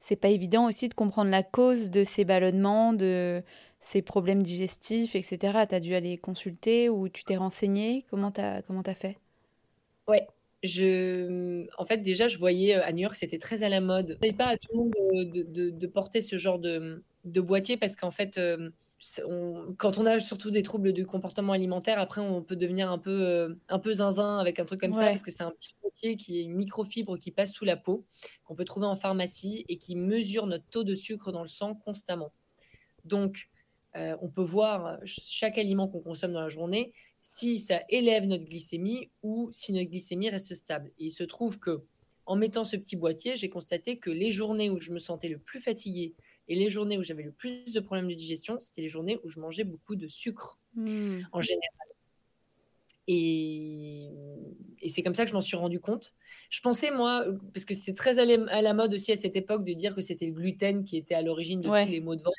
c'est 0.00 0.16
pas 0.16 0.28
évident 0.28 0.66
aussi 0.66 0.88
de 0.88 0.94
comprendre 0.94 1.30
la 1.30 1.42
cause 1.42 1.90
de 1.90 2.04
ces 2.04 2.24
ballonnements, 2.24 2.92
de 2.92 3.42
ces 3.80 4.02
problèmes 4.02 4.42
digestifs, 4.42 5.14
etc. 5.14 5.66
Tu 5.68 5.74
as 5.74 5.80
dû 5.80 5.94
aller 5.94 6.18
consulter 6.18 6.88
ou 6.88 7.08
tu 7.08 7.24
t'es 7.24 7.36
renseigné? 7.36 8.04
Comment 8.10 8.30
tu 8.30 8.40
as, 8.40 8.62
comment 8.62 8.82
as 8.82 8.94
fait? 8.94 9.18
Ouais, 10.08 10.26
je... 10.62 11.66
en 11.78 11.84
fait, 11.84 11.98
déjà, 11.98 12.28
je 12.28 12.38
voyais 12.38 12.76
euh, 12.76 12.84
à 12.84 12.92
New 12.92 13.00
York, 13.00 13.14
c'était 13.14 13.38
très 13.38 13.62
à 13.62 13.68
la 13.68 13.80
mode. 13.80 14.18
Je 14.22 14.32
pas 14.32 14.46
à 14.46 14.56
tout 14.56 14.68
le 14.72 14.78
monde 14.78 14.92
de, 14.92 15.70
de, 15.70 15.86
porter 15.86 16.20
ce 16.20 16.36
genre 16.36 16.58
de, 16.58 17.02
de 17.24 17.40
boîtier 17.40 17.76
parce 17.76 17.96
qu'en 17.96 18.10
fait, 18.10 18.38
euh, 18.38 18.70
quand 19.78 19.98
on 19.98 20.06
a 20.06 20.20
surtout 20.20 20.50
des 20.50 20.62
troubles 20.62 20.92
du 20.92 21.06
comportement 21.06 21.52
alimentaire, 21.52 21.98
après, 21.98 22.20
on 22.20 22.42
peut 22.42 22.56
devenir 22.56 22.90
un 22.90 22.98
peu, 22.98 23.26
euh, 23.26 23.54
un 23.68 23.78
peu 23.78 23.94
zinzin 23.94 24.38
avec 24.38 24.60
un 24.60 24.64
truc 24.64 24.80
comme 24.80 24.92
ça, 24.92 25.06
parce 25.06 25.22
que 25.22 25.32
c'est 25.32 25.42
un 25.42 25.50
petit 25.50 25.74
boîtier 25.82 26.16
qui 26.16 26.38
est 26.38 26.42
une 26.42 26.54
microfibre 26.54 27.18
qui 27.18 27.32
passe 27.32 27.52
sous 27.52 27.64
la 27.64 27.76
peau, 27.76 28.04
qu'on 28.44 28.54
peut 28.54 28.64
trouver 28.64 28.86
en 28.86 28.94
pharmacie 28.94 29.64
et 29.68 29.76
qui 29.76 29.96
mesure 29.96 30.46
notre 30.46 30.66
taux 30.66 30.84
de 30.84 30.94
sucre 30.94 31.32
dans 31.32 31.42
le 31.42 31.48
sang 31.48 31.74
constamment. 31.74 32.32
Donc, 33.04 33.48
euh, 33.96 34.16
on 34.22 34.28
peut 34.28 34.42
voir 34.42 34.98
chaque 35.04 35.58
aliment 35.58 35.88
qu'on 35.88 36.00
consomme 36.00 36.32
dans 36.32 36.40
la 36.40 36.48
journée 36.48 36.92
si 37.20 37.58
ça 37.58 37.80
élève 37.88 38.24
notre 38.24 38.44
glycémie 38.44 39.10
ou 39.22 39.48
si 39.52 39.72
notre 39.72 39.90
glycémie 39.90 40.30
reste 40.30 40.54
stable. 40.54 40.92
Et 40.98 41.06
il 41.06 41.10
se 41.10 41.24
trouve 41.24 41.58
que 41.58 41.84
en 42.24 42.36
mettant 42.36 42.64
ce 42.64 42.76
petit 42.76 42.96
boîtier, 42.96 43.34
j'ai 43.34 43.48
constaté 43.48 43.98
que 43.98 44.10
les 44.10 44.30
journées 44.30 44.70
où 44.70 44.78
je 44.78 44.92
me 44.92 44.98
sentais 44.98 45.28
le 45.28 45.38
plus 45.38 45.60
fatiguée 45.60 46.14
et 46.48 46.54
les 46.54 46.68
journées 46.68 46.98
où 46.98 47.02
j'avais 47.02 47.22
le 47.22 47.32
plus 47.32 47.72
de 47.72 47.80
problèmes 47.80 48.08
de 48.08 48.14
digestion, 48.14 48.58
c'était 48.60 48.82
les 48.82 48.88
journées 48.88 49.18
où 49.24 49.28
je 49.28 49.40
mangeais 49.40 49.64
beaucoup 49.64 49.96
de 49.96 50.06
sucre 50.06 50.58
hmm. 50.74 51.20
en 51.32 51.40
général. 51.40 51.68
Et, 53.08 54.08
c'est 54.88 55.02
comme 55.02 55.14
ça 55.14 55.24
que 55.24 55.30
je 55.30 55.34
m'en 55.34 55.40
suis 55.40 55.56
rendu 55.56 55.80
compte. 55.80 56.14
Je 56.50 56.60
pensais, 56.60 56.90
moi, 56.90 57.24
parce 57.54 57.64
que 57.64 57.74
c'était 57.74 57.94
très 57.94 58.18
à 58.18 58.62
la 58.62 58.74
mode 58.74 58.94
aussi 58.94 59.12
à 59.12 59.16
cette 59.16 59.36
époque 59.36 59.64
de 59.64 59.72
dire 59.72 59.94
que 59.94 60.02
c'était 60.02 60.26
le 60.26 60.32
gluten 60.32 60.84
qui 60.84 60.96
était 60.96 61.14
à 61.14 61.22
l'origine 61.22 61.60
de 61.60 61.68
tous 61.68 61.90
les 61.90 62.00
maux 62.00 62.16
de 62.16 62.22
ventre. 62.22 62.36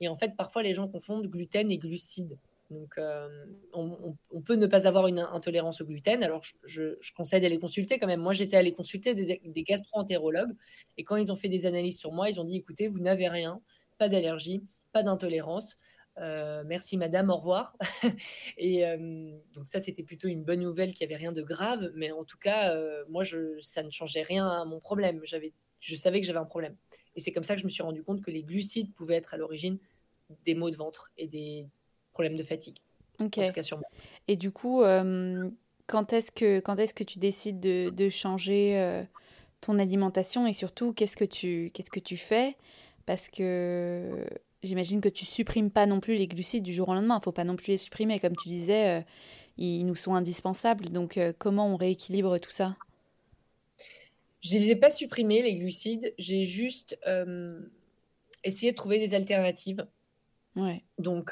Et 0.00 0.08
en 0.08 0.16
fait, 0.16 0.36
parfois, 0.36 0.62
les 0.62 0.74
gens 0.74 0.86
confondent 0.86 1.26
gluten 1.26 1.70
et 1.70 1.78
glucides. 1.78 2.38
Donc, 2.74 2.98
euh, 2.98 3.28
on, 3.72 4.40
peut 4.42 4.56
ne 4.56 4.66
pas 4.66 4.86
avoir 4.86 5.06
une 5.06 5.20
intolérance 5.20 5.80
au 5.80 5.86
gluten. 5.86 6.22
Alors, 6.22 6.42
je, 6.64 6.94
conseille 7.16 7.40
d'aller 7.40 7.58
consulter 7.58 7.98
quand 7.98 8.06
même. 8.06 8.20
Moi, 8.20 8.32
j'étais 8.32 8.56
allé 8.56 8.72
consulter 8.72 9.14
des, 9.14 9.40
des 9.44 9.62
gastro-entérologues. 9.62 10.54
Et 10.98 11.04
quand 11.04 11.16
ils 11.16 11.32
ont 11.32 11.36
fait 11.36 11.48
des 11.48 11.66
analyses 11.66 11.98
sur 11.98 12.12
moi, 12.12 12.28
ils 12.28 12.40
ont 12.40 12.44
dit 12.44 12.56
écoutez, 12.56 12.88
vous 12.88 12.98
n'avez 12.98 13.28
rien, 13.28 13.60
pas 13.98 14.08
d'allergie, 14.08 14.62
pas 14.92 15.02
d'intolérance. 15.02 15.78
Euh, 16.18 16.62
merci 16.66 16.96
madame, 16.96 17.30
au 17.30 17.36
revoir. 17.36 17.76
et 18.58 18.86
euh, 18.86 19.32
donc 19.52 19.68
ça, 19.68 19.80
c'était 19.80 20.02
plutôt 20.02 20.28
une 20.28 20.44
bonne 20.44 20.60
nouvelle 20.60 20.92
qu'il 20.92 21.06
n'y 21.06 21.14
avait 21.14 21.20
rien 21.20 21.32
de 21.32 21.42
grave. 21.42 21.92
Mais 21.94 22.10
en 22.10 22.24
tout 22.24 22.38
cas, 22.38 22.74
moi, 23.08 23.22
ça 23.60 23.82
ne 23.82 23.90
changeait 23.90 24.22
rien 24.22 24.48
à 24.48 24.64
mon 24.64 24.80
problème. 24.80 25.22
Je 25.24 25.96
savais 25.96 26.20
que 26.20 26.26
j'avais 26.26 26.38
un 26.38 26.44
problème. 26.44 26.76
Et 27.16 27.20
c'est 27.20 27.32
comme 27.32 27.44
ça 27.44 27.54
que 27.54 27.60
je 27.60 27.66
me 27.66 27.70
suis 27.70 27.82
rendu 27.82 28.02
compte 28.02 28.20
que 28.20 28.30
les 28.30 28.42
glucides 28.42 28.92
pouvaient 28.94 29.16
être 29.16 29.34
à 29.34 29.36
l'origine 29.36 29.78
des 30.44 30.54
maux 30.54 30.70
de 30.70 30.76
ventre 30.76 31.12
et 31.16 31.26
des 31.26 31.66
problèmes 32.14 32.36
de 32.36 32.42
fatigue. 32.42 32.78
Ok. 33.20 33.38
Et 34.26 34.36
du 34.36 34.50
coup, 34.50 34.82
euh, 34.82 35.50
quand 35.86 36.12
est-ce 36.12 36.32
que, 36.32 36.60
quand 36.60 36.78
est-ce 36.78 36.94
que 36.94 37.04
tu 37.04 37.18
décides 37.18 37.60
de, 37.60 37.90
de 37.90 38.08
changer 38.08 38.78
euh, 38.78 39.04
ton 39.60 39.78
alimentation 39.78 40.46
et 40.46 40.52
surtout 40.52 40.92
qu'est-ce 40.92 41.16
que 41.16 41.24
tu, 41.24 41.70
qu'est-ce 41.74 41.90
que 41.90 42.00
tu 42.00 42.16
fais? 42.16 42.56
Parce 43.06 43.28
que 43.28 44.26
j'imagine 44.62 45.00
que 45.00 45.10
tu 45.10 45.24
supprimes 45.24 45.70
pas 45.70 45.86
non 45.86 46.00
plus 46.00 46.14
les 46.14 46.26
glucides 46.26 46.64
du 46.64 46.72
jour 46.72 46.88
au 46.88 46.94
lendemain. 46.94 47.18
Il 47.20 47.24
faut 47.24 47.32
pas 47.32 47.44
non 47.44 47.56
plus 47.56 47.72
les 47.72 47.78
supprimer. 47.78 48.18
Comme 48.18 48.36
tu 48.36 48.48
disais, 48.48 48.98
euh, 48.98 49.02
ils 49.58 49.84
nous 49.84 49.94
sont 49.94 50.14
indispensables. 50.14 50.88
Donc, 50.88 51.20
comment 51.38 51.68
on 51.68 51.76
rééquilibre 51.76 52.40
tout 52.40 52.50
ça? 52.50 52.76
Je 54.40 54.56
ne 54.56 54.60
les 54.60 54.70
ai 54.70 54.76
pas 54.76 54.90
supprimés, 54.90 55.42
les 55.42 55.54
glucides. 55.54 56.14
J'ai 56.18 56.44
juste 56.44 56.98
essayé 58.42 58.72
de 58.72 58.76
trouver 58.76 58.98
des 58.98 59.14
alternatives. 59.14 59.86
Ouais. 60.56 60.82
Donc, 60.98 61.30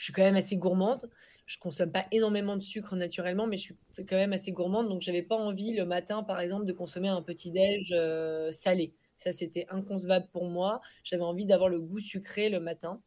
je 0.00 0.04
suis 0.04 0.14
quand 0.14 0.22
même 0.22 0.36
assez 0.36 0.56
gourmande. 0.56 1.10
Je 1.44 1.58
consomme 1.58 1.92
pas 1.92 2.06
énormément 2.10 2.56
de 2.56 2.62
sucre 2.62 2.96
naturellement, 2.96 3.46
mais 3.46 3.58
je 3.58 3.64
suis 3.64 3.76
quand 3.98 4.16
même 4.16 4.32
assez 4.32 4.50
gourmande. 4.50 4.88
Donc, 4.88 5.02
j'avais 5.02 5.20
pas 5.20 5.36
envie 5.36 5.74
le 5.74 5.84
matin, 5.84 6.22
par 6.22 6.40
exemple, 6.40 6.64
de 6.64 6.72
consommer 6.72 7.08
un 7.08 7.20
petit 7.20 7.50
déj 7.50 7.92
euh, 7.92 8.50
salé. 8.50 8.94
Ça, 9.18 9.30
c'était 9.30 9.66
inconcevable 9.68 10.26
pour 10.32 10.46
moi. 10.46 10.80
J'avais 11.04 11.22
envie 11.22 11.44
d'avoir 11.44 11.68
le 11.68 11.82
goût 11.82 12.00
sucré 12.00 12.48
le 12.48 12.60
matin. 12.60 13.02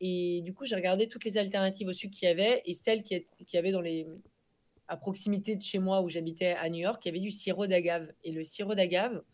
Et 0.00 0.40
du 0.42 0.54
coup, 0.54 0.64
j'ai 0.64 0.76
regardé 0.76 1.08
toutes 1.08 1.24
les 1.24 1.38
alternatives 1.38 1.88
au 1.88 1.92
sucre 1.92 2.16
qu'il 2.16 2.28
y 2.28 2.30
avait 2.30 2.62
et 2.66 2.72
celles 2.72 3.02
qui, 3.02 3.26
qui 3.44 3.58
avaient 3.58 3.72
dans 3.72 3.80
les 3.80 4.06
à 4.86 4.96
proximité 4.96 5.56
de 5.56 5.62
chez 5.62 5.80
moi 5.80 6.02
où 6.02 6.08
j'habitais 6.08 6.52
à 6.52 6.68
New 6.70 6.78
York, 6.78 7.04
il 7.04 7.08
y 7.08 7.10
avait 7.10 7.18
du 7.18 7.32
sirop 7.32 7.66
d'agave. 7.66 8.12
Et 8.22 8.30
le 8.30 8.44
sirop 8.44 8.76
d'agave, 8.76 9.24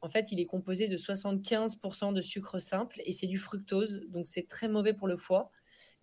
en 0.00 0.08
fait, 0.08 0.32
il 0.32 0.40
est 0.40 0.46
composé 0.46 0.88
de 0.88 0.96
75% 0.96 2.14
de 2.14 2.22
sucre 2.22 2.58
simple 2.58 3.02
et 3.04 3.12
c'est 3.12 3.26
du 3.26 3.36
fructose. 3.36 4.06
Donc, 4.08 4.26
c'est 4.26 4.48
très 4.48 4.68
mauvais 4.68 4.94
pour 4.94 5.06
le 5.06 5.18
foie. 5.18 5.52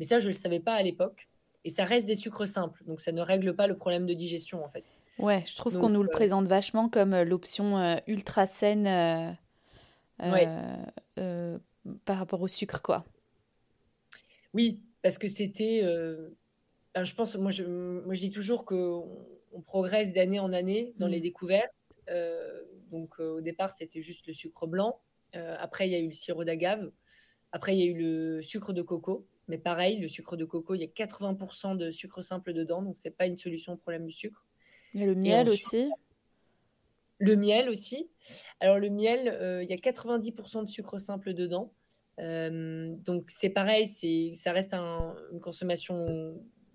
Mais 0.02 0.08
ça, 0.08 0.18
je 0.18 0.24
ne 0.24 0.32
le 0.32 0.36
savais 0.36 0.60
pas 0.60 0.74
à 0.74 0.82
l'époque. 0.82 1.30
Et 1.64 1.70
ça 1.70 1.86
reste 1.86 2.08
des 2.08 2.16
sucres 2.16 2.48
simples, 2.48 2.84
donc 2.88 3.02
ça 3.02 3.12
ne 3.12 3.22
règle 3.22 3.56
pas 3.56 3.68
le 3.68 3.78
problème 3.78 4.08
de 4.08 4.16
digestion 4.16 4.66
en 4.66 4.68
fait. 4.68 4.84
Ouais, 5.20 5.44
je 5.46 5.56
trouve 5.56 5.78
qu'on 5.78 5.90
nous 5.90 6.02
le 6.02 6.10
euh, 6.10 6.12
présente 6.12 6.48
vachement 6.48 6.90
comme 6.90 7.14
euh, 7.14 7.24
l'option 7.24 7.78
euh, 7.78 7.98
ultra 8.08 8.48
saine 8.48 9.38
par 10.18 12.18
rapport 12.18 12.42
au 12.42 12.48
sucre, 12.48 12.82
quoi. 12.82 13.06
Oui, 14.56 14.82
parce 15.04 15.20
que 15.20 15.28
c'était. 15.28 15.84
je 15.84 17.14
pense, 17.14 17.36
moi 17.36 17.52
je, 17.52 17.64
moi 17.64 18.16
je 18.16 18.22
dis 18.22 18.32
toujours 18.32 18.66
qu'on 18.66 19.08
on 19.52 19.62
progresse 19.62 20.14
d'année 20.14 20.40
en 20.40 20.52
année 20.52 20.96
dans 20.98 21.08
les 21.08 21.20
mm. 21.20 21.22
découvertes. 21.22 22.00
donc 22.90 23.20
au 23.20 23.42
départ, 23.42 23.72
c'était 23.72 24.02
juste 24.02 24.26
le 24.26 24.34
sucre 24.34 24.66
blanc. 24.66 25.00
après, 25.34 25.88
il 25.88 25.92
y 25.92 25.96
a 25.96 26.00
eu 26.00 26.08
le 26.08 26.16
sirop 26.16 26.44
d'agave. 26.44 26.90
Après, 27.52 27.76
il 27.76 27.80
y 27.80 27.84
a 27.84 27.86
eu 27.86 28.00
le 28.00 28.42
sucre 28.42 28.74
de 28.74 28.82
coco. 28.82 29.28
Mais 29.52 29.58
pareil, 29.58 30.00
le 30.00 30.08
sucre 30.08 30.38
de 30.38 30.46
coco, 30.46 30.76
il 30.76 30.80
y 30.80 30.86
a 30.86 30.88
80% 30.88 31.76
de 31.76 31.92
sucre 31.92 32.22
simple 32.22 32.54
dedans, 32.54 32.82
donc 32.82 32.96
c'est 32.96 33.12
pas 33.12 33.28
une 33.28 33.36
solution 33.36 33.74
au 33.74 33.76
problème 33.76 34.06
du 34.06 34.14
sucre. 34.14 34.48
Et 34.94 35.06
le 35.06 35.14
miel 35.14 35.50
aussi? 35.50 35.92
Le 37.20 37.36
miel 37.36 37.68
aussi. 37.68 38.10
Alors 38.62 38.80
le 38.80 38.90
miel, 38.90 39.28
euh, 39.28 39.62
il 39.62 39.70
y 39.70 39.74
a 39.74 39.76
90% 39.76 40.64
de 40.64 40.70
sucre 40.70 40.98
simple 41.00 41.34
dedans. 41.34 41.74
Euh, 42.20 42.96
donc 43.00 43.26
c'est 43.30 43.50
pareil, 43.50 43.88
c'est, 43.88 44.32
ça 44.36 44.54
reste 44.54 44.74
une 44.74 45.42
consommation 45.42 46.08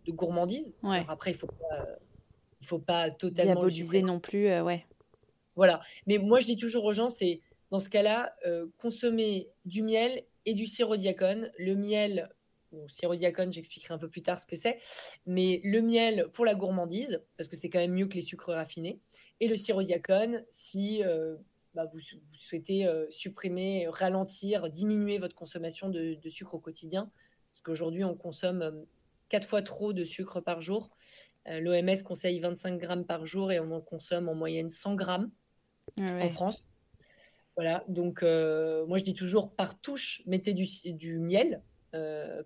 de 0.04 0.12
gourmandise. 0.12 0.74
après, 1.08 1.30
il 1.30 1.36
faut 1.38 1.46
pas, 1.46 1.86
il 2.60 2.66
faut 2.66 2.78
pas 2.78 3.10
totalement 3.10 3.54
diaboliser 3.54 4.02
non 4.02 4.20
plus, 4.20 4.48
euh, 4.48 4.62
ouais. 4.62 4.84
Voilà. 5.54 5.80
Mais 6.06 6.18
moi, 6.18 6.40
je 6.40 6.46
dis 6.46 6.58
toujours 6.58 6.84
aux 6.84 6.92
gens, 6.92 7.08
c'est 7.08 7.40
dans 7.70 7.78
ce 7.78 7.88
cas-là, 7.88 8.36
consommer 8.76 9.48
du 9.64 9.82
miel 9.82 10.24
et 10.44 10.52
du 10.52 10.66
sirop 10.66 10.98
diacone. 10.98 11.50
Le 11.58 11.74
miel, 11.74 12.28
ou 12.72 12.88
sirop 12.88 13.16
diacone, 13.16 13.52
j'expliquerai 13.52 13.94
un 13.94 13.98
peu 13.98 14.08
plus 14.08 14.22
tard 14.22 14.38
ce 14.38 14.46
que 14.46 14.56
c'est. 14.56 14.78
Mais 15.26 15.60
le 15.64 15.80
miel 15.80 16.28
pour 16.32 16.44
la 16.44 16.54
gourmandise, 16.54 17.22
parce 17.36 17.48
que 17.48 17.56
c'est 17.56 17.70
quand 17.70 17.78
même 17.78 17.92
mieux 17.92 18.06
que 18.06 18.14
les 18.14 18.22
sucres 18.22 18.52
raffinés. 18.52 19.00
Et 19.40 19.48
le 19.48 19.56
sirop 19.56 19.82
diacone 19.82 20.44
si 20.50 21.04
euh, 21.04 21.36
bah, 21.74 21.86
vous, 21.92 22.00
souhaitez 22.32 22.86
euh, 22.86 23.06
supprimer, 23.10 23.86
ralentir, 23.88 24.70
diminuer 24.70 25.18
votre 25.18 25.34
consommation 25.34 25.88
de, 25.88 26.18
sucre 26.28 26.54
au 26.54 26.60
quotidien. 26.60 27.10
Parce 27.52 27.62
qu'aujourd'hui, 27.62 28.04
on 28.04 28.14
consomme 28.14 28.62
euh, 28.62 28.72
quatre 29.28 29.46
fois 29.46 29.62
trop 29.62 29.92
de 29.92 30.04
sucre 30.04 30.40
par 30.40 30.60
jour. 30.60 30.90
L'OMS 31.48 32.02
conseille 32.04 32.40
25 32.40 32.76
grammes 32.76 33.04
par 33.04 33.24
jour 33.24 33.52
et 33.52 33.60
on 33.60 33.70
en 33.70 33.80
consomme 33.80 34.28
en 34.28 34.34
moyenne 34.34 34.68
100 34.68 34.96
grammes 34.96 35.30
ah 36.00 36.24
en 36.24 36.28
France. 36.28 36.68
Voilà, 37.54 37.84
donc 37.86 38.22
moi 38.22 38.98
je 38.98 39.04
dis 39.04 39.14
toujours 39.14 39.54
par 39.54 39.80
touche, 39.80 40.22
mettez 40.26 40.52
du, 40.54 40.66
du 40.86 41.20
miel, 41.20 41.62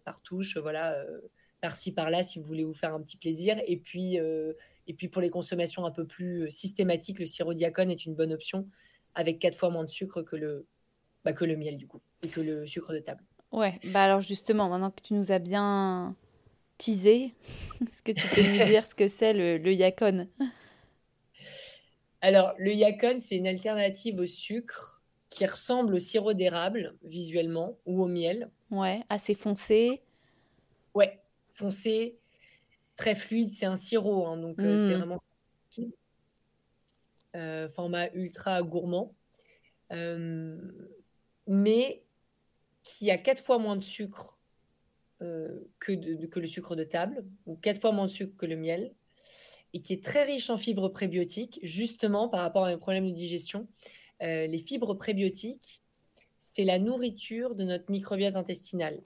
par 0.04 0.20
touche, 0.22 0.56
voilà, 0.56 0.94
euh, 0.94 1.20
par-ci 1.60 1.92
par-là, 1.92 2.22
si 2.22 2.38
vous 2.38 2.44
voulez 2.44 2.64
vous 2.64 2.74
faire 2.74 2.94
un 2.94 3.00
petit 3.00 3.16
plaisir. 3.16 3.60
Et 3.66 3.76
puis, 3.76 4.18
euh, 4.18 4.52
et 4.86 4.94
puis 4.94 5.08
pour 5.08 5.22
les 5.22 5.30
consommations 5.30 5.84
un 5.84 5.90
peu 5.90 6.06
plus 6.06 6.50
systématiques, 6.50 7.18
le 7.18 7.26
sirop 7.26 7.54
diacone 7.54 7.90
est 7.90 8.06
une 8.06 8.14
bonne 8.14 8.32
option 8.32 8.66
avec 9.14 9.38
quatre 9.38 9.56
fois 9.56 9.70
moins 9.70 9.84
de 9.84 9.90
sucre 9.90 10.22
que 10.22 10.36
le, 10.36 10.66
bah, 11.24 11.32
que 11.32 11.44
le 11.44 11.56
miel 11.56 11.76
du 11.76 11.86
coup 11.86 12.00
et 12.22 12.28
que 12.28 12.40
le 12.40 12.66
sucre 12.66 12.92
de 12.92 12.98
table. 13.00 13.22
Ouais, 13.52 13.74
bah 13.86 14.04
alors 14.04 14.20
justement, 14.20 14.68
maintenant 14.68 14.90
que 14.90 15.02
tu 15.02 15.14
nous 15.14 15.32
as 15.32 15.40
bien 15.40 16.14
teasé, 16.78 17.34
est-ce 17.82 18.02
que 18.02 18.12
tu 18.12 18.26
peux 18.28 18.42
nous 18.42 18.64
dire 18.64 18.84
ce 18.84 18.94
que 18.94 19.08
c'est 19.08 19.32
le, 19.32 19.58
le 19.58 19.72
yacon 19.72 20.28
Alors, 22.20 22.54
le 22.58 22.72
yacon, 22.72 23.18
c'est 23.18 23.36
une 23.36 23.48
alternative 23.48 24.20
au 24.20 24.26
sucre 24.26 24.99
qui 25.30 25.46
ressemble 25.46 25.94
au 25.94 25.98
sirop 25.98 26.34
d'érable 26.34 26.96
visuellement 27.02 27.78
ou 27.86 28.02
au 28.02 28.08
miel. 28.08 28.50
Ouais, 28.70 29.02
assez 29.08 29.34
foncé. 29.34 30.02
Ouais, 30.94 31.20
foncé, 31.52 32.18
très 32.96 33.14
fluide, 33.14 33.52
c'est 33.52 33.66
un 33.66 33.76
sirop, 33.76 34.26
hein, 34.26 34.36
donc 34.36 34.56
c'est 34.58 34.64
mmh. 34.64 34.94
vraiment 34.94 35.22
format 37.68 38.08
ultra 38.12 38.60
gourmand, 38.62 39.14
mais 41.46 42.02
qui 42.82 43.10
a 43.10 43.18
quatre 43.18 43.42
fois 43.42 43.58
moins 43.58 43.76
de 43.76 43.84
sucre 43.84 44.38
que, 45.20 46.26
que 46.26 46.40
le 46.40 46.46
sucre 46.48 46.74
de 46.74 46.84
table, 46.84 47.24
ou 47.46 47.54
quatre 47.54 47.80
fois 47.80 47.92
moins 47.92 48.06
de 48.06 48.10
sucre 48.10 48.36
que 48.36 48.46
le 48.46 48.56
miel, 48.56 48.92
et 49.72 49.80
qui 49.80 49.92
est 49.92 50.02
très 50.02 50.24
riche 50.24 50.50
en 50.50 50.56
fibres 50.56 50.88
prébiotiques, 50.88 51.60
justement 51.62 52.28
par 52.28 52.40
rapport 52.40 52.64
à 52.64 52.70
un 52.70 52.78
problème 52.78 53.06
de 53.06 53.12
digestion. 53.12 53.68
Les 54.20 54.58
fibres 54.58 54.94
prébiotiques, 54.94 55.82
c'est 56.38 56.64
la 56.64 56.78
nourriture 56.78 57.54
de 57.54 57.64
notre 57.64 57.90
microbiote 57.90 58.36
intestinal. 58.36 59.00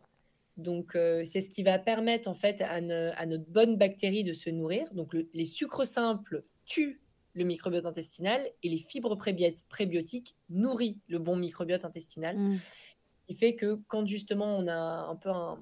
Donc, 0.57 0.93
c'est 1.25 1.41
ce 1.41 1.51
qui 1.51 1.63
va 1.63 1.79
permettre 1.79 2.29
en 2.29 2.35
fait 2.35 2.61
à, 2.61 2.81
notre 2.81 3.45
bonne 3.49 3.77
bactérie 3.77 4.25
de 4.25 4.33
se 4.33 4.51
nourrir. 4.51 4.93
Donc, 4.93 5.15
les 5.33 5.45
sucres 5.45 5.87
simples 5.87 6.45
tuent 6.65 7.01
le 7.35 7.45
microbiote 7.45 7.87
intestinal 7.87 8.41
et 8.63 8.69
les 8.69 8.77
fibres 8.77 9.17
prébiotiques 9.17 10.37
nourrissent 10.51 10.97
le 11.09 11.19
bon 11.19 11.37
microbiote 11.37 11.85
intestinal. 11.85 12.37
Mmh. 12.37 12.57
Ce 12.57 13.27
qui 13.27 13.35
fait 13.35 13.55
que 13.55 13.81
quand 13.89 14.07
justement 14.07 14.57
on 14.57 14.69
a 14.69 14.75
un 14.75 15.17
peu 15.17 15.31
un, 15.31 15.59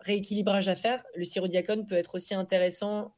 rééquilibrage 0.00 0.68
à 0.68 0.76
faire, 0.76 1.04
le 1.14 1.24
sirop 1.24 1.48
diacone 1.48 1.86
peut 1.86 1.96
être 1.96 2.14
aussi 2.14 2.34
intéressant 2.34 3.14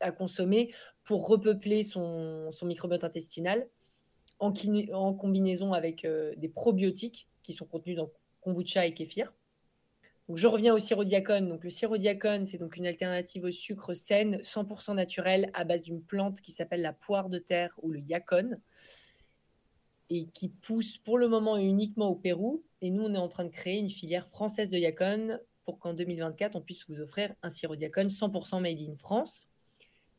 à 0.00 0.12
consommer 0.12 0.72
pour 1.04 1.28
repeupler 1.28 1.82
son, 1.82 2.48
microbiote 2.62 3.04
intestinal 3.04 3.66
en, 4.42 5.14
combinaison 5.14 5.72
avec 5.72 6.06
des 6.36 6.48
probiotiques 6.48 7.28
qui 7.42 7.52
sont 7.52 7.66
contenus 7.66 7.96
dans 7.96 8.10
kombucha 8.40 8.86
et 8.86 8.94
kéfir 8.94 9.32
je 10.36 10.46
reviens 10.46 10.74
au 10.74 10.78
sirop 10.78 11.04
diacone. 11.04 11.48
Donc, 11.48 11.64
le 11.64 11.70
sirop 11.70 11.98
diacone, 11.98 12.44
c'est 12.44 12.58
donc 12.58 12.76
une 12.76 12.86
alternative 12.86 13.44
au 13.44 13.50
sucre 13.50 13.94
saine, 13.94 14.36
100% 14.36 14.94
naturel, 14.94 15.50
à 15.54 15.64
base 15.64 15.82
d'une 15.82 16.02
plante 16.02 16.40
qui 16.40 16.52
s'appelle 16.52 16.82
la 16.82 16.92
poire 16.92 17.28
de 17.28 17.38
terre 17.38 17.74
ou 17.82 17.90
le 17.90 18.00
yacone, 18.00 18.60
et 20.10 20.26
qui 20.26 20.48
pousse 20.48 20.98
pour 20.98 21.18
le 21.18 21.28
moment 21.28 21.56
uniquement 21.56 22.08
au 22.08 22.14
Pérou. 22.14 22.64
Et 22.80 22.90
nous, 22.90 23.02
on 23.02 23.14
est 23.14 23.18
en 23.18 23.28
train 23.28 23.44
de 23.44 23.50
créer 23.50 23.78
une 23.78 23.90
filière 23.90 24.28
française 24.28 24.68
de 24.68 24.78
yacone 24.78 25.40
pour 25.64 25.78
qu'en 25.78 25.94
2024, 25.94 26.56
on 26.56 26.60
puisse 26.60 26.88
vous 26.88 27.00
offrir 27.00 27.34
un 27.42 27.50
sirop 27.50 27.76
diacone 27.76 28.08
100% 28.08 28.60
made 28.60 28.80
in 28.80 28.94
France. 28.96 29.48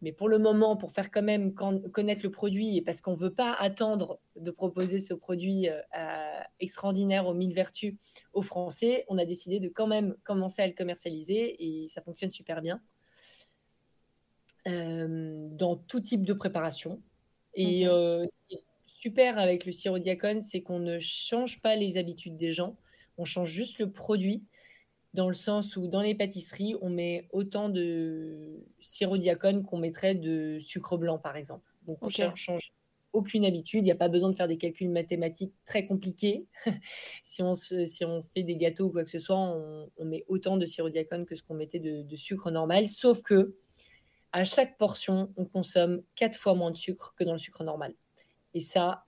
Mais 0.04 0.12
pour 0.12 0.28
le 0.28 0.38
moment, 0.38 0.76
pour 0.76 0.92
faire 0.92 1.10
quand 1.10 1.24
même 1.24 1.54
connaître 1.54 2.24
le 2.24 2.30
produit 2.30 2.76
et 2.76 2.82
parce 2.82 3.00
qu'on 3.00 3.14
ne 3.14 3.18
veut 3.18 3.34
pas 3.34 3.54
attendre 3.54 4.20
de 4.36 4.52
proposer 4.52 5.00
ce 5.00 5.14
produit 5.14 5.70
euh, 5.70 6.40
extraordinaire 6.60 7.26
aux 7.26 7.34
mille 7.34 7.54
vertus 7.54 7.96
aux 8.34 8.42
Français, 8.42 9.06
on 9.08 9.18
a 9.18 9.24
décidé 9.24 9.62
de 9.62 9.70
quand 9.70 9.88
même 9.88 10.14
commencer 10.26 10.62
à 10.62 10.68
le 10.68 10.74
commercialiser 10.74 11.56
et 11.58 11.88
ça 11.88 12.02
fonctionne 12.02 12.32
super 12.32 12.62
bien. 12.62 12.82
Euh, 14.68 15.48
dans 15.52 15.78
tout 15.78 16.02
type 16.02 16.26
de 16.26 16.34
préparation. 16.34 17.02
Et 17.54 17.88
euh, 17.88 18.26
ce 18.26 18.36
qui 18.48 18.56
est 18.56 18.64
super 18.86 19.38
avec 19.38 19.66
le 19.66 19.72
sirop 19.72 20.00
diacone, 20.00 20.42
c'est 20.42 20.62
qu'on 20.62 20.80
ne 20.80 21.00
change 21.00 21.62
pas 21.62 21.78
les 21.78 21.96
habitudes 21.96 22.36
des 22.36 22.52
gens, 22.52 22.76
on 23.18 23.24
change 23.24 23.50
juste 23.50 23.80
le 23.80 23.92
produit 23.92 24.44
dans 25.14 25.28
le 25.28 25.34
sens 25.34 25.78
où 25.78 25.88
dans 25.88 26.02
les 26.02 26.16
pâtisseries, 26.16 26.76
on 26.82 26.90
met 26.90 27.28
autant 27.32 27.70
de 27.70 28.64
sirop 28.80 29.18
diacone 29.18 29.64
qu'on 29.64 29.78
mettrait 29.78 30.16
de 30.16 30.58
sucre 30.60 30.98
blanc, 30.98 31.20
par 31.20 31.38
exemple. 31.38 31.72
Donc, 31.86 32.00
on 32.02 32.08
ne 32.08 32.36
change 32.36 32.74
aucune 33.14 33.46
habitude. 33.46 33.82
Il 33.82 33.86
n'y 33.86 33.92
a 33.92 33.96
pas 33.96 34.10
besoin 34.10 34.32
de 34.32 34.36
faire 34.36 34.48
des 34.48 34.58
calculs 34.58 34.90
mathématiques 34.90 35.54
très 35.66 35.86
compliqués. 35.86 36.48
si, 37.24 37.44
on 37.44 37.54
si 37.54 38.04
on 38.04 38.24
fait 38.24 38.44
des 38.44 38.58
gâteaux 38.58 38.86
ou 38.86 38.90
quoi 38.90 39.04
que 39.04 39.12
ce 39.12 39.20
soit, 39.20 39.38
on, 39.38 40.06
met 40.06 40.26
autant 40.28 40.58
de 40.58 40.66
sirop 40.66 40.90
diacone 40.90 41.26
que 41.26 41.36
ce 41.36 41.44
qu'on 41.44 41.54
mettait 41.54 41.80
de, 41.80 42.16
sucre 42.16 42.50
normal. 42.50 42.90
Sauf 42.90 43.22
que 43.22 43.56
à 44.32 44.44
chaque 44.44 44.80
portion, 44.80 45.32
on 45.38 45.46
consomme 45.46 46.02
quatre 46.16 46.36
fois 46.36 46.56
moins 46.56 46.72
de 46.72 46.78
sucre 46.78 47.14
que 47.16 47.24
dans 47.24 47.34
le 47.34 47.38
sucre 47.38 47.64
normal. 47.64 47.94
Et 48.56 48.62
ça, 48.62 49.06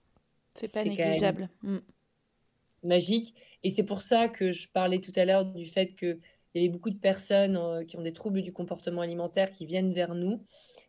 c'est 0.54 0.72
pas 0.72 0.84
négligeable. 0.84 1.50
Mm. 1.62 1.78
Magique. 2.82 3.34
Et 3.62 3.70
c'est 3.70 3.82
pour 3.82 4.00
ça 4.00 4.28
que 4.28 4.52
je 4.52 4.68
parlais 4.68 5.00
tout 5.00 5.12
à 5.16 5.24
l'heure 5.24 5.44
du 5.44 5.66
fait 5.66 5.94
qu'il 5.94 6.20
y 6.54 6.58
avait 6.60 6.68
beaucoup 6.68 6.90
de 6.90 6.98
personnes 6.98 7.56
euh, 7.56 7.84
qui 7.84 7.96
ont 7.96 8.02
des 8.02 8.12
troubles 8.12 8.42
du 8.42 8.52
comportement 8.52 9.00
alimentaire 9.00 9.50
qui 9.50 9.66
viennent 9.66 9.92
vers 9.92 10.14
nous. 10.14 10.44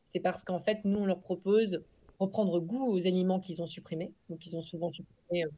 C'est 0.05 0.19
parce 0.19 0.43
qu'en 0.43 0.59
fait, 0.59 0.79
nous, 0.85 0.99
on 0.99 1.05
leur 1.05 1.19
propose 1.19 1.83
reprendre 2.19 2.59
goût 2.59 2.91
aux 2.91 3.07
aliments 3.07 3.39
qu'ils 3.39 3.61
ont 3.61 3.67
supprimés. 3.67 4.13
Donc, 4.29 4.45
ils 4.45 4.55
ont 4.55 4.61
souvent 4.61 4.91
supprimé 4.91 5.45
euh, 5.45 5.49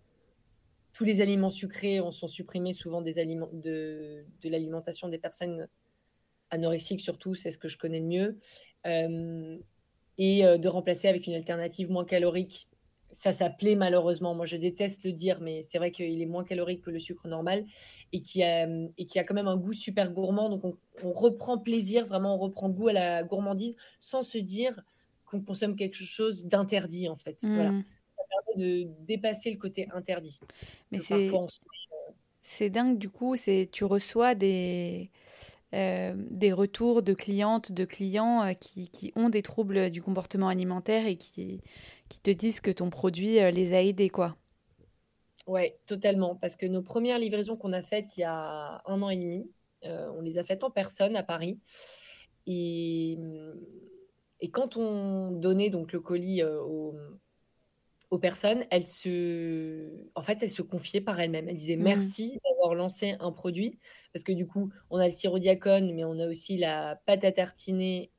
tous 0.93 1.03
les 1.03 1.21
aliments 1.21 1.49
sucrés, 1.49 2.01
on 2.01 2.11
sont 2.11 2.27
supprimés 2.27 2.73
souvent 2.73 3.01
des 3.01 3.19
aliments 3.19 3.49
de, 3.53 4.25
de 4.41 4.49
l'alimentation 4.49 5.07
des 5.07 5.19
personnes 5.19 5.67
anorexiques, 6.49 6.99
surtout, 6.99 7.35
c'est 7.35 7.51
ce 7.51 7.59
que 7.59 7.67
je 7.67 7.77
connais 7.77 8.01
de 8.01 8.05
mieux. 8.05 8.39
Euh, 8.87 9.57
et 10.17 10.43
de 10.43 10.67
remplacer 10.67 11.07
avec 11.07 11.27
une 11.27 11.33
alternative 11.33 11.89
moins 11.89 12.03
calorique 12.03 12.68
ça 13.11 13.31
s'appelait 13.31 13.75
malheureusement, 13.75 14.35
moi 14.35 14.45
je 14.45 14.57
déteste 14.57 15.03
le 15.03 15.11
dire, 15.11 15.39
mais 15.41 15.61
c'est 15.63 15.77
vrai 15.77 15.91
qu'il 15.91 16.21
est 16.21 16.25
moins 16.25 16.43
calorique 16.43 16.81
que 16.81 16.91
le 16.91 16.99
sucre 16.99 17.27
normal 17.27 17.65
et 18.11 18.21
qui 18.21 18.43
a, 18.43 18.67
et 18.97 19.05
qui 19.05 19.19
a 19.19 19.23
quand 19.23 19.33
même 19.33 19.47
un 19.47 19.57
goût 19.57 19.73
super 19.73 20.11
gourmand. 20.11 20.49
Donc 20.49 20.75
on, 21.03 21.11
reprend 21.11 21.57
plaisir, 21.57 22.05
vraiment 22.05 22.35
on 22.35 22.37
reprend 22.37 22.69
goût 22.69 22.89
à 22.89 22.93
la 22.93 23.23
gourmandise 23.23 23.75
sans 23.99 24.21
se 24.21 24.37
dire 24.37 24.81
qu'on 25.25 25.41
consomme 25.41 25.75
quelque 25.75 25.95
chose 25.95 26.45
d'interdit 26.45 27.09
en 27.09 27.15
fait. 27.15 27.39
Voilà. 27.43 27.71
Mmh. 27.71 27.83
Ça 28.15 28.21
permet 28.29 28.63
de 28.63 28.89
dépasser 29.05 29.51
le 29.51 29.57
côté 29.57 29.87
interdit. 29.93 30.39
Mais 30.91 30.99
c'est 30.99 31.31
c'est 32.41 32.69
dingue 32.69 32.97
du 32.97 33.09
coup, 33.09 33.35
c'est 33.35 33.69
tu 33.71 33.83
reçois 33.83 34.33
des 34.33 35.11
euh, 35.75 36.13
des 36.17 36.51
retours 36.51 37.03
de 37.03 37.13
clientes, 37.13 37.71
de 37.71 37.85
clients 37.85 38.41
euh, 38.41 38.53
qui, 38.53 38.87
qui, 38.87 39.13
ont 39.15 39.29
des 39.29 39.43
troubles 39.43 39.91
du 39.91 40.01
comportement 40.01 40.47
alimentaire 40.47 41.05
et 41.05 41.15
qui, 41.15 41.61
qui 42.09 42.19
te 42.19 42.31
disent 42.31 42.59
que 42.59 42.71
ton 42.71 42.89
produit 42.89 43.39
euh, 43.39 43.51
les 43.51 43.73
a 43.73 43.81
aidés, 43.81 44.09
quoi. 44.09 44.35
Ouais, 45.47 45.79
totalement. 45.85 46.35
Parce 46.35 46.55
que 46.55 46.65
nos 46.65 46.81
premières 46.81 47.19
livraisons 47.19 47.55
qu'on 47.55 47.73
a 47.73 47.81
faites 47.81 48.17
il 48.17 48.21
y 48.21 48.23
a 48.23 48.81
un 48.85 49.01
an 49.01 49.09
et 49.09 49.17
demi, 49.17 49.49
euh, 49.85 50.11
on 50.15 50.21
les 50.21 50.37
a 50.37 50.43
faites 50.43 50.63
en 50.63 50.71
personne 50.71 51.15
à 51.15 51.23
Paris. 51.23 51.59
Et, 52.45 53.17
et 54.41 54.49
quand 54.49 54.77
on 54.77 55.31
donnait 55.31 55.69
donc 55.69 55.93
le 55.93 55.99
colis 55.99 56.41
euh, 56.41 56.61
aux, 56.61 56.95
aux, 58.09 58.17
personnes, 58.17 58.65
elles 58.71 58.87
se, 58.87 59.89
en 60.15 60.21
fait, 60.21 60.41
elles 60.41 60.51
se 60.51 60.61
confiaient 60.61 61.01
par 61.01 61.19
elles-mêmes. 61.19 61.47
Elles 61.49 61.55
disaient 61.55 61.75
mmh. 61.75 61.83
merci 61.83 62.39
d'avoir 62.45 62.75
lancé 62.75 63.15
un 63.19 63.31
produit. 63.31 63.79
Parce 64.13 64.23
que 64.23 64.31
du 64.31 64.47
coup, 64.47 64.71
on 64.89 64.97
a 64.97 65.05
le 65.05 65.11
sirop 65.11 65.39
diacone, 65.39 65.93
mais 65.93 66.03
on 66.03 66.19
a 66.19 66.27
aussi 66.27 66.57
la 66.57 66.99
pâte 67.05 67.23
à 67.23 67.31
tartiner, 67.31 68.11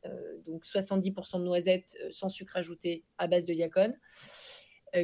donc 0.47 0.64
70% 0.64 1.38
de 1.38 1.45
noisettes 1.45 1.97
sans 2.11 2.28
sucre 2.28 2.57
ajouté 2.57 3.05
à 3.18 3.26
base 3.26 3.45
de 3.45 3.53
diacone, 3.53 3.99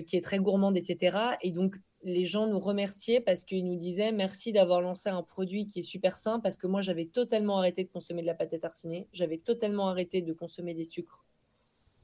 qui 0.07 0.17
est 0.17 0.23
très 0.23 0.39
gourmande, 0.39 0.77
etc. 0.77 1.19
Et 1.43 1.51
donc, 1.51 1.77
les 2.07 2.25
gens 2.25 2.47
nous 2.47 2.61
remerciaient 2.61 3.21
parce 3.21 3.43
qu'ils 3.45 3.67
nous 3.67 3.77
disaient 3.77 4.13
merci 4.13 4.53
d'avoir 4.53 4.81
lancé 4.81 5.09
un 5.09 5.23
produit 5.23 5.67
qui 5.67 5.81
est 5.81 5.83
super 5.83 6.17
sain 6.17 6.39
parce 6.39 6.57
que 6.57 6.69
moi, 6.69 6.81
j'avais 6.81 7.07
totalement 7.07 7.59
arrêté 7.59 7.83
de 7.83 7.91
consommer 7.91 8.23
de 8.23 8.27
la 8.27 8.35
pâte 8.35 8.55
à 8.55 8.59
tartiner, 8.59 9.09
j'avais 9.13 9.39
totalement 9.39 9.89
arrêté 9.89 10.23
de 10.23 10.33
consommer 10.33 10.73
des 10.75 10.85
sucres. 10.85 11.25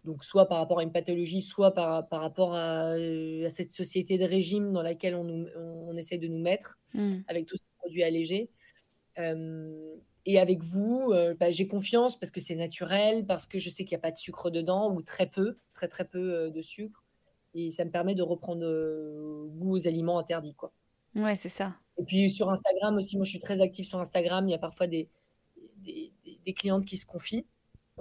Donc, 0.05 0.25
soit 0.25 0.49
par 0.49 0.59
rapport 0.59 0.81
à 0.81 0.83
une 0.83 0.93
pathologie, 0.93 1.43
soit 1.43 1.73
par, 1.73 2.09
par 2.09 2.21
rapport 2.21 2.55
à, 2.55 2.95
cette 3.49 3.71
société 3.71 4.19
de 4.19 4.25
régime 4.25 4.73
dans 4.73 4.83
laquelle 4.83 5.15
on, 5.15 5.25
nous, 5.25 5.47
on, 5.57 5.97
essaie 5.97 6.19
de 6.19 6.27
nous 6.27 6.41
mettre 6.41 6.79
mmh. 6.95 7.15
avec 7.29 7.47
tous 7.47 7.57
ces 7.57 7.65
produits 7.79 8.03
allégés 8.03 8.51
et 10.25 10.39
avec 10.39 10.63
vous, 10.63 11.13
bah, 11.39 11.51
j'ai 11.51 11.67
confiance 11.67 12.19
parce 12.19 12.31
que 12.31 12.41
c'est 12.41 12.55
naturel, 12.55 13.27
parce 13.27 13.47
que 13.47 13.59
je 13.59 13.69
sais 13.69 13.85
qu'il 13.85 13.97
n'y 13.97 14.01
a 14.01 14.03
pas 14.03 14.11
de 14.11 14.17
sucre 14.17 14.51
dedans 14.51 14.93
ou 14.95 15.03
très 15.03 15.27
peu, 15.27 15.57
très 15.73 15.89
très 15.89 16.05
peu 16.05 16.51
de 16.51 16.63
sucre. 16.63 17.05
Et 17.55 17.71
ça 17.71 17.85
me 17.85 17.91
permet 17.91 18.15
de 18.15 18.23
reprendre 18.23 18.65
goût 19.49 19.77
aux 19.77 19.87
aliments 19.87 20.19
interdits. 20.19 20.55
Quoi. 20.55 20.73
Ouais, 21.15 21.37
c'est 21.37 21.49
ça. 21.49 21.75
Et 21.99 22.05
puis 22.05 22.31
sur 22.31 22.49
Instagram 22.51 22.97
aussi, 22.97 23.17
moi 23.17 23.25
je 23.25 23.31
suis 23.31 23.39
très 23.39 23.61
active 23.61 23.85
sur 23.85 23.99
Instagram. 23.99 24.49
Il 24.49 24.53
y 24.53 24.55
a 24.55 24.59
parfois 24.59 24.87
des, 24.87 25.09
des, 25.79 26.13
des 26.45 26.55
clientes 26.55 26.85
qui 26.85 26.97
se 26.97 27.05
confient 27.05 27.47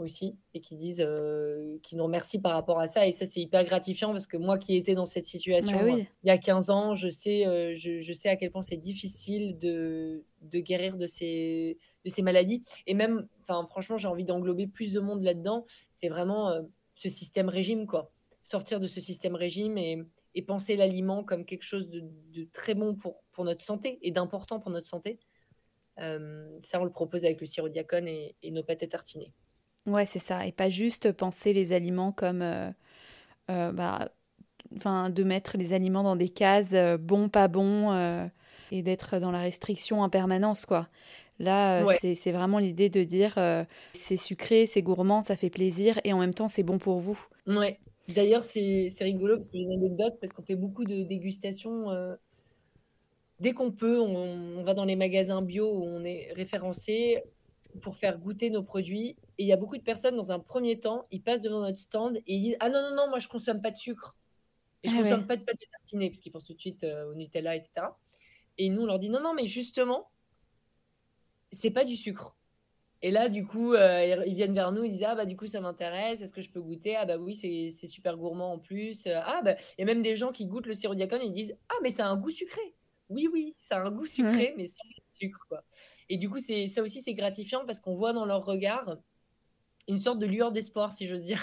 aussi 0.02 0.36
et 0.54 0.62
qui 0.62 0.76
disent, 0.76 1.04
euh, 1.06 1.78
qui 1.82 1.95
nous 1.95 2.04
remercient 2.04 2.39
par 2.39 2.54
rapport 2.54 2.80
à 2.80 2.88
ça. 2.88 3.08
Et 3.08 3.12
ça, 3.12 3.26
c'est 3.26 3.39
hyper 3.39 3.64
gratifiant 3.64 4.12
parce 4.12 4.28
que 4.28 4.38
moi 4.38 4.58
qui 4.58 4.76
étais 4.76 4.95
dans 4.95 5.06
cette 5.06 5.26
situation 5.26 5.78
bah 5.80 5.91
il 5.91 6.28
y 6.28 6.30
a 6.30 6.38
15 6.38 6.70
ans, 6.70 6.95
je 6.95 7.08
sais, 7.08 7.45
euh, 7.47 7.74
je, 7.74 8.14
sais 8.14 8.30
à 8.30 8.36
quel 8.36 8.52
point 8.52 8.62
c'est 8.62 8.78
difficile 8.78 9.58
de, 9.58 10.24
de, 10.41 10.60
guérir 10.60 10.97
de 10.97 11.06
ces, 11.06 11.78
de 12.04 12.10
ces 12.10 12.22
maladies. 12.22 12.64
Et 12.88 12.93
même, 12.93 13.28
enfin, 13.41 13.66
franchement, 13.66 13.97
j'ai 13.97 14.08
envie 14.08 14.26
d'englober 14.26 14.68
plus 14.68 14.93
de 14.93 14.99
monde 14.99 15.24
là-dedans. 15.24 15.66
C'est 15.89 16.10
vraiment 16.10 16.49
euh, 16.49 16.62
ce 16.95 17.10
système 17.10 17.49
régime, 17.49 17.88
quoi. 17.88 18.12
Sortir 18.43 18.80
de 18.80 18.88
ce 18.88 18.99
système 18.99 19.36
régime 19.36 19.78
et, 19.78 20.04
et 20.36 20.41
penser 20.41 20.76
l'aliment 20.76 21.24
comme 21.24 21.45
quelque 21.45 21.64
chose 21.64 21.89
de, 21.89 22.04
de, 22.34 22.47
très 22.52 22.74
bon 22.74 22.95
pour, 22.95 23.24
pour 23.32 23.45
notre 23.45 23.64
santé 23.64 23.99
et 24.02 24.12
d'important 24.12 24.60
pour 24.60 24.72
notre 24.72 24.88
santé. 24.88 25.20
ça, 25.97 26.82
on 26.82 26.84
le 26.84 26.91
propose 26.91 27.24
avec 27.26 27.39
le 27.39 27.45
sirop 27.45 27.70
diacone 27.70 28.08
et, 28.08 28.36
et 28.41 28.52
nos 28.52 28.64
pâtes 28.64 28.89
tartinées. 28.89 29.32
Ouais, 29.88 30.06
c'est 30.06 30.20
ça. 30.20 30.46
Et 30.46 30.52
pas 30.52 30.70
juste 30.70 31.12
penser 31.12 31.54
les 31.54 31.74
aliments 31.74 32.12
comme. 32.12 32.42
Euh, 32.42 32.70
euh, 33.50 33.72
bah, 33.72 34.10
enfin, 34.76 35.10
de 35.10 35.24
mettre 35.24 35.58
les 35.58 35.74
aliments 35.74 36.04
dans 36.04 36.16
des 36.16 36.30
cases 36.30 36.68
euh, 36.74 36.98
bon, 36.98 37.30
pas 37.30 37.48
bon, 37.48 37.92
et 38.72 38.84
d'être 38.84 39.20
dans 39.20 39.32
la 39.32 39.42
restriction 39.42 40.02
en 40.02 40.10
permanence, 40.10 40.66
quoi. 40.66 40.88
Là, 41.40 41.84
c'est 41.98 42.32
vraiment 42.32 42.60
l'idée 42.60 42.90
de 42.90 43.04
dire 43.04 43.36
c'est 43.94 44.18
sucré, 44.18 44.68
c'est 44.68 44.84
gourmand, 44.84 45.24
ça 45.24 45.36
fait 45.36 45.50
plaisir 45.50 46.00
et 46.04 46.14
en 46.14 46.20
même 46.20 46.36
temps 46.36 46.48
c'est 46.48 46.62
bon 46.62 46.78
pour 46.78 47.00
vous. 47.00 47.20
Ouais. 47.48 47.80
D'ailleurs, 48.08 48.44
c'est 48.44 48.92
rigolo 49.00 49.38
parce 49.38 49.48
que 49.48 49.58
j'ai 49.58 49.64
une 49.64 49.74
anecdote 49.74 50.18
parce 50.22 50.34
qu'on 50.34 50.44
fait 50.44 50.56
beaucoup 50.56 50.84
de 50.84 51.02
dégustations. 51.02 51.88
dès 53.40 53.54
qu'on 53.54 53.72
peut, 53.72 54.00
on, 54.00 54.64
va 54.64 54.76
dans 54.76 54.86
les 54.86 54.96
magasins 54.96 55.42
bio 55.42 55.68
où 55.68 55.84
on 55.84 56.04
est 56.04 56.32
référencé 56.36 57.24
pour 57.82 57.95
faire 57.95 58.19
goûter 58.19 58.49
nos 58.49 58.63
produits. 58.63 59.17
Et 59.38 59.43
il 59.43 59.47
y 59.47 59.53
a 59.53 59.57
beaucoup 59.57 59.78
de 59.78 59.84
personnes, 59.84 60.15
dans 60.15 60.32
un 60.32 60.39
premier 60.39 60.80
temps, 60.80 61.05
ils 61.11 61.22
passent 61.22 61.41
devant 61.41 61.61
notre 61.61 61.80
stand 61.80 62.17
et 62.17 62.36
ils 62.36 62.41
disent 62.41 62.57
Ah 62.59 62.69
non, 62.69 62.82
non, 62.82 62.95
non, 62.95 63.09
moi 63.09 63.19
je 63.19 63.28
consomme 63.28 63.61
pas 63.61 63.72
de 63.72 63.78
sucre. 63.78 64.17
Et 64.84 64.89
je 64.89 64.95
ne 64.95 64.99
ah 64.99 65.03
consomme 65.03 65.28
pas 65.28 65.38
de 65.38 65.43
pâte 65.43 65.57
tartinée, 65.72 66.09
parce 66.09 66.22
qu'ils 66.22 66.32
pensent 66.32 66.43
tout 66.43 66.55
de 66.55 66.59
suite 66.59 66.84
au 66.84 67.13
Nutella, 67.13 67.55
etc. 67.55 67.88
Et 68.57 68.69
nous, 68.69 68.84
on 68.84 68.86
leur 68.86 68.99
dit 68.99 69.09
Non, 69.09 69.22
non, 69.22 69.34
mais 69.34 69.45
justement, 69.45 70.09
c'est 71.51 71.72
pas 71.72 71.84
du 71.84 71.95
sucre. 71.95 72.36
Et 73.03 73.09
là, 73.09 73.30
du 73.30 73.45
coup, 73.45 73.74
euh, 73.74 74.24
ils 74.28 74.36
viennent 74.36 74.53
vers 74.53 74.72
nous, 74.72 74.84
ils 74.84 74.91
disent 74.91 75.03
Ah, 75.03 75.15
bah, 75.15 75.26
du 75.26 75.36
coup, 75.36 75.47
ça 75.47 75.59
m'intéresse, 75.59 76.22
est-ce 76.22 76.34
que 76.34 76.41
je 76.41 76.49
peux 76.49 76.61
goûter? 76.61 76.95
Ah, 76.95 77.05
bah 77.05 77.17
oui, 77.17 77.36
c'est 77.36 77.88
super 77.88 78.17
gourmand 78.17 78.53
en 78.53 78.59
plus. 78.59 79.07
Ah, 79.07 79.41
bah, 79.43 79.55
il 79.78 79.82
y 79.82 79.84
a 79.84 79.86
même 79.86 80.01
des 80.01 80.15
gens 80.15 80.32
qui 80.32 80.45
goûtent 80.45 80.67
le 80.67 80.74
sirop 80.74 80.95
diacone 80.95 81.22
et 81.22 81.26
ils 81.26 81.32
disent 81.32 81.55
Ah, 81.69 81.76
mais 81.82 81.89
ça 81.91 82.05
a 82.05 82.09
un 82.09 82.17
goût 82.17 82.30
sucré. 82.30 82.61
Oui, 83.09 83.28
oui, 83.32 83.55
ça 83.57 83.78
a 83.78 83.82
un 83.82 83.91
goût 83.91 84.05
sucré, 84.05 84.53
mais 84.55 84.67
sans 84.67 84.84
sucre, 85.12 85.45
quoi. 85.47 85.64
Et 86.09 86.18
du 86.18 86.30
coup, 86.30 86.39
ça 86.39 86.82
aussi, 86.82 87.01
c'est 87.01 87.14
gratifiant 87.14 87.66
parce 87.66 87.80
qu'on 87.80 87.93
voit 87.93 88.14
dans 88.14 88.26
leur 88.26 88.45
regard 88.45 88.97
une 89.88 89.97
sorte 89.97 90.20
de 90.20 90.28
lueur 90.28 90.51
d'espoir, 90.51 90.91
si 90.91 91.07
j'ose 91.07 91.22
dire. 91.22 91.41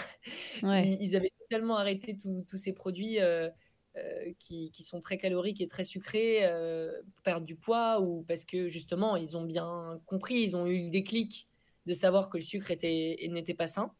Ils, 0.62 1.16
avaient 1.16 1.32
tellement 1.48 1.76
arrêté 1.76 2.16
tous 2.16 2.56
ces 2.56 2.72
produits. 2.72 3.20
Euh, 3.20 3.48
euh, 3.98 4.32
qui, 4.38 4.70
sont 4.84 5.00
très 5.00 5.18
caloriques 5.18 5.60
et 5.60 5.66
très 5.66 5.84
sucrés 5.84 6.40
euh, 6.42 6.92
pour 7.14 7.22
perdre 7.22 7.46
du 7.46 7.56
poids 7.56 8.00
ou 8.00 8.22
parce 8.26 8.44
que 8.44 8.68
justement 8.68 9.16
ils 9.16 9.36
ont 9.36 9.44
bien 9.44 10.00
compris, 10.06 10.40
ils 10.40 10.56
ont 10.56 10.66
eu 10.66 10.84
le 10.84 10.90
déclic 10.90 11.48
de 11.86 11.92
savoir 11.92 12.30
que 12.30 12.38
le 12.38 12.42
sucre 12.42 12.70
était, 12.70 13.16
n'était 13.30 13.54
pas 13.54 13.66
sain. 13.66 13.92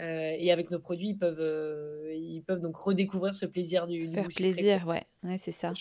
Euh, 0.00 0.34
et 0.38 0.50
avec 0.50 0.70
nos 0.70 0.80
produits, 0.80 1.10
ils 1.10 1.18
peuvent, 1.18 2.10
ils 2.14 2.42
peuvent 2.42 2.60
donc 2.60 2.76
redécouvrir 2.76 3.34
ce 3.34 3.46
plaisir 3.46 3.86
du, 3.86 4.08
faire 4.08 4.28
plaisir, 4.28 4.86
ouais, 4.86 5.04
ouais 5.24 5.38
c'est 5.38 5.52
ça. 5.52 5.72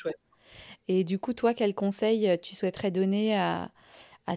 Et 0.88 1.04
du 1.04 1.20
coup, 1.20 1.34
toi, 1.34 1.54
quel 1.54 1.76
conseil 1.76 2.38
tu 2.42 2.56
souhaiterais 2.56 2.92
donner 2.92 3.36
à, 3.36 3.72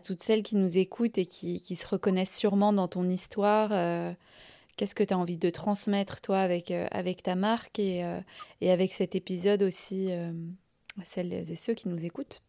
toutes 0.04 0.22
celles 0.22 0.42
qui 0.42 0.56
nous 0.56 0.78
écoutent 0.78 1.18
et 1.18 1.26
qui, 1.26 1.76
se 1.76 1.86
reconnaissent 1.86 2.36
sûrement 2.36 2.72
dans 2.72 2.88
ton 2.88 3.08
histoire 3.08 3.70
Qu'est-ce 4.80 4.94
que 4.94 5.04
tu 5.04 5.12
as 5.12 5.18
envie 5.18 5.36
de 5.36 5.50
transmettre, 5.50 6.22
toi, 6.22 6.40
avec, 6.40 6.70
euh, 6.70 6.88
ta 7.22 7.34
marque 7.34 7.78
et, 7.78 8.02
euh, 8.02 8.18
avec 8.62 8.94
cet 8.94 9.14
épisode 9.14 9.62
aussi 9.62 10.10
euh, 10.10 10.32
à 10.98 11.04
celles 11.04 11.34
et 11.34 11.54
ceux 11.54 11.74
qui 11.74 11.86
nous 11.88 12.02
écoutent? 12.02 12.40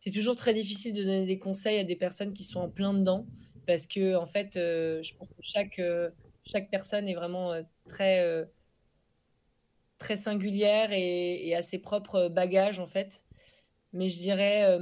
C'est 0.00 0.10
toujours 0.10 0.34
très 0.34 0.52
difficile 0.52 0.92
de 0.92 1.04
donner 1.04 1.26
des 1.26 1.38
conseils 1.38 1.78
à 1.78 1.84
des 1.84 1.94
personnes 1.94 2.32
qui 2.32 2.42
sont 2.42 2.58
en 2.58 2.68
plein 2.68 2.92
dedans 2.92 3.24
parce 3.68 3.86
que, 3.86 4.16
en 4.16 4.26
fait, 4.26 4.54
je 4.54 5.14
pense 5.14 5.28
que 5.28 5.42
chaque, 5.42 5.80
chaque 6.44 6.70
personne 6.70 7.06
est 7.06 7.14
vraiment 7.14 7.52
très, 7.86 8.44
très 9.98 10.16
singulière 10.16 10.90
et, 10.90 11.46
et, 11.46 11.54
a 11.54 11.62
ses 11.62 11.78
propres 11.78 12.26
bagages, 12.26 12.80
en 12.80 12.88
fait. 12.88 13.22
Mais 13.92 14.08
je 14.08 14.18
dirais 14.18 14.78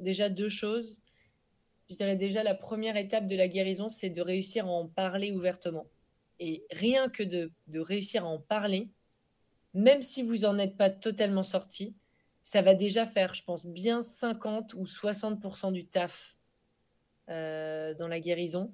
déjà 0.00 0.28
deux 0.28 0.48
choses 0.48 1.00
je 1.90 1.96
dirais 1.96 2.16
déjà 2.16 2.42
la 2.42 2.54
première 2.54 2.96
étape 2.96 3.26
de 3.26 3.36
la 3.36 3.48
guérison, 3.48 3.88
c'est 3.88 4.10
de 4.10 4.20
réussir 4.20 4.66
à 4.66 4.70
en 4.70 4.86
parler 4.86 5.32
ouvertement. 5.32 5.86
Et 6.38 6.64
rien 6.70 7.08
que 7.08 7.22
de, 7.22 7.50
réussir 7.74 8.24
à 8.24 8.28
en 8.28 8.38
parler, 8.38 8.88
même 9.74 10.02
si 10.02 10.22
vous 10.22 10.38
n'en 10.38 10.58
êtes 10.58 10.76
pas 10.76 10.90
totalement 10.90 11.42
sorti, 11.42 11.94
ça 12.42 12.62
va 12.62 12.74
déjà 12.74 13.06
faire, 13.06 13.34
je 13.34 13.42
pense, 13.42 13.66
bien 13.66 14.02
50 14.02 14.74
ou 14.74 14.84
60% 14.84 15.72
du 15.72 15.86
taf 15.86 16.36
euh, 17.28 17.94
dans 17.94 18.08
la 18.08 18.20
guérison. 18.20 18.72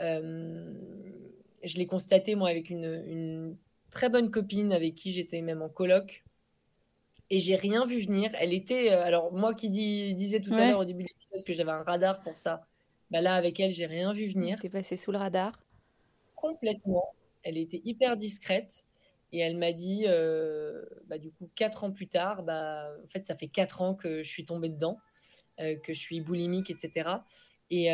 Euh, 0.00 0.74
je 1.62 1.76
l'ai 1.76 1.86
constaté, 1.86 2.34
moi, 2.34 2.48
avec 2.48 2.70
une, 2.70 3.02
une, 3.06 3.56
très 3.90 4.08
bonne 4.08 4.30
copine 4.30 4.72
avec 4.72 4.94
qui 4.94 5.10
j'étais 5.10 5.40
même 5.40 5.62
en 5.62 5.68
colloque 5.68 6.24
et 7.30 7.38
j'ai 7.38 7.56
rien 7.56 7.86
vu 7.86 8.00
venir. 8.00 8.30
Elle 8.34 8.52
était. 8.52 8.92
Euh, 8.92 9.02
alors, 9.02 9.32
moi 9.32 9.54
qui 9.54 9.70
disais 9.70 10.40
tout 10.40 10.52
à 10.54 10.70
l'heure 10.70 10.80
au 10.80 10.84
début 10.84 11.04
de 11.04 11.08
l'épisode 11.08 11.44
que 11.44 11.52
j'avais 11.52 11.70
un 11.70 11.84
radar 11.84 12.20
pour 12.20 12.36
ça, 12.36 12.66
bah 13.10 13.20
là, 13.20 13.34
avec 13.36 13.58
elle, 13.60 13.72
j'ai 13.72 13.86
rien 13.86 14.12
vu 14.12 14.26
venir. 14.26 14.58
T'es 14.60 14.68
passé 14.68 14.96
sous 14.96 15.12
le 15.12 15.18
radar 15.18 15.58
Complètement. 16.34 17.14
Elle 17.42 17.56
était 17.56 17.80
hyper 17.84 18.16
discrète. 18.16 18.84
Et 19.32 19.38
elle 19.38 19.56
m'a 19.56 19.72
dit, 19.72 20.06
euh, 20.08 20.84
bah, 21.06 21.16
du 21.16 21.30
coup, 21.30 21.48
quatre 21.54 21.84
ans 21.84 21.92
plus 21.92 22.08
tard, 22.08 22.42
bah, 22.42 22.90
en 23.04 23.06
fait, 23.06 23.24
ça 23.26 23.36
fait 23.36 23.46
quatre 23.46 23.80
ans 23.80 23.94
que 23.94 24.24
je 24.24 24.28
suis 24.28 24.44
tombée 24.44 24.68
dedans, 24.68 24.98
euh, 25.60 25.76
que 25.76 25.92
je 25.92 26.00
suis 26.00 26.20
boulimique, 26.20 26.68
etc. 26.68 27.10
Et, 27.70 27.90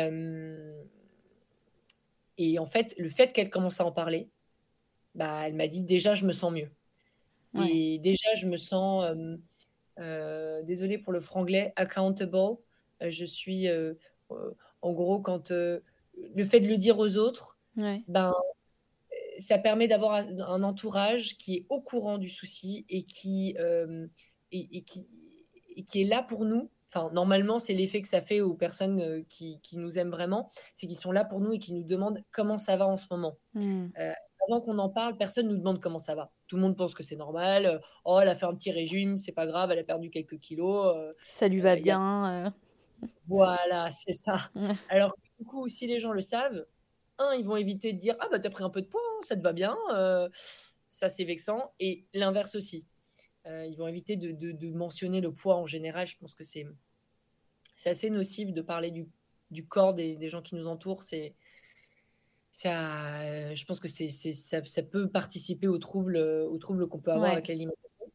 et 2.39 2.57
en 2.57 2.65
fait, 2.65 2.95
le 2.97 3.07
fait 3.07 3.33
qu'elle 3.33 3.51
commence 3.51 3.79
à 3.79 3.85
en 3.85 3.91
parler, 3.91 4.31
bah, 5.13 5.43
elle 5.47 5.53
m'a 5.53 5.67
dit, 5.67 5.83
déjà, 5.83 6.15
je 6.15 6.25
me 6.25 6.31
sens 6.31 6.51
mieux. 6.51 6.71
Et 7.55 7.99
déjà, 7.99 8.33
je 8.35 8.45
me 8.45 8.57
sens, 8.57 9.05
euh, 9.05 9.37
euh, 9.99 10.61
désolée 10.63 10.97
pour 10.97 11.13
le 11.13 11.19
franglais, 11.19 11.73
accountable. 11.75 12.57
Euh, 13.01 13.09
je 13.09 13.25
suis, 13.25 13.67
en 14.81 14.93
gros, 14.93 15.19
quand 15.19 15.51
le 15.51 16.43
fait 16.43 16.59
de 16.59 16.67
le 16.67 16.77
dire 16.77 16.97
aux 16.99 17.17
autres, 17.17 17.57
ben, 18.07 18.33
ça 19.39 19.57
permet 19.57 19.87
d'avoir 19.87 20.13
un 20.15 20.63
entourage 20.63 21.37
qui 21.37 21.57
est 21.57 21.65
au 21.69 21.81
courant 21.81 22.17
du 22.17 22.29
souci 22.29 22.85
et 22.89 23.03
qui, 23.03 23.55
et, 24.51 24.83
qui, 24.83 25.07
et 25.75 25.83
qui 25.83 26.01
est 26.01 26.05
là 26.05 26.23
pour 26.23 26.45
nous. 26.45 26.69
Enfin, 26.89 27.11
normalement, 27.13 27.59
c'est 27.59 27.73
l'effet 27.73 28.01
que 28.01 28.07
ça 28.07 28.21
fait 28.21 28.39
aux 28.39 28.53
personnes 28.53 29.25
qui, 29.27 29.59
qui 29.61 29.77
nous 29.77 29.97
aiment 29.97 30.09
vraiment, 30.09 30.49
c'est 30.73 30.87
qu'ils 30.87 30.97
sont 30.97 31.11
là 31.11 31.25
pour 31.25 31.41
nous 31.41 31.53
et 31.53 31.59
qui 31.59 31.73
nous 31.73 31.83
demandent 31.83 32.23
comment 32.31 32.57
ça 32.57 32.77
va 32.77 32.87
en 32.87 32.97
ce 32.97 33.07
moment. 33.11 33.37
Mmh 33.53 33.87
avant 34.47 34.61
qu'on 34.61 34.77
en 34.79 34.89
parle, 34.89 35.17
personne 35.17 35.47
nous 35.47 35.57
demande 35.57 35.81
comment 35.81 35.99
ça 35.99 36.15
va. 36.15 36.31
Tout 36.47 36.55
le 36.55 36.61
monde 36.61 36.75
pense 36.75 36.93
que 36.93 37.03
c'est 37.03 37.15
normal. 37.15 37.65
Euh, 37.65 37.79
oh, 38.05 38.19
elle 38.21 38.29
a 38.29 38.35
fait 38.35 38.45
un 38.45 38.53
petit 38.53 38.71
régime, 38.71 39.17
c'est 39.17 39.31
pas 39.31 39.45
grave, 39.45 39.71
elle 39.71 39.79
a 39.79 39.83
perdu 39.83 40.09
quelques 40.09 40.39
kilos. 40.39 40.95
Euh, 40.95 41.11
ça 41.23 41.47
lui 41.47 41.59
va 41.59 41.73
euh, 41.73 41.77
bien. 41.77 42.53
Voilà, 43.25 43.89
c'est 43.91 44.13
ça. 44.13 44.49
Alors, 44.89 45.15
du 45.39 45.45
coup, 45.45 45.67
si 45.67 45.87
les 45.87 45.99
gens 45.99 46.11
le 46.11 46.21
savent, 46.21 46.65
un, 47.19 47.33
ils 47.33 47.45
vont 47.45 47.55
éviter 47.55 47.93
de 47.93 47.99
dire 47.99 48.15
Ah, 48.19 48.27
bah, 48.31 48.39
t'as 48.39 48.49
pris 48.49 48.63
un 48.63 48.69
peu 48.69 48.81
de 48.81 48.87
poids, 48.87 49.01
hein, 49.03 49.19
ça 49.21 49.35
te 49.35 49.41
va 49.41 49.53
bien. 49.53 49.75
ça, 50.87 51.09
c'est 51.09 51.25
vexant. 51.25 51.73
Et 51.79 52.05
l'inverse 52.13 52.55
aussi. 52.55 52.85
ils 53.45 53.75
vont 53.75 53.87
éviter 53.87 54.15
de, 54.15 54.67
mentionner 54.69 55.21
le 55.21 55.31
poids 55.31 55.55
en 55.55 55.65
général. 55.65 56.07
Je 56.07 56.17
pense 56.17 56.33
que 56.33 56.43
c'est 56.43 56.65
assez 57.85 58.09
nocif 58.09 58.53
de 58.53 58.61
parler 58.61 58.91
du, 58.91 59.07
du 59.51 59.67
corps 59.67 59.93
des, 59.93 60.15
des, 60.15 60.29
gens 60.29 60.41
qui 60.41 60.55
nous 60.55 60.67
entourent. 60.67 61.03
C'est 61.03 61.35
ça, 62.57 63.53
je 63.53 63.65
pense 63.65 63.79
que 63.79 63.87
c'est, 63.87 64.07
ça, 64.07 64.63
ça, 64.63 64.81
peut 64.81 65.07
participer 65.07 65.67
aux 65.67 65.77
troubles, 65.77 66.17
aux 66.17 66.57
troubles 66.57 66.87
qu'on 66.87 66.97
peut 66.97 67.11
avoir 67.11 67.33
avec 67.33 67.49
l'alimentation. 67.49 68.11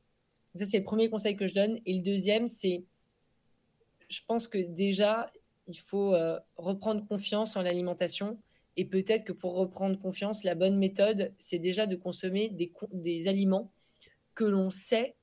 Ça, 0.57 0.67
c'est 0.67 0.79
le 0.79 0.85
premier 0.85 1.09
conseil 1.09 1.37
que 1.37 1.47
je 1.47 1.55
donne. 1.55 1.79
Et 1.87 1.95
le 1.95 2.03
deuxième, 2.03 2.49
c'est, 2.49 2.85
je 4.09 4.21
pense 4.27 4.49
que 4.49 4.59
déjà, 4.59 5.31
il 5.69 5.79
faut 5.79 6.13
euh, 6.17 6.41
reprendre 6.57 7.07
confiance 7.07 7.55
en 7.55 7.63
l'alimentation. 7.63 8.37
Et 8.77 8.85
peut-être 8.85 9.23
que 9.23 9.33
pour 9.33 9.55
reprendre 9.55 9.97
confiance, 9.97 10.43
la 10.43 10.57
bonne 10.57 10.77
méthode, 10.77 11.33
c'est 11.39 11.61
déjà 11.61 11.87
de 11.87 11.95
consommer 11.95 12.49
des, 12.49 12.73
des 12.95 13.29
aliments 13.29 13.73
que 14.35 14.43
l'on 14.43 14.71
sait 14.71 15.15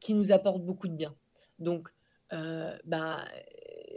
qui 0.00 0.14
nous 0.14 0.32
apportent 0.32 0.64
beaucoup 0.64 0.88
de 0.88 0.96
bien. 0.96 1.14
Donc, 1.60 1.90
euh, 2.32 2.76
bah, 2.84 3.24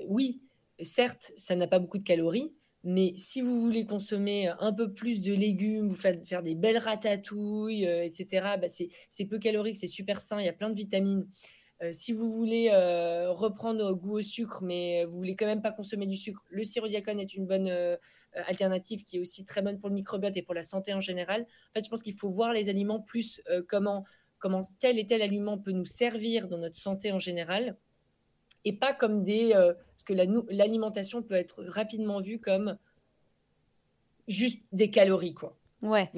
oui, 0.05 0.43
certes, 0.79 1.31
ça 1.35 1.55
n'a 1.55 1.65
pas 1.65 1.79
beaucoup 1.79 1.97
de 1.97 2.03
calories, 2.03 2.53
mais 2.83 3.13
si 3.17 3.41
vous 3.41 3.59
voulez 3.59 3.85
consommer 3.85 4.47
un 4.59 4.71
peu 4.71 4.93
plus 4.93 5.21
de 5.21 5.33
légumes, 5.33 5.87
vous 5.89 5.95
faites 5.95 6.25
faire 6.25 6.43
des 6.43 6.55
belles 6.55 6.77
ratatouilles, 6.77 7.85
euh, 7.87 8.03
etc., 8.03 8.55
bah 8.61 8.67
c'est 8.69 9.25
peu 9.25 9.39
calorique, 9.39 9.75
c'est 9.75 9.87
super 9.87 10.21
sain, 10.21 10.39
il 10.39 10.45
y 10.45 10.49
a 10.49 10.53
plein 10.53 10.69
de 10.69 10.75
vitamines. 10.75 11.27
Euh, 11.83 11.91
si 11.91 12.11
vous 12.11 12.31
voulez 12.31 12.69
euh, 12.71 13.31
reprendre 13.31 13.93
goût 13.93 14.19
au 14.19 14.21
sucre, 14.21 14.63
mais 14.63 15.05
vous 15.05 15.17
voulez 15.17 15.35
quand 15.35 15.45
même 15.45 15.61
pas 15.61 15.71
consommer 15.71 16.07
du 16.07 16.17
sucre, 16.17 16.43
le 16.49 16.63
sirop 16.63 16.87
diacone 16.87 17.19
est 17.19 17.33
une 17.33 17.45
bonne 17.45 17.69
alternative 18.33 19.03
qui 19.03 19.17
est 19.17 19.19
aussi 19.19 19.43
très 19.45 19.61
bonne 19.61 19.79
pour 19.79 19.89
le 19.89 19.95
microbiote 19.95 20.37
et 20.37 20.43
pour 20.43 20.53
la 20.53 20.63
santé 20.63 20.93
en 20.93 20.99
général. 20.99 21.41
En 21.41 21.73
fait, 21.73 21.83
je 21.83 21.89
pense 21.89 22.03
qu'il 22.03 22.13
faut 22.13 22.29
voir 22.29 22.53
les 22.53 22.69
aliments 22.69 23.01
plus 23.01 23.41
comment, 23.67 24.05
comment 24.37 24.61
tel 24.79 24.99
et 24.99 25.07
tel 25.07 25.21
aliment 25.21 25.57
peut 25.57 25.71
nous 25.71 25.85
servir 25.85 26.47
dans 26.47 26.59
notre 26.59 26.77
santé 26.77 27.11
en 27.11 27.19
général 27.19 27.77
et 28.67 28.73
pas 28.73 28.93
comme 28.93 29.23
des 29.23 29.53
que 30.07 30.13
l'alimentation 30.13 31.21
peut 31.21 31.35
être 31.35 31.63
rapidement 31.65 32.19
vue 32.19 32.39
comme 32.39 32.77
juste 34.27 34.61
des 34.71 34.89
calories, 34.89 35.33
quoi. 35.33 35.55
Ouais. 35.81 36.09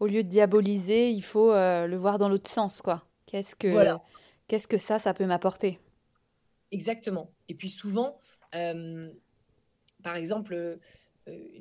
Au 0.00 0.06
lieu 0.06 0.22
de 0.22 0.28
diaboliser, 0.28 1.10
il 1.10 1.22
faut 1.22 1.52
euh, 1.52 1.86
le 1.86 1.96
voir 1.96 2.18
dans 2.18 2.28
l'autre 2.28 2.50
sens, 2.50 2.82
quoi. 2.82 3.04
Qu'est-ce 3.26 3.56
que, 3.56 3.96
qu'est-ce 4.48 4.68
que 4.68 4.78
ça, 4.78 4.98
ça 4.98 5.14
peut 5.14 5.26
m'apporter? 5.26 5.78
Exactement. 6.72 7.30
Et 7.48 7.54
puis 7.54 7.68
souvent, 7.68 8.18
euh, 8.54 9.10
par 10.02 10.16
exemple, 10.16 10.54
euh, 10.54 10.76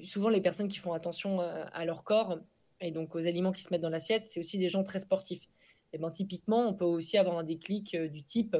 souvent 0.04 0.30
les 0.30 0.42
personnes 0.42 0.68
qui 0.68 0.78
font 0.78 0.94
attention 0.94 1.42
à, 1.42 1.86
leur 1.86 2.04
corps 2.04 2.40
et 2.80 2.92
donc 2.92 3.16
aux 3.16 3.26
aliments 3.28 3.52
qui 3.52 3.62
se 3.62 3.70
mettent 3.72 3.82
dans 3.82 3.90
l'assiette, 3.90 4.28
c'est 4.28 4.40
aussi 4.40 4.58
des 4.58 4.70
gens 4.70 4.84
très 4.84 5.00
sportifs. 5.00 5.48
Et 5.94 5.98
ben, 5.98 6.12
typiquement, 6.12 6.68
on 6.68 6.74
peut 6.74 6.86
aussi 6.86 7.18
avoir 7.18 7.38
un 7.38 7.44
déclic 7.44 7.96
du 7.96 8.24
type 8.24 8.56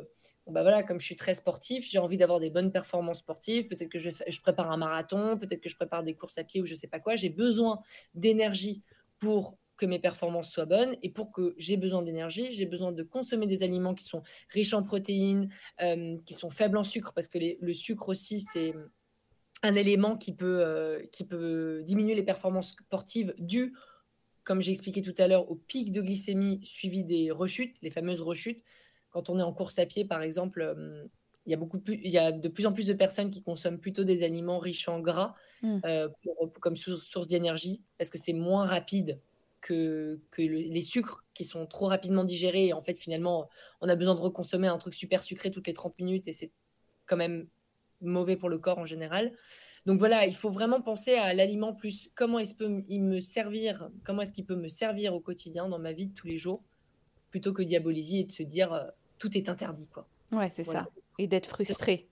bah 0.52 0.62
voilà, 0.62 0.84
comme 0.84 1.00
je 1.00 1.06
suis 1.06 1.16
très 1.16 1.34
sportif, 1.34 1.88
j'ai 1.90 2.00
envie 2.00 2.18
d'avoir 2.18 2.40
des 2.40 2.50
bonnes 2.50 2.72
performances 2.72 3.20
sportives. 3.20 3.68
Peut-être 3.68 3.90
que 3.90 4.00
je, 4.00 4.42
prépare 4.42 4.72
un 4.72 4.78
marathon, 4.78 5.38
peut-être 5.38 5.62
que 5.62 5.70
je 5.70 5.76
prépare 5.76 6.04
des 6.04 6.14
courses 6.14 6.38
à 6.38 6.44
pied 6.44 6.62
ou 6.62 6.66
je 6.66 6.74
sais 6.74 6.88
pas 6.88 7.00
quoi. 7.00 7.16
J'ai 7.16 7.30
besoin 7.30 7.82
d'énergie 8.14 8.82
pour 9.20 9.58
que 9.76 9.86
mes 9.86 10.00
performances 10.00 10.50
soient 10.50 10.66
bonnes. 10.66 10.96
Et 11.04 11.10
pour 11.10 11.32
que 11.32 11.54
j'ai 11.58 11.76
besoin 11.76 12.02
d'énergie, 12.02 12.50
j'ai 12.52 12.66
besoin 12.66 12.92
de 12.92 13.04
consommer 13.04 13.46
des 13.46 13.62
aliments 13.62 13.94
qui 13.94 14.06
sont 14.06 14.24
riches 14.50 14.74
en 14.74 14.84
protéines, 14.84 15.50
euh, 15.82 16.18
qui 16.26 16.34
sont 16.34 16.50
faibles 16.50 16.78
en 16.78 16.84
sucre, 16.84 17.14
parce 17.14 17.28
que 17.28 17.38
le 17.60 17.74
sucre 17.74 18.10
aussi, 18.10 18.40
c'est 18.40 18.74
un 19.64 19.76
élément 19.76 20.18
qui 20.18 20.34
peut, 20.34 20.62
euh, 20.62 21.04
qui 21.12 21.26
peut 21.26 21.82
diminuer 21.84 22.16
les 22.16 22.24
performances 22.24 22.70
sportives 22.70 23.36
dues, 23.38 23.74
comme 24.48 24.62
j'ai 24.62 24.72
expliqué 24.72 25.02
tout 25.02 25.14
à 25.18 25.28
l'heure, 25.28 25.52
au 25.52 25.56
pic 25.56 25.92
de 25.92 26.00
glycémie 26.00 26.62
suivi 26.64 27.04
des 27.04 27.32
rechutes, 27.32 27.76
les 27.82 27.90
fameuses 27.90 28.22
rechutes. 28.22 28.64
Quand 29.10 29.30
on 29.30 29.38
est 29.40 29.44
en 29.44 29.52
course 29.52 29.78
à 29.78 29.86
pied, 29.86 30.06
par 30.06 30.22
exemple, 30.22 30.62
euh, 30.62 31.06
il 31.46 31.52
y, 31.52 31.54
a 31.54 31.58
beaucoup 31.58 31.80
plus, 31.80 32.00
il 32.02 32.10
y 32.10 32.18
a 32.18 32.32
de 32.32 32.48
plus 32.48 32.66
en 32.66 32.72
plus 32.72 32.88
de 32.88 32.94
personnes 32.94 33.30
qui 33.30 33.44
consomment 33.44 33.78
plutôt 33.78 34.06
des 34.06 34.24
aliments 34.24 34.60
riches 34.60 34.88
en 34.88 35.02
gras 35.02 35.36
mmh. 35.64 35.80
comme 36.62 36.78
source 36.78 37.28
d'énergie, 37.28 37.84
parce 37.98 38.10
que 38.10 38.18
c'est 38.18 38.32
moins 38.32 38.64
rapide 38.64 39.20
que, 39.60 40.18
les 40.38 40.82
sucres 40.82 41.26
qui 41.34 41.44
sont 41.44 41.66
trop 41.66 41.88
rapidement 41.88 42.24
digérés. 42.24 42.68
Et 42.68 42.74
en 42.74 42.82
fait, 42.82 42.98
finalement, 42.98 43.50
on 43.82 43.90
a 43.90 43.96
besoin 43.96 44.16
de 44.16 44.22
reconsommer 44.22 44.70
un 44.70 44.78
truc 44.78 44.94
super 44.94 45.24
sucré 45.24 45.52
toutes 45.52 45.68
les 45.68 45.74
30 45.74 46.00
minutes 46.00 46.30
et 46.30 46.34
c'est 46.34 46.52
quand 47.06 47.18
même 47.18 47.50
mauvais 48.00 48.38
pour 48.38 48.48
le 48.48 48.60
corps 48.60 48.78
en 48.78 48.86
général. 48.86 49.34
Donc 49.88 50.00
voilà, 50.00 50.26
il 50.26 50.36
faut 50.36 50.50
vraiment 50.50 50.82
penser 50.82 51.14
à 51.14 51.34
l'aliment 51.34 51.74
plus 51.74 52.10
comment 52.14 52.40
est-ce 52.40 52.54
peut 52.54 52.84
il 52.90 53.04
me 53.04 53.22
servir, 53.22 53.90
comment 54.04 54.22
est-ce 54.22 54.34
qu'il 54.34 54.46
peut 54.46 54.58
me 54.58 54.68
servir 54.68 55.16
au 55.16 55.22
quotidien 55.22 55.70
dans 55.70 55.80
ma 55.80 55.94
vie 55.94 56.08
de 56.08 56.14
tous 56.14 56.28
les 56.28 56.38
jours, 56.38 56.62
plutôt 57.30 57.54
que 57.54 57.64
diaboliser 57.64 58.20
et 58.20 58.24
de 58.26 58.32
se 58.34 58.44
dire 58.44 58.74
euh, 58.74 58.84
tout 59.18 59.38
est 59.38 59.48
interdit 59.48 59.88
quoi. 59.88 60.06
Ouais, 60.34 60.52
c'est 60.54 60.66
ça. 60.66 60.90
Et 61.20 61.28
d'être 61.28 61.46
frustré 61.46 62.10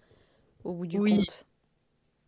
au 0.64 0.72
bout 0.72 0.88
du 0.88 0.98
compte. 0.98 1.48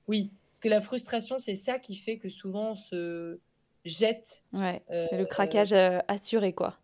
Oui, 0.09 0.33
parce 0.51 0.59
que 0.59 0.67
la 0.67 0.81
frustration, 0.81 1.39
c'est 1.39 1.55
ça 1.55 1.79
qui 1.79 1.95
fait 1.95 2.17
que 2.17 2.27
souvent 2.27 2.71
on 2.71 2.75
se 2.75 3.39
jette. 3.85 4.43
Ouais, 4.51 4.83
c'est 4.89 5.15
le 5.15 5.23
euh, 5.23 5.27
craquage 5.27 5.71
euh, 5.71 5.99
assuré, 6.09 6.51
quoi. 6.51 6.77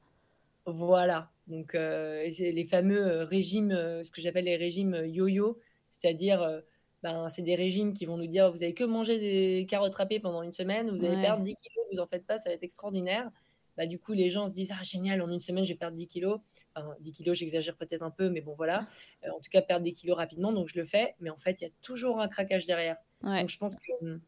Voilà. 0.65 1.31
Donc, 1.47 1.73
les 1.73 2.65
fameux 2.69 3.23
régimes, 3.23 3.71
ce 3.71 4.09
que 4.09 4.21
j'appelle 4.21 4.45
les 4.45 4.55
régimes 4.55 4.95
yo-yo, 5.05 5.59
c'est-à-dire, 5.89 6.63
ben, 7.03 7.29
c'est 7.29 7.41
des 7.41 7.55
régimes 7.55 7.93
qui 7.93 8.05
vont 8.05 8.17
nous 8.17 8.27
dire 8.27 8.49
vous 8.49 8.63
avez 8.63 8.73
que 8.73 8.83
manger 8.83 9.19
des 9.19 9.65
carottes 9.69 9.95
râpées 9.95 10.19
pendant 10.19 10.41
une 10.41 10.53
semaine, 10.53 10.89
vous 10.89 11.05
allez 11.05 11.21
perdre 11.21 11.43
10 11.43 11.55
kilos, 11.55 11.85
vous 11.91 11.99
en 11.99 12.07
faites 12.07 12.25
pas, 12.25 12.37
ça 12.37 12.49
va 12.49 12.55
être 12.55 12.63
extraordinaire. 12.63 13.29
Bah, 13.75 13.87
du 13.87 13.99
coup, 13.99 14.13
les 14.13 14.29
gens 14.29 14.47
se 14.47 14.53
disent 14.53 14.71
Ah, 14.71 14.83
génial, 14.83 15.21
en 15.21 15.29
une 15.29 15.39
semaine, 15.39 15.63
je 15.63 15.69
vais 15.69 15.77
perdre 15.77 15.97
10 15.97 16.07
kilos. 16.07 16.39
Enfin, 16.75 16.95
10 17.01 17.11
kilos, 17.11 17.37
j'exagère 17.37 17.75
peut-être 17.75 18.03
un 18.03 18.11
peu, 18.11 18.29
mais 18.29 18.41
bon, 18.41 18.53
voilà. 18.55 18.87
en 19.25 19.39
tout 19.39 19.49
cas, 19.51 19.61
perdre 19.61 19.83
des 19.83 19.91
kilos 19.91 20.15
rapidement, 20.15 20.51
donc 20.53 20.69
je 20.69 20.77
le 20.77 20.85
fais. 20.85 21.15
Mais 21.19 21.29
en 21.29 21.37
fait, 21.37 21.59
il 21.61 21.65
y 21.65 21.67
a 21.67 21.71
toujours 21.81 22.21
un 22.21 22.27
craquage 22.27 22.65
derrière. 22.65 22.97
Donc, 23.23 23.49
je 23.49 23.57
pense 23.57 23.75
qu'il 23.75 23.95
hum, 24.01 24.21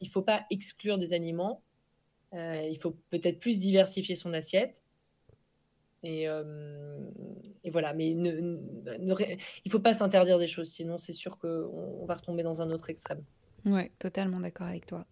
ne 0.00 0.08
faut 0.08 0.22
pas 0.22 0.44
exclure 0.50 0.98
des 0.98 1.14
aliments, 1.14 1.62
euh, 2.34 2.66
il 2.68 2.78
faut 2.78 2.96
peut-être 3.10 3.38
plus 3.38 3.58
diversifier 3.58 4.16
son 4.16 4.32
assiette. 4.32 4.82
Et, 6.02 6.28
euh, 6.28 6.42
voilà, 7.70 7.92
mais 7.94 8.12
ne, 8.14 8.58
il 8.98 9.06
ne 9.06 9.70
faut 9.70 9.78
pas 9.78 9.92
s'interdire 9.92 10.38
des 10.38 10.46
choses, 10.46 10.68
sinon 10.68 10.98
c'est 10.98 11.12
sûr 11.12 11.38
qu'on 11.38 12.04
va 12.06 12.14
retomber 12.14 12.42
dans 12.42 12.60
un 12.60 12.70
autre 12.70 12.90
extrême. 12.90 13.22
Oui, 13.64 13.90
totalement 13.98 14.40
d'accord 14.40 14.66
avec 14.66 14.86
toi. 14.86 15.06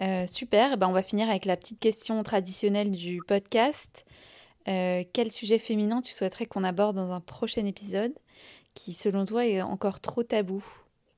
Euh, 0.00 0.26
super, 0.26 0.72
eh 0.72 0.76
ben 0.76 0.88
on 0.88 0.92
va 0.92 1.02
finir 1.02 1.30
avec 1.30 1.44
la 1.44 1.56
petite 1.56 1.78
question 1.78 2.22
traditionnelle 2.22 2.90
du 2.90 3.20
podcast. 3.26 4.04
quel 4.64 5.30
sujet 5.30 5.58
féminin 5.58 6.02
tu 6.02 6.12
souhaiterais 6.12 6.46
qu'on 6.46 6.64
aborde 6.64 6.96
dans 6.96 7.12
un 7.12 7.20
prochain 7.20 7.64
épisode 7.66 8.12
qui, 8.74 8.94
selon 8.94 9.24
toi, 9.24 9.46
est 9.46 9.62
encore 9.62 10.00
trop 10.00 10.22
tabou? 10.22 10.64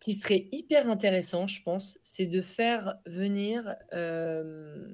Qui 0.01 0.13
serait 0.13 0.49
hyper 0.53 0.91
intéressant, 0.91 1.47
je 1.47 1.63
pense, 1.63 1.99
c'est 2.03 2.27
de 2.27 2.43
faire 2.43 2.97
venir 3.07 3.75
euh, 3.95 4.87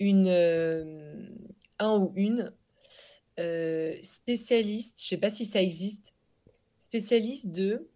une, 0.00 0.26
euh, 0.26 1.28
un 1.78 1.98
ou 1.98 2.12
une 2.16 2.52
euh, 3.38 3.96
spécialiste, 4.02 4.98
je 5.00 5.06
ne 5.06 5.08
sais 5.08 5.16
pas 5.16 5.30
si 5.30 5.44
ça 5.44 5.62
existe, 5.62 6.14
spécialiste 6.78 7.50
de 7.50 7.88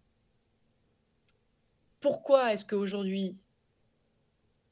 pourquoi 1.99 2.53
est-ce 2.53 2.65
qu'aujourd'hui 2.65 3.37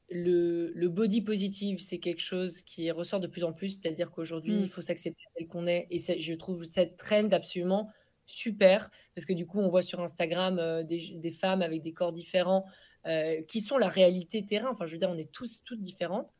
le, 0.08 0.72
le, 0.74 0.88
body 0.88 1.22
positive, 1.22 1.80
c'est 1.80 1.98
quelque 1.98 2.20
chose 2.20 2.62
qui 2.62 2.90
ressort 2.90 3.18
de 3.18 3.26
plus 3.26 3.42
en 3.42 3.52
plus, 3.52 3.70
c'est-à-dire 3.70 4.10
qu'aujourd'hui, 4.10 4.54
mm. 4.54 4.62
il 4.62 4.68
faut 4.68 4.80
s'accepter 4.80 5.22
tel 5.36 5.48
qu'on 5.48 5.66
est. 5.66 5.88
Et 5.90 5.98
je 5.98 6.34
trouve 6.34 6.64
cette 6.64 6.96
trend 6.96 7.28
absolument 7.32 7.90
super, 8.24 8.90
parce 9.14 9.24
que 9.24 9.32
du 9.32 9.46
coup, 9.46 9.60
on 9.60 9.68
voit 9.68 9.82
sur 9.82 10.00
Instagram 10.00 10.58
euh, 10.58 10.82
des, 10.84 11.30
femmes 11.30 11.62
avec 11.62 11.82
des 11.82 11.92
corps 11.92 12.12
différents 12.12 12.66
euh, 13.06 13.42
qui 13.42 13.60
sont 13.60 13.78
la 13.78 13.88
réalité 13.88 14.44
terrain. 14.44 14.68
Enfin, 14.70 14.86
je 14.86 14.92
veux 14.92 14.98
dire, 14.98 15.10
on 15.10 15.18
est 15.18 15.32
tous 15.32 15.62
toutes 15.64 15.80
différentes. 15.80 16.30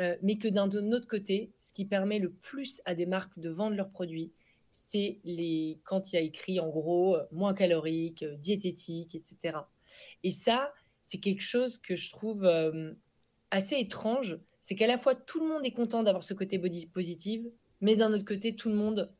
Euh, 0.00 0.16
mais 0.22 0.38
que 0.38 0.48
d'un 0.48 0.68
autre 0.68 1.06
côté, 1.06 1.52
ce 1.60 1.72
qui 1.72 1.84
permet 1.84 2.18
le 2.18 2.32
plus 2.32 2.80
à 2.84 2.94
des 2.94 3.06
marques 3.06 3.38
de 3.38 3.48
vendre 3.48 3.76
leurs 3.76 3.90
produits, 3.90 4.32
c'est 4.72 5.20
les 5.22 5.80
quand 5.84 6.12
il 6.12 6.16
y 6.16 6.18
a 6.18 6.22
écrit 6.22 6.58
en 6.58 6.68
gros 6.68 7.16
moins 7.30 7.54
calorique, 7.54 8.24
diététique, 8.24 9.14
etc. 9.14 9.58
Et 10.24 10.32
ça, 10.32 10.72
c'est 11.02 11.18
quelque 11.18 11.42
chose 11.42 11.78
que 11.78 11.94
je 11.94 12.10
trouve 12.10 12.44
assez 13.52 13.76
étrange. 13.76 14.36
C'est 14.60 14.74
qu'à 14.74 14.88
la 14.88 14.98
fois 14.98 15.14
tout 15.14 15.40
le 15.40 15.48
monde 15.48 15.64
est 15.64 15.70
content 15.70 16.02
d'avoir 16.02 16.24
ce 16.24 16.34
côté 16.34 16.58
body 16.58 16.86
positive, 16.86 17.48
mais 17.80 17.94
d'un 17.94 18.12
autre 18.12 18.24
côté, 18.24 18.56
tout 18.56 18.68
le 18.68 18.74
monde 18.74 19.12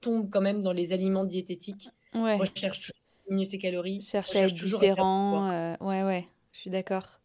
tombe 0.00 0.30
quand 0.30 0.40
même 0.40 0.60
dans 0.60 0.72
les 0.72 0.92
aliments 0.92 1.24
diététiques. 1.24 1.88
Ouais. 2.14 2.36
Recherche 2.36 2.80
toujours 2.80 3.02
diminuer 3.26 3.44
ses 3.44 3.58
calories. 3.58 4.00
Cherche 4.00 4.34
à 4.36 4.44
être 4.44 4.54
différent. 4.54 5.50
Euh, 5.50 5.76
ouais, 5.80 6.02
ouais, 6.02 6.28
je 6.52 6.58
suis 6.58 6.70
d'accord. 6.70 7.17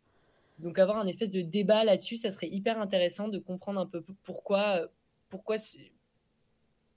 Donc 0.60 0.80
avoir 0.80 0.98
un 0.98 1.08
espèce 1.08 1.30
de 1.30 1.42
débat 1.42 1.84
là-dessus, 1.84 2.18
ça 2.18 2.32
serait 2.32 2.50
hyper 2.50 2.80
intéressant 2.80 3.28
de 3.28 3.40
comprendre 3.40 3.80
un 3.80 3.86
peu 3.86 4.04
pourquoi, 4.24 4.82
euh, 4.82 4.88
pourquoi, 5.30 5.56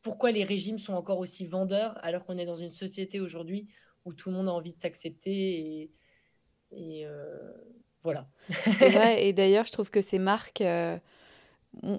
pourquoi 0.02 0.30
les 0.30 0.44
régimes 0.44 0.78
sont 0.78 0.94
encore 0.94 1.18
aussi 1.18 1.46
vendeurs 1.46 1.98
alors 2.04 2.24
qu'on 2.24 2.38
est 2.38 2.46
dans 2.46 2.54
une 2.54 2.70
société 2.70 3.20
aujourd'hui 3.20 3.66
où 4.04 4.12
tout 4.12 4.30
le 4.30 4.36
monde 4.36 4.48
a 4.48 4.52
envie 4.52 4.72
de 4.72 4.78
s'accepter 4.78 5.30
et, 5.32 5.90
et 6.70 7.07
euh, 7.07 7.52
voilà. 8.02 8.28
et 9.18 9.32
d'ailleurs, 9.32 9.64
je 9.64 9.72
trouve 9.72 9.90
que 9.90 10.00
ces 10.00 10.18
marques, 10.18 10.62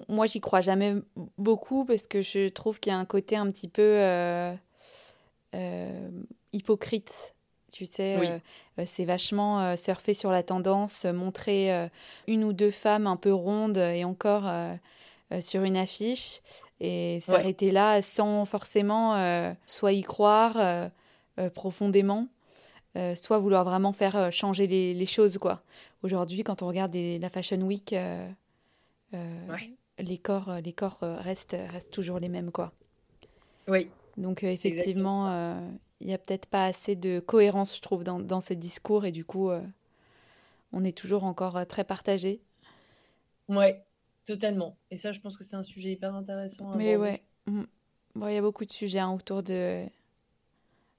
moi, 0.08 0.26
j'y 0.26 0.40
crois 0.40 0.60
jamais 0.60 0.94
beaucoup 1.36 1.84
parce 1.84 2.02
que 2.02 2.20
je 2.20 2.48
trouve 2.48 2.80
qu'il 2.80 2.92
y 2.92 2.94
a 2.94 2.98
un 2.98 3.04
côté 3.04 3.36
un 3.36 3.50
petit 3.50 3.68
peu 3.68 3.82
euh, 3.82 4.54
euh, 5.54 6.10
hypocrite. 6.52 7.34
Tu 7.72 7.84
sais, 7.84 8.40
euh, 8.78 8.84
c'est 8.86 9.04
vachement 9.04 9.76
surfer 9.76 10.14
sur 10.14 10.30
la 10.30 10.42
tendance, 10.42 11.04
montrer 11.04 11.88
une 12.26 12.44
ou 12.44 12.52
deux 12.52 12.70
femmes 12.70 13.06
un 13.06 13.16
peu 13.16 13.32
rondes 13.32 13.76
et 13.76 14.04
encore 14.04 14.50
sur 15.40 15.62
une 15.62 15.76
affiche 15.76 16.40
et 16.80 17.20
s'arrêter 17.20 17.70
là 17.70 18.00
sans 18.02 18.44
forcément 18.44 19.54
soit 19.66 19.92
y 19.92 20.02
croire 20.02 20.90
profondément, 21.54 22.28
soit 23.16 23.38
vouloir 23.38 23.64
vraiment 23.64 23.92
faire 23.92 24.32
changer 24.32 24.66
les, 24.66 24.94
les 24.94 25.06
choses. 25.06 25.38
quoi. 25.38 25.62
Aujourd'hui, 26.02 26.44
quand 26.44 26.62
on 26.62 26.68
regarde 26.68 26.94
la 26.94 27.28
Fashion 27.28 27.60
Week, 27.60 27.94
euh, 29.14 29.56
les 29.98 30.18
corps, 30.18 30.48
euh, 30.48 30.60
les 30.60 30.72
corps 30.72 30.98
euh, 31.02 31.16
restent, 31.16 31.56
restent 31.70 31.90
toujours 31.90 32.18
les 32.18 32.28
mêmes, 32.28 32.50
quoi. 32.50 32.72
Oui. 33.66 33.88
Donc 34.16 34.42
effectivement, 34.42 35.26
il 36.00 36.06
n'y 36.06 36.14
a 36.14 36.18
peut-être 36.18 36.46
pas 36.46 36.64
assez 36.64 36.96
de 36.96 37.20
cohérence, 37.20 37.76
je 37.76 37.80
trouve, 37.80 38.04
dans, 38.04 38.18
dans 38.18 38.40
ces 38.40 38.56
discours 38.56 39.04
et 39.04 39.12
du 39.12 39.24
coup, 39.24 39.50
on 40.72 40.84
est 40.84 40.96
toujours 40.96 41.24
encore 41.24 41.66
très 41.66 41.84
partagé. 41.84 42.40
Ouais, 43.48 43.84
totalement. 44.24 44.76
Et 44.90 44.96
ça, 44.96 45.12
je 45.12 45.20
pense 45.20 45.36
que 45.36 45.44
c'est 45.44 45.56
un 45.56 45.62
sujet 45.62 45.90
hyper 45.90 46.14
intéressant. 46.14 46.76
Mais 46.76 46.96
ouais, 46.96 47.22
mm. 47.46 47.64
il 48.16 48.32
y 48.32 48.36
a 48.36 48.42
beaucoup 48.42 48.64
de 48.64 48.72
sujets 48.72 49.00
hein, 49.00 49.12
autour 49.12 49.42
de, 49.42 49.86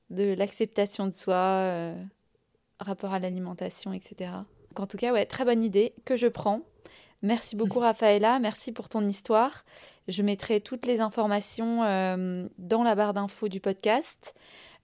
de 0.10 0.34
l'acceptation 0.34 1.08
de 1.08 1.14
soi, 1.14 1.94
rapport 2.80 3.14
à 3.14 3.20
l'alimentation, 3.20 3.94
etc. 3.94 4.32
Donc, 4.70 4.80
en 4.80 4.88
tout 4.88 4.98
cas, 4.98 5.12
ouais, 5.14 5.26
très 5.26 5.46
bonne 5.46 5.64
idée 5.64 5.94
que 6.06 6.16
je 6.16 6.28
prends. 6.28 6.62
Merci 7.22 7.56
beaucoup 7.56 7.80
Raphaëla, 7.80 8.40
merci 8.40 8.72
pour 8.72 8.90
ton 8.90 9.08
histoire. 9.08 9.66
Je 10.08 10.24
mettrai 10.24 10.62
toutes 10.62 10.86
les 10.86 11.02
informations 11.02 11.84
euh, 11.84 12.48
dans 12.58 12.84
la 12.84 12.96
barre 12.96 13.14
d'infos 13.14 13.48
du 13.48 13.60
podcast. 13.60 14.34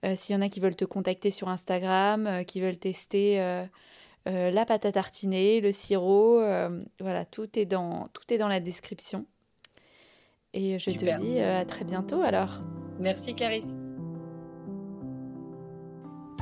Euh, 0.05 0.15
s'il 0.15 0.35
y 0.35 0.37
en 0.37 0.41
a 0.41 0.49
qui 0.49 0.59
veulent 0.59 0.75
te 0.75 0.85
contacter 0.85 1.31
sur 1.31 1.49
Instagram, 1.49 2.27
euh, 2.27 2.43
qui 2.43 2.61
veulent 2.61 2.77
tester 2.77 3.37
la 4.25 4.65
pâte 4.65 4.85
à 4.85 4.91
tartiner, 4.91 5.61
le 5.61 5.71
sirop, 5.71 6.39
voilà, 6.99 7.25
tout 7.25 7.59
est, 7.59 7.65
dans, 7.65 8.09
tout 8.13 8.33
est 8.33 8.37
dans 8.37 8.47
la 8.47 8.59
description. 8.59 9.25
Et 10.53 10.79
je 10.79 10.91
te 10.91 11.19
dis 11.21 11.39
à 11.39 11.63
très 11.65 11.85
bientôt 11.85 12.21
alors. 12.21 12.61
Merci 12.99 13.35
Clarisse. 13.35 13.84